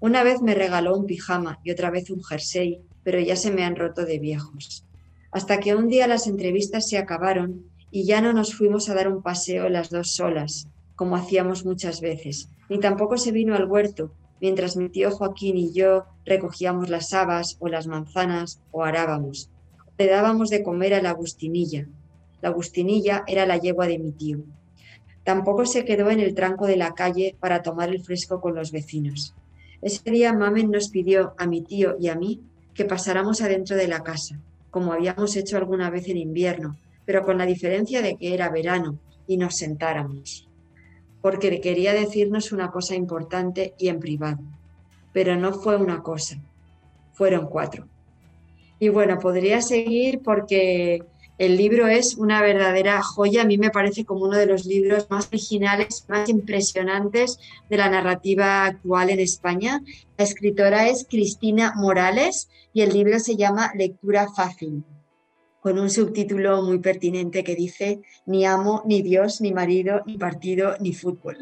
Una 0.01 0.23
vez 0.23 0.41
me 0.41 0.55
regaló 0.55 0.97
un 0.97 1.05
pijama 1.05 1.61
y 1.65 1.71
otra 1.71 1.91
vez 1.91 2.09
un 2.09 2.25
jersey, 2.25 2.81
pero 3.03 3.21
ya 3.21 3.37
se 3.37 3.51
me 3.51 3.65
han 3.65 3.77
roto 3.77 4.07
de 4.07 4.19
viejos. 4.19 4.87
Hasta 5.33 5.61
que 5.61 5.75
un 5.75 5.89
día 5.89 6.07
las 6.07 6.29
entrevistas 6.29 6.89
se 6.89 6.97
acabaron 6.97 7.67
y 7.91 8.05
ya 8.05 8.23
no 8.23 8.33
nos 8.33 8.55
fuimos 8.55 8.89
a 8.89 8.95
dar 8.95 9.13
un 9.13 9.23
paseo 9.23 9.69
las 9.69 9.91
dos 9.91 10.15
solas, 10.15 10.67
como 10.99 11.15
hacíamos 11.15 11.65
muchas 11.65 12.01
veces, 12.01 12.49
ni 12.69 12.81
tampoco 12.81 13.19
se 13.19 13.31
vino 13.31 13.55
al 13.55 13.71
huerto, 13.71 14.11
mientras 14.41 14.77
mi 14.77 14.89
tío 14.89 15.13
Joaquín 15.13 15.57
y 15.57 15.73
yo 15.73 16.07
recogíamos 16.25 16.91
las 16.91 17.15
habas 17.15 17.57
o 17.61 17.69
las 17.69 17.87
manzanas 17.87 18.61
o 18.73 18.83
arábamos. 18.83 19.49
Le 19.97 20.09
dábamos 20.09 20.51
de 20.51 20.65
comer 20.65 20.95
a 20.95 21.01
la 21.01 21.11
agustinilla. 21.11 21.87
La 22.43 22.49
agustinilla 22.49 23.23
era 23.29 23.47
la 23.47 23.59
yegua 23.59 23.87
de 23.87 24.01
mi 24.01 24.11
tío. 24.11 24.41
Tampoco 25.23 25.67
se 25.67 25.85
quedó 25.85 26.11
en 26.11 26.19
el 26.19 26.35
tranco 26.35 26.67
de 26.67 26.77
la 26.77 26.95
calle 26.95 27.37
para 27.39 27.63
tomar 27.63 27.91
el 27.91 28.03
fresco 28.03 28.41
con 28.41 28.57
los 28.57 28.73
vecinos. 28.73 29.37
Ese 29.81 30.11
día 30.11 30.33
Mamen 30.33 30.73
nos 30.73 30.89
pidió 30.89 31.33
a 31.39 31.47
mi 31.47 31.61
tío 31.63 31.95
y 32.01 32.09
a 32.09 32.17
mí 32.17 32.41
que 32.75 32.85
pasáramos 32.85 33.41
adentro 33.41 33.77
de 33.77 33.87
la 33.87 34.03
casa, 34.03 34.41
como 34.73 34.93
habíamos 34.93 35.37
hecho 35.37 35.59
alguna 35.59 35.91
vez 35.91 36.09
en 36.09 36.17
invierno, 36.17 36.77
pero 37.05 37.23
con 37.23 37.39
la 37.39 37.47
diferencia 37.47 38.03
de 38.03 38.17
que 38.17 38.35
era 38.35 38.51
verano 38.51 38.99
y 39.29 39.37
nos 39.37 39.55
sentáramos 39.55 40.48
porque 41.21 41.61
quería 41.61 41.93
decirnos 41.93 42.53
una 42.53 42.71
cosa 42.71 42.95
importante 42.95 43.75
y 43.79 43.89
en 43.89 44.01
privado. 44.01 44.39
Pero 45.13 45.37
no 45.37 45.53
fue 45.53 45.77
una 45.77 46.03
cosa, 46.03 46.39
fueron 47.13 47.47
cuatro. 47.47 47.89
Y 48.79 48.91
bueno, 48.91 49.19
podría 49.19 49.61
seguir 49.61 50.21
porque 50.23 51.03
el 51.39 51.57
libro 51.57 51.89
es 51.89 52.17
una 52.17 52.43
verdadera 52.43 53.03
joya. 53.03 53.43
A 53.43 53.47
mí 53.47 53.59
me 53.59 53.71
parece 53.71 54.05
como 54.05 54.25
uno 54.25 54.37
de 54.37 54.47
los 54.47 54.67
libros 54.67 55.09
más 55.11 55.29
originales, 55.29 56.05
más 56.09 56.29
impresionantes 56.29 57.39
de 57.69 57.77
la 57.77 57.89
narrativa 57.89 58.65
actual 58.67 59.11
en 59.11 59.21
España. 59.21 59.83
La 60.17 60.25
escritora 60.25 60.89
es 60.89 61.07
Cristina 61.09 61.73
Morales 61.77 62.49
y 62.73 62.83
el 62.83 62.93
libro 62.93 63.19
se 63.19 63.37
llama 63.37 63.73
Lectura 63.75 64.29
Fácil 64.35 64.85
con 65.69 65.79
un 65.79 65.91
subtítulo 65.91 66.63
muy 66.63 66.79
pertinente 66.79 67.45
que 67.45 67.55
dice 67.55 68.01
Ni 68.25 68.47
amo, 68.47 68.83
ni 68.87 69.03
Dios, 69.03 69.43
ni 69.43 69.53
marido, 69.53 70.01
ni 70.07 70.17
partido, 70.17 70.75
ni 70.81 70.95
fútbol. 70.95 71.37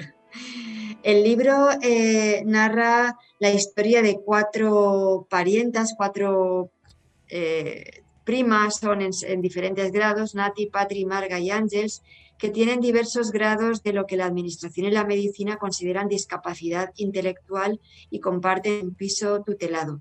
El 1.05 1.23
libro 1.23 1.69
eh, 1.81 2.43
narra 2.45 3.17
la 3.39 3.51
historia 3.53 4.03
de 4.03 4.19
cuatro 4.19 5.29
parientas, 5.31 5.95
cuatro 5.97 6.73
eh, 7.29 8.03
primas, 8.25 8.81
son 8.81 9.01
en, 9.01 9.41
diferentes 9.41 9.93
grados, 9.93 10.35
Nati, 10.35 10.67
Patri, 10.67 11.05
Marga 11.05 11.39
y 11.39 11.51
Ángels, 11.53 12.03
que 12.39 12.51
tienen 12.51 12.81
diversos 12.81 13.31
grados 13.31 13.83
de 13.83 13.93
lo 13.93 14.07
que 14.07 14.17
la 14.17 14.27
Administración 14.27 14.87
y 14.87 14.91
la 14.91 15.05
medicina 15.05 15.57
consideran 15.57 16.09
discapacidad 16.09 16.93
intelectual 16.97 17.81
y 18.11 18.21
comparten 18.21 18.87
un 18.87 18.95
piso 18.95 19.43
tutelado. 19.43 20.01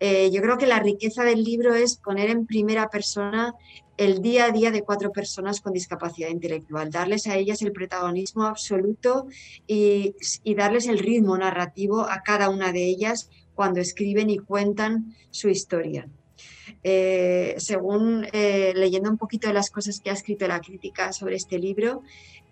Eh, 0.00 0.30
yo 0.30 0.42
creo 0.42 0.58
que 0.58 0.66
la 0.66 0.80
riqueza 0.80 1.24
del 1.24 1.42
libro 1.42 1.74
es 1.74 1.96
poner 1.96 2.30
en 2.30 2.46
primera 2.46 2.88
persona 2.88 3.54
el 3.96 4.20
día 4.20 4.46
a 4.46 4.50
día 4.50 4.70
de 4.70 4.82
cuatro 4.82 5.10
personas 5.10 5.60
con 5.60 5.72
discapacidad 5.72 6.28
intelectual, 6.28 6.90
darles 6.90 7.26
a 7.26 7.36
ellas 7.36 7.62
el 7.62 7.72
protagonismo 7.72 8.44
absoluto 8.44 9.26
y, 9.66 10.14
darles 10.54 10.86
el 10.86 10.98
ritmo 10.98 11.36
narrativo 11.38 12.02
a 12.02 12.22
cada 12.22 12.50
una 12.50 12.72
de 12.72 12.84
ellas 12.84 13.30
cuando 13.54 13.80
escriben 13.80 14.28
y 14.28 14.38
cuentan 14.38 15.14
su 15.30 15.48
historia. 15.48 16.08
Eh, 16.82 17.54
según 17.58 18.26
eh, 18.32 18.72
leyendo 18.74 19.10
un 19.10 19.18
poquito 19.18 19.48
de 19.48 19.54
las 19.54 19.70
cosas 19.70 20.00
que 20.00 20.10
ha 20.10 20.14
escrito 20.14 20.46
la 20.48 20.60
crítica 20.60 21.12
sobre 21.12 21.36
este 21.36 21.58
libro, 21.58 22.02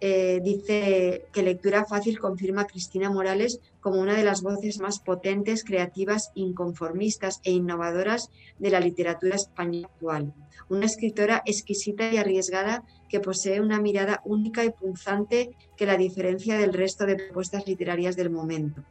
eh, 0.01 0.41
dice 0.43 1.25
que 1.33 1.43
lectura 1.43 1.85
fácil 1.85 2.19
confirma 2.19 2.63
a 2.63 2.67
Cristina 2.67 3.11
Morales 3.11 3.61
como 3.81 4.01
una 4.01 4.15
de 4.15 4.25
las 4.25 4.43
voces 4.43 4.79
más 4.79 4.99
potentes, 4.99 5.65
creativas, 5.65 6.31
inconformistas 6.35 7.41
e 7.45 7.53
innovadoras 7.53 8.31
de 8.59 8.71
la 8.71 8.81
literatura 8.81 9.37
española 9.37 9.89
actual. 9.93 10.35
Una 10.69 10.87
escritora 10.87 11.43
exquisita 11.47 12.13
y 12.13 12.17
arriesgada 12.17 12.83
que 13.09 13.21
posee 13.21 13.61
una 13.61 13.81
mirada 13.81 14.21
única 14.25 14.65
y 14.65 14.71
punzante 14.71 15.51
que 15.77 15.87
la 15.87 15.97
diferencia 15.97 16.59
del 16.59 16.73
resto 16.73 17.07
de 17.07 17.17
propuestas 17.17 17.67
literarias 17.67 18.17
del 18.17 18.31
momento. 18.31 18.83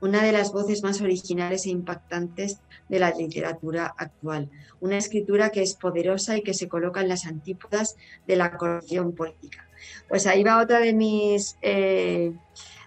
Una 0.00 0.22
de 0.22 0.32
las 0.32 0.52
voces 0.52 0.82
más 0.82 1.00
originales 1.00 1.66
e 1.66 1.70
impactantes 1.70 2.60
de 2.88 2.98
la 2.98 3.10
literatura 3.10 3.94
actual. 3.96 4.48
Una 4.80 4.96
escritura 4.96 5.50
que 5.50 5.62
es 5.62 5.74
poderosa 5.74 6.36
y 6.36 6.42
que 6.42 6.54
se 6.54 6.68
coloca 6.68 7.00
en 7.00 7.08
las 7.08 7.26
antípodas 7.26 7.96
de 8.26 8.36
la 8.36 8.56
corrupción 8.56 9.12
política. 9.12 9.66
Pues 10.08 10.26
ahí 10.26 10.42
va 10.42 10.62
otra 10.62 10.80
de 10.80 10.92
mis 10.92 11.56
eh, 11.62 12.32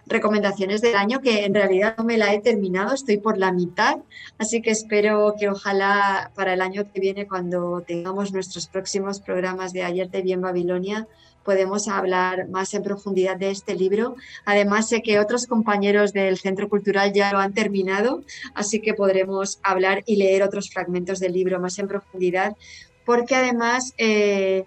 recomendaciones 0.06 0.80
del 0.80 0.96
año 0.96 1.20
que 1.20 1.44
en 1.44 1.54
realidad 1.54 1.94
no 1.96 2.04
me 2.04 2.18
la 2.18 2.34
he 2.34 2.40
terminado, 2.40 2.94
estoy 2.94 3.18
por 3.18 3.38
la 3.38 3.52
mitad, 3.52 3.98
así 4.38 4.60
que 4.60 4.70
espero 4.70 5.34
que 5.38 5.48
ojalá 5.48 6.32
para 6.34 6.54
el 6.54 6.60
año 6.60 6.90
que 6.92 7.00
viene, 7.00 7.26
cuando 7.26 7.82
tengamos 7.86 8.32
nuestros 8.32 8.66
próximos 8.66 9.20
programas 9.20 9.72
de 9.72 9.84
Ayer 9.84 10.08
te 10.08 10.22
vi 10.22 10.32
en 10.32 10.40
Babilonia, 10.40 11.06
podemos 11.44 11.88
hablar 11.88 12.48
más 12.48 12.74
en 12.74 12.82
profundidad 12.82 13.36
de 13.36 13.50
este 13.50 13.74
libro. 13.74 14.16
Además, 14.44 14.88
sé 14.88 15.02
que 15.02 15.18
otros 15.18 15.46
compañeros 15.46 16.12
del 16.12 16.38
Centro 16.38 16.68
Cultural 16.68 17.12
ya 17.12 17.32
lo 17.32 17.38
han 17.38 17.54
terminado, 17.54 18.22
así 18.54 18.80
que 18.80 18.94
podremos 18.94 19.58
hablar 19.62 20.02
y 20.06 20.16
leer 20.16 20.42
otros 20.42 20.70
fragmentos 20.70 21.20
del 21.20 21.32
libro 21.32 21.60
más 21.60 21.78
en 21.78 21.88
profundidad, 21.88 22.56
porque 23.04 23.34
además 23.34 23.94
eh, 23.98 24.64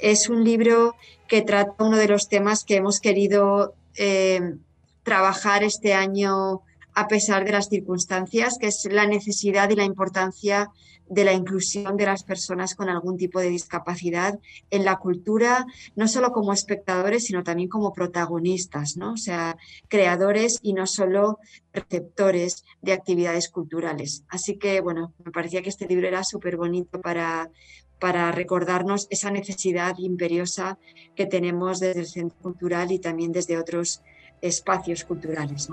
es 0.00 0.28
un 0.28 0.44
libro 0.44 0.96
que 1.28 1.42
trata 1.42 1.72
uno 1.78 1.96
de 1.96 2.08
los 2.08 2.28
temas 2.28 2.64
que 2.64 2.76
hemos 2.76 3.00
querido 3.00 3.74
eh, 3.96 4.56
trabajar 5.02 5.62
este 5.62 5.94
año 5.94 6.62
a 6.94 7.08
pesar 7.08 7.44
de 7.44 7.52
las 7.52 7.68
circunstancias, 7.68 8.58
que 8.58 8.68
es 8.68 8.86
la 8.90 9.06
necesidad 9.06 9.70
y 9.70 9.76
la 9.76 9.84
importancia 9.84 10.70
de 11.08 11.24
la 11.24 11.32
inclusión 11.32 11.96
de 11.96 12.06
las 12.06 12.24
personas 12.24 12.74
con 12.74 12.88
algún 12.88 13.16
tipo 13.16 13.38
de 13.40 13.50
discapacidad 13.50 14.38
en 14.70 14.84
la 14.84 14.96
cultura, 14.96 15.66
no 15.96 16.08
solo 16.08 16.32
como 16.32 16.52
espectadores, 16.52 17.26
sino 17.26 17.42
también 17.42 17.68
como 17.68 17.92
protagonistas, 17.92 18.96
¿no? 18.96 19.12
O 19.12 19.16
sea, 19.16 19.56
creadores 19.88 20.58
y 20.62 20.72
no 20.72 20.86
solo 20.86 21.38
receptores 21.72 22.64
de 22.80 22.92
actividades 22.92 23.48
culturales. 23.48 24.24
Así 24.28 24.56
que, 24.56 24.80
bueno, 24.80 25.12
me 25.24 25.30
parecía 25.30 25.62
que 25.62 25.68
este 25.68 25.86
libro 25.86 26.08
era 26.08 26.24
súper 26.24 26.56
bonito 26.56 27.00
para, 27.00 27.50
para 27.98 28.32
recordarnos 28.32 29.06
esa 29.10 29.30
necesidad 29.30 29.96
imperiosa 29.98 30.78
que 31.14 31.26
tenemos 31.26 31.80
desde 31.80 32.00
el 32.00 32.06
Centro 32.06 32.38
Cultural 32.40 32.92
y 32.92 32.98
también 32.98 33.32
desde 33.32 33.58
otros 33.58 34.00
espacios 34.44 35.04
culturales. 35.04 35.68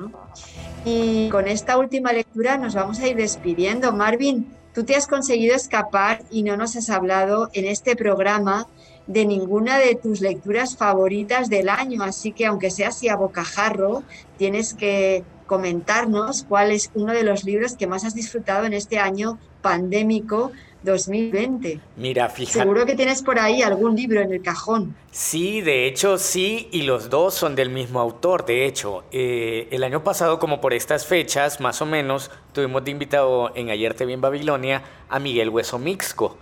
Y 0.85 1.29
con 1.29 1.47
esta 1.47 1.77
última 1.77 2.13
lectura 2.13 2.57
nos 2.57 2.73
vamos 2.73 2.99
a 2.99 3.07
ir 3.07 3.17
despidiendo. 3.17 3.91
Marvin, 3.91 4.47
tú 4.73 4.83
te 4.85 4.95
has 4.95 5.07
conseguido 5.07 5.55
escapar 5.55 6.23
y 6.31 6.43
no 6.43 6.55
nos 6.55 6.75
has 6.75 6.89
hablado 6.89 7.49
en 7.53 7.65
este 7.65 7.95
programa 7.95 8.67
de 9.07 9.25
ninguna 9.25 9.77
de 9.77 9.95
tus 9.95 10.21
lecturas 10.21 10.77
favoritas 10.77 11.49
del 11.49 11.67
año, 11.67 12.03
así 12.03 12.31
que 12.31 12.45
aunque 12.45 12.71
sea 12.71 12.89
así 12.89 13.09
a 13.09 13.17
bocajarro, 13.17 14.03
tienes 14.37 14.73
que 14.73 15.23
comentarnos 15.47 16.45
cuál 16.47 16.71
es 16.71 16.91
uno 16.93 17.11
de 17.11 17.23
los 17.23 17.43
libros 17.43 17.75
que 17.75 17.87
más 17.87 18.05
has 18.05 18.15
disfrutado 18.15 18.65
en 18.65 18.73
este 18.73 18.99
año 18.99 19.37
pandémico 19.61 20.53
2020. 20.83 21.79
Mira, 21.97 22.29
fíjate. 22.29 22.59
Seguro 22.59 22.85
que 22.85 22.95
tienes 22.95 23.21
por 23.21 23.39
ahí 23.39 23.61
algún 23.61 23.95
libro 23.95 24.21
en 24.21 24.31
el 24.31 24.41
cajón. 24.41 24.95
Sí, 25.11 25.61
de 25.61 25.87
hecho 25.87 26.17
sí, 26.17 26.69
y 26.71 26.83
los 26.83 27.09
dos 27.09 27.33
son 27.33 27.55
del 27.55 27.69
mismo 27.69 27.99
autor. 27.99 28.45
De 28.45 28.65
hecho, 28.65 29.03
eh, 29.11 29.67
el 29.71 29.83
año 29.83 30.03
pasado, 30.03 30.39
como 30.39 30.61
por 30.61 30.73
estas 30.73 31.05
fechas, 31.05 31.59
más 31.59 31.81
o 31.81 31.85
menos, 31.85 32.31
tuvimos 32.53 32.83
de 32.83 32.91
invitado 32.91 33.51
en 33.55 33.69
Ayer 33.69 33.93
Te 33.93 34.05
Vi 34.05 34.13
en 34.13 34.21
Babilonia 34.21 34.83
a 35.09 35.19
Miguel 35.19 35.49
Hueso 35.49 35.79
Mixco. 35.79 36.37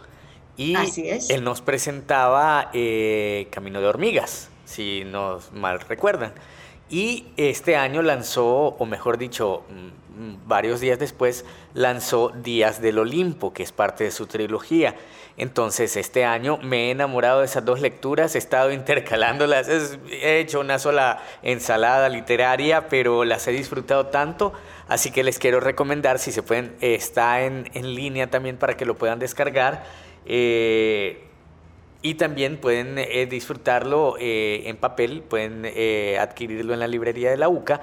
Y 0.58 0.76
él 1.30 1.44
nos 1.44 1.62
presentaba 1.62 2.70
eh, 2.74 3.48
Camino 3.50 3.80
de 3.80 3.88
Hormigas, 3.88 4.50
si 4.66 5.04
nos 5.06 5.54
mal 5.54 5.80
recuerdan. 5.80 6.34
Y 6.90 7.28
este 7.38 7.78
año 7.78 8.02
lanzó, 8.02 8.76
o 8.78 8.86
mejor 8.86 9.18
dicho, 9.18 9.64
varios 10.46 10.80
días 10.80 11.00
después 11.00 11.46
lanzó 11.74 12.30
Días 12.30 12.82
del 12.82 13.00
Olimpo, 13.00 13.54
que 13.54 13.64
es 13.64 13.72
parte 13.72 14.04
de 14.04 14.12
su 14.12 14.28
trilogía. 14.28 14.96
Entonces 15.38 15.96
este 15.96 16.26
año 16.26 16.58
me 16.58 16.88
he 16.88 16.92
enamorado 16.92 17.40
de 17.40 17.46
esas 17.46 17.64
dos 17.64 17.80
lecturas, 17.80 18.36
he 18.36 18.38
estado 18.38 18.72
intercalándolas, 18.74 19.70
he 19.70 20.40
hecho 20.40 20.60
una 20.60 20.80
sola 20.80 21.24
ensalada 21.42 22.10
literaria, 22.10 22.90
pero 22.90 23.24
las 23.24 23.48
he 23.48 23.52
disfrutado 23.52 24.08
tanto, 24.08 24.52
así 24.88 25.12
que 25.12 25.24
les 25.24 25.40
quiero 25.40 25.60
recomendar, 25.60 26.20
si 26.20 26.32
se 26.32 26.44
pueden, 26.44 26.76
está 26.82 27.42
en, 27.44 27.70
línea 27.74 28.30
también 28.30 28.58
para 28.58 28.76
que 28.76 28.86
lo 28.86 28.96
puedan 28.96 29.20
descargar. 29.20 29.86
Eh, 30.26 31.29
y 32.02 32.16
también 32.16 32.58
pueden 32.58 32.98
eh, 32.98 33.28
disfrutarlo 33.30 34.16
eh, 34.20 34.64
en 34.66 34.78
papel, 34.78 35.22
pueden 35.22 35.66
adquirirlo 36.20 36.74
en 36.74 36.80
la 36.80 36.88
librería 36.88 37.30
de 37.30 37.38
la 37.38 37.50
UCA 37.50 37.82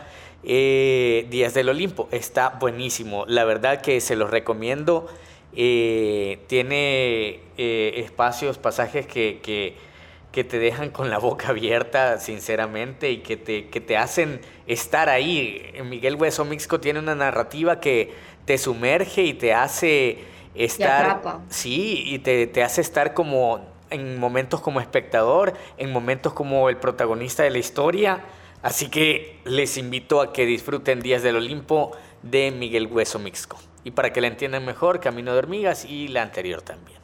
eh, 0.48 1.26
Días 1.28 1.54
del 1.54 1.68
Olimpo. 1.68 2.08
Está 2.12 2.50
buenísimo. 2.60 3.24
La 3.26 3.44
verdad 3.44 3.80
que 3.80 4.00
se 4.00 4.14
los 4.14 4.30
recomiendo. 4.30 5.08
Eh, 5.56 6.38
tiene 6.46 7.40
eh, 7.58 7.94
espacios, 7.96 8.56
pasajes 8.58 9.06
que, 9.06 9.40
que, 9.42 10.44
te 10.44 10.58
dejan 10.58 10.90
con 10.90 11.08
la 11.08 11.18
boca 11.18 11.48
abierta, 11.48 12.20
sinceramente, 12.20 13.10
y 13.10 13.18
que 13.18 13.38
te, 13.38 13.68
que 13.68 13.80
te 13.80 13.96
hacen 13.96 14.40
estar 14.66 15.08
ahí. 15.08 15.72
Miguel 15.84 16.14
Hueso 16.14 16.44
Mixco 16.44 16.78
tiene 16.78 16.98
una 16.98 17.14
narrativa 17.14 17.80
que 17.80 18.12
te 18.44 18.58
sumerge 18.58 19.22
y 19.22 19.32
te 19.32 19.54
hace 19.54 20.18
estar. 20.54 21.40
Sí, 21.48 22.04
y 22.06 22.18
te, 22.18 22.46
te 22.46 22.62
hace 22.62 22.82
estar 22.82 23.14
como 23.14 23.66
en 23.91 24.18
momentos 24.18 24.61
como 24.61 24.80
espectador, 24.80 25.55
en 25.76 25.93
momentos 25.93 26.32
como 26.32 26.68
el 26.68 26.76
protagonista 26.76 27.43
de 27.43 27.51
la 27.51 27.59
historia. 27.59 28.24
Así 28.62 28.89
que 28.89 29.41
les 29.45 29.76
invito 29.76 30.20
a 30.20 30.32
que 30.32 30.47
disfruten 30.47 31.01
Días 31.01 31.22
del 31.22 31.37
Olimpo 31.37 31.93
de 32.22 32.51
Miguel 32.51 32.89
Hueso 32.91 33.18
Mixco. 33.18 33.59
Y 33.84 33.93
para 33.93 34.12
que 34.12 34.20
la 34.20 34.26
entiendan 34.26 34.64
mejor, 34.64 34.99
Camino 34.99 35.32
de 35.32 35.39
Hormigas 35.39 35.84
y 35.84 36.09
la 36.09 36.22
anterior 36.22 36.62
también. 36.62 36.99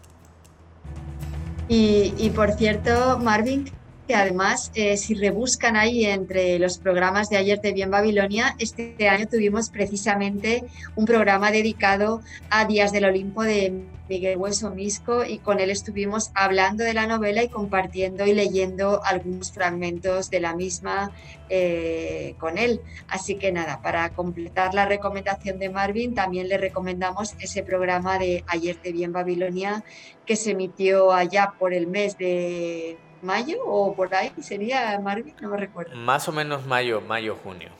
Y, 1.68 2.30
por 2.35 2.53
cierto, 2.53 3.18
Marvin, 3.18 3.70
que 4.07 4.14
además, 4.14 4.72
eh, 4.74 4.96
si 4.96 5.14
rebuscan 5.14 5.76
ahí 5.76 6.05
entre 6.05 6.59
los 6.59 6.78
programas 6.78 7.30
de 7.30 7.36
ayer 7.36 7.61
de 7.61 7.72
Bien 7.72 7.90
Babilonia, 7.90 8.57
este 8.59 9.09
año 9.09 9.26
tuvimos 9.26 9.70
precisamente 9.70 10.64
un 10.96 11.05
programa 11.05 11.50
dedicado 11.50 12.20
a 12.50 12.64
Días 12.64 12.92
del 12.92 13.05
Olimpo 13.05 13.42
de 13.42 13.84
Miguel 14.09 14.36
Hueso 14.36 14.70
Misco 14.70 15.24
y 15.24 15.38
con 15.38 15.61
él 15.61 15.70
estuvimos 15.70 16.32
hablando 16.34 16.84
de 16.84 16.92
la 16.94 17.07
novela 17.07 17.42
y 17.42 17.48
compartiendo 17.48 18.26
y 18.26 18.34
leyendo 18.34 19.03
algunos 19.05 19.53
fragmentos 19.53 20.28
de 20.28 20.40
la 20.40 20.55
misma 20.55 21.12
eh, 21.48 22.34
con 22.38 22.59
él. 22.59 22.80
Así 23.09 23.36
que 23.36 23.53
nada, 23.53 23.80
para 23.82 24.11
completar 24.11 24.74
la 24.74 24.84
recomendación 24.84 25.59
de 25.59 25.70
Marvin, 25.70 26.14
también 26.14 26.48
le 26.48 26.59
recomendamos 26.59 27.34
ese 27.38 27.62
programa 27.62 28.18
de 28.18 28.44
Ayer 28.48 28.76
te 28.76 28.92
vi 28.92 29.05
en 29.05 29.12
Babilonia 29.12 29.84
que 30.26 30.36
se 30.36 30.50
emitió 30.50 31.12
allá 31.12 31.55
por 31.59 31.72
el 31.72 31.86
mes 31.86 32.18
de 32.18 32.98
mayo 33.23 33.64
o 33.64 33.95
por 33.95 34.14
ahí, 34.14 34.33
sería 34.41 34.99
Marvin, 35.01 35.35
no 35.41 35.49
me 35.49 35.57
recuerdo. 35.57 35.97
Más 35.97 36.29
o 36.29 36.33
menos 36.33 36.66
mayo, 36.66 37.01
mayo, 37.01 37.37
junio. 37.43 37.70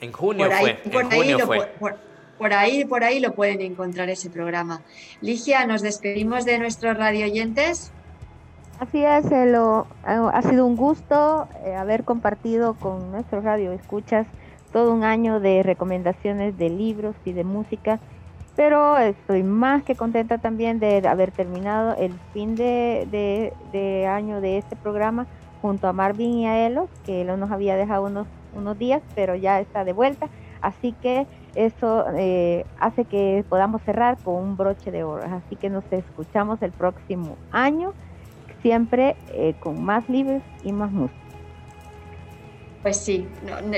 En 0.00 0.12
junio 0.12 0.50
fue. 0.50 0.78
en 0.84 1.10
junio 1.10 1.38
fue 1.46 1.68
por 2.38 2.52
ahí, 2.54 2.84
por 2.84 3.04
ahí 3.04 3.18
lo 3.20 3.34
pueden 3.34 3.60
encontrar 3.60 4.08
ese 4.08 4.30
programa. 4.30 4.82
Ligia, 5.20 5.66
nos 5.66 5.82
despedimos 5.82 6.44
de 6.44 6.58
nuestros 6.58 6.96
radio 6.96 7.26
oyentes. 7.26 7.90
Así 8.78 9.04
es, 9.04 9.26
ha 9.32 10.42
sido 10.42 10.64
un 10.64 10.76
gusto 10.76 11.48
eh, 11.64 11.74
haber 11.74 12.04
compartido 12.04 12.74
con 12.74 13.10
nuestro 13.10 13.40
radio 13.40 13.72
escuchas 13.72 14.28
todo 14.72 14.92
un 14.92 15.02
año 15.02 15.40
de 15.40 15.64
recomendaciones 15.64 16.56
de 16.58 16.70
libros 16.70 17.16
y 17.24 17.32
de 17.32 17.42
música, 17.42 17.98
pero 18.58 18.98
estoy 18.98 19.44
más 19.44 19.84
que 19.84 19.94
contenta 19.94 20.38
también 20.38 20.80
de 20.80 21.06
haber 21.06 21.30
terminado 21.30 21.94
el 21.96 22.10
fin 22.32 22.56
de, 22.56 24.04
año 24.10 24.40
de 24.40 24.58
este 24.58 24.74
programa 24.74 25.28
junto 25.62 25.86
a 25.86 25.92
Marvin 25.92 26.38
y 26.38 26.46
a 26.48 26.66
Elo, 26.66 26.88
que 27.04 27.20
Elo 27.20 27.36
nos 27.36 27.52
había 27.52 27.76
dejado 27.76 28.06
unos, 28.06 28.26
unos 28.56 28.76
días, 28.76 29.00
pero 29.14 29.36
ya 29.36 29.60
está 29.60 29.84
de 29.84 29.92
vuelta. 29.92 30.28
Así 30.60 30.92
que 31.00 31.28
eso 31.54 32.04
eh, 32.16 32.64
hace 32.80 33.04
que 33.04 33.44
podamos 33.48 33.80
cerrar 33.82 34.18
con 34.24 34.34
un 34.34 34.56
broche 34.56 34.90
de 34.90 35.04
oro. 35.04 35.22
Así 35.22 35.54
que 35.54 35.70
nos 35.70 35.84
escuchamos 35.92 36.60
el 36.60 36.72
próximo 36.72 37.36
año, 37.52 37.92
siempre 38.60 39.14
eh, 39.34 39.54
con 39.60 39.84
más 39.84 40.08
libros 40.08 40.42
y 40.64 40.72
más 40.72 40.90
música. 40.90 41.27
Pues 42.82 42.96
sí, 42.96 43.26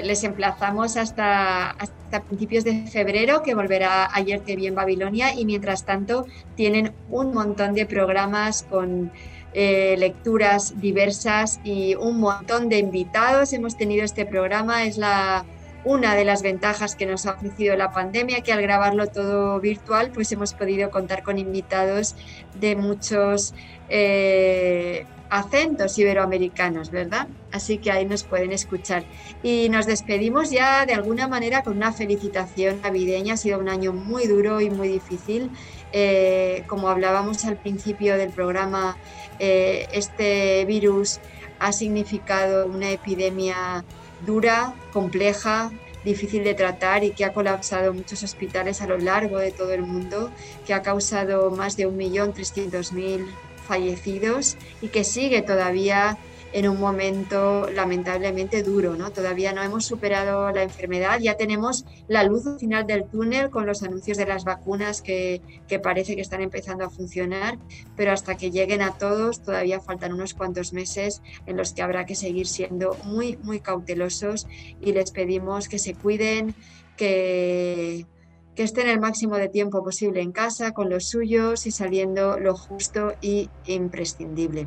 les 0.03 0.25
emplazamos 0.25 0.97
hasta, 0.97 1.71
hasta 1.71 2.23
principios 2.23 2.65
de 2.65 2.87
febrero, 2.87 3.43
que 3.43 3.55
volverá 3.55 4.09
ayer 4.13 4.41
te 4.41 4.57
vi 4.57 4.67
en 4.67 4.75
Babilonia, 4.75 5.35
y 5.35 5.47
mientras 5.47 5.85
tanto 5.85 6.27
tienen 6.55 6.93
un 7.09 7.33
montón 7.33 7.75
de 7.75 7.87
programas 7.87 8.63
con 8.63 9.11
eh, 9.53 9.97
lecturas 9.99 10.81
diversas 10.81 11.61
y 11.65 11.95
un 11.95 12.21
montón 12.21 12.69
de 12.69 12.79
invitados. 12.79 13.53
Hemos 13.53 13.77
tenido 13.77 14.05
este 14.05 14.27
programa, 14.27 14.85
es 14.85 14.97
la 14.97 15.45
una 15.85 16.15
de 16.15 16.25
las 16.25 16.43
ventajas 16.43 16.95
que 16.95 17.07
nos 17.07 17.27
ha 17.27 17.33
ofrecido 17.33 17.77
la 17.77 17.93
pandemia, 17.93 18.43
que 18.43 18.53
al 18.53 18.63
grabarlo 18.63 19.07
todo 19.07 19.61
virtual, 19.61 20.11
pues 20.13 20.31
hemos 20.33 20.53
podido 20.53 20.91
contar 20.91 21.23
con 21.23 21.39
invitados 21.39 22.15
de 22.59 22.77
muchos 22.77 23.55
eh, 23.89 25.07
acentos 25.31 25.97
iberoamericanos, 25.99 26.91
¿verdad? 26.91 27.29
Así 27.53 27.79
que 27.79 27.91
ahí 27.91 28.05
nos 28.05 28.25
pueden 28.25 28.53
escuchar. 28.53 29.05
Y 29.43 29.69
nos 29.71 29.87
despedimos 29.87 30.51
ya 30.51 30.85
de 30.85 30.95
alguna 30.95 31.29
manera 31.29 31.63
con 31.63 31.77
una 31.77 31.93
felicitación 31.93 32.83
navideña. 32.83 33.35
Ha 33.35 33.37
sido 33.37 33.59
un 33.59 33.69
año 33.69 33.93
muy 33.93 34.27
duro 34.27 34.61
y 34.61 34.71
muy 34.71 34.89
difícil. 34.89 35.51
Eh, 35.93 36.65
como 36.67 36.89
hablábamos 36.89 37.45
al 37.45 37.57
principio 37.57 38.17
del 38.17 38.31
programa, 38.31 38.97
eh, 39.39 39.87
este 39.93 40.65
virus 40.67 41.21
ha 41.59 41.73
significado 41.73 42.67
una 42.67 42.91
epidemia 42.91 43.85
dura, 44.27 44.75
compleja, 44.93 45.71
difícil 46.05 46.45
de 46.45 46.55
tratar 46.55 47.05
y 47.05 47.11
que 47.11 47.25
ha 47.25 47.33
colapsado 47.33 47.93
muchos 47.93 48.23
hospitales 48.23 48.81
a 48.81 48.87
lo 48.87 48.99
largo 48.99 49.39
de 49.39 49.53
todo 49.53 49.73
el 49.73 49.83
mundo, 49.83 50.31
que 50.67 50.75
ha 50.75 50.83
causado 50.83 51.51
más 51.51 51.77
de 51.77 51.89
1.300.000 51.89 53.27
fallecidos 53.67 54.57
y 54.81 54.89
que 54.89 55.05
sigue 55.05 55.43
todavía 55.43 56.19
en 56.53 56.69
un 56.69 56.81
momento 56.81 57.69
lamentablemente 57.71 58.63
duro, 58.63 58.97
¿no? 58.97 59.11
Todavía 59.11 59.53
no 59.53 59.63
hemos 59.63 59.85
superado 59.85 60.51
la 60.51 60.63
enfermedad, 60.63 61.21
ya 61.21 61.37
tenemos 61.37 61.85
la 62.09 62.25
luz 62.25 62.47
al 62.47 62.59
final 62.59 62.87
del 62.87 63.05
túnel 63.05 63.51
con 63.51 63.67
los 63.67 63.83
anuncios 63.83 64.19
de 64.19 64.27
las 64.27 64.45
vacunas 64.45 65.03
que, 65.03 65.43
que, 65.69 65.79
parece 65.79 66.15
que 66.17 66.23
están 66.23 66.41
empezando 66.41 66.85
a 66.85 66.91
funcionar, 66.91 67.59
pero 67.97 68.13
hasta 68.13 68.37
que 68.37 68.51
lleguen 68.51 68.83
a 68.83 68.93
todos 68.99 69.43
todavía 69.43 69.81
faltan 69.81 70.13
unos 70.13 70.35
cuantos 70.35 70.73
meses 70.73 71.23
en 71.47 71.57
los 71.57 71.73
que 71.73 71.83
habrá 71.83 72.07
que 72.07 72.15
seguir 72.15 72.47
siendo 72.47 72.97
muy, 73.05 73.37
muy 73.43 73.61
cautelosos 73.61 74.47
y 74.81 74.93
les 74.93 75.13
pedimos 75.13 75.69
que 75.69 75.79
se 75.79 75.95
cuiden, 75.95 76.55
que 76.97 78.07
que 78.55 78.65
estén 78.65 78.89
el 78.89 79.01
máximo 79.01 79.37
de 79.37 79.49
tiempo 79.49 79.83
posible 79.83 80.21
en 80.21 80.33
casa 80.33 80.73
con 80.73 80.91
los 80.91 81.07
suyos 81.07 81.67
y 81.67 81.71
saliendo 81.71 82.39
lo 82.39 82.57
justo 82.57 83.15
y 83.21 83.49
imprescindible. 83.67 84.67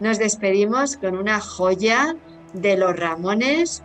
Nos 0.00 0.18
despedimos 0.18 0.96
con 0.96 1.16
una 1.16 1.40
joya 1.40 2.16
de 2.52 2.76
los 2.76 2.96
Ramones 2.96 3.82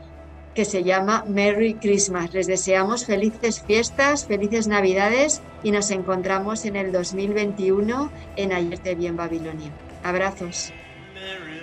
que 0.55 0.65
se 0.65 0.83
llama 0.83 1.23
Merry 1.27 1.75
Christmas. 1.75 2.33
Les 2.33 2.47
deseamos 2.47 3.05
felices 3.05 3.63
fiestas, 3.65 4.25
felices 4.25 4.67
Navidades 4.67 5.41
y 5.63 5.71
nos 5.71 5.91
encontramos 5.91 6.65
en 6.65 6.75
el 6.75 6.91
2021 6.91 8.11
en 8.35 8.53
Ayer 8.53 8.79
te 8.79 8.95
vi 8.95 9.07
en 9.07 9.15
Babilonia. 9.17 9.71
Abrazos. 10.03 10.73
Merry 11.13 11.59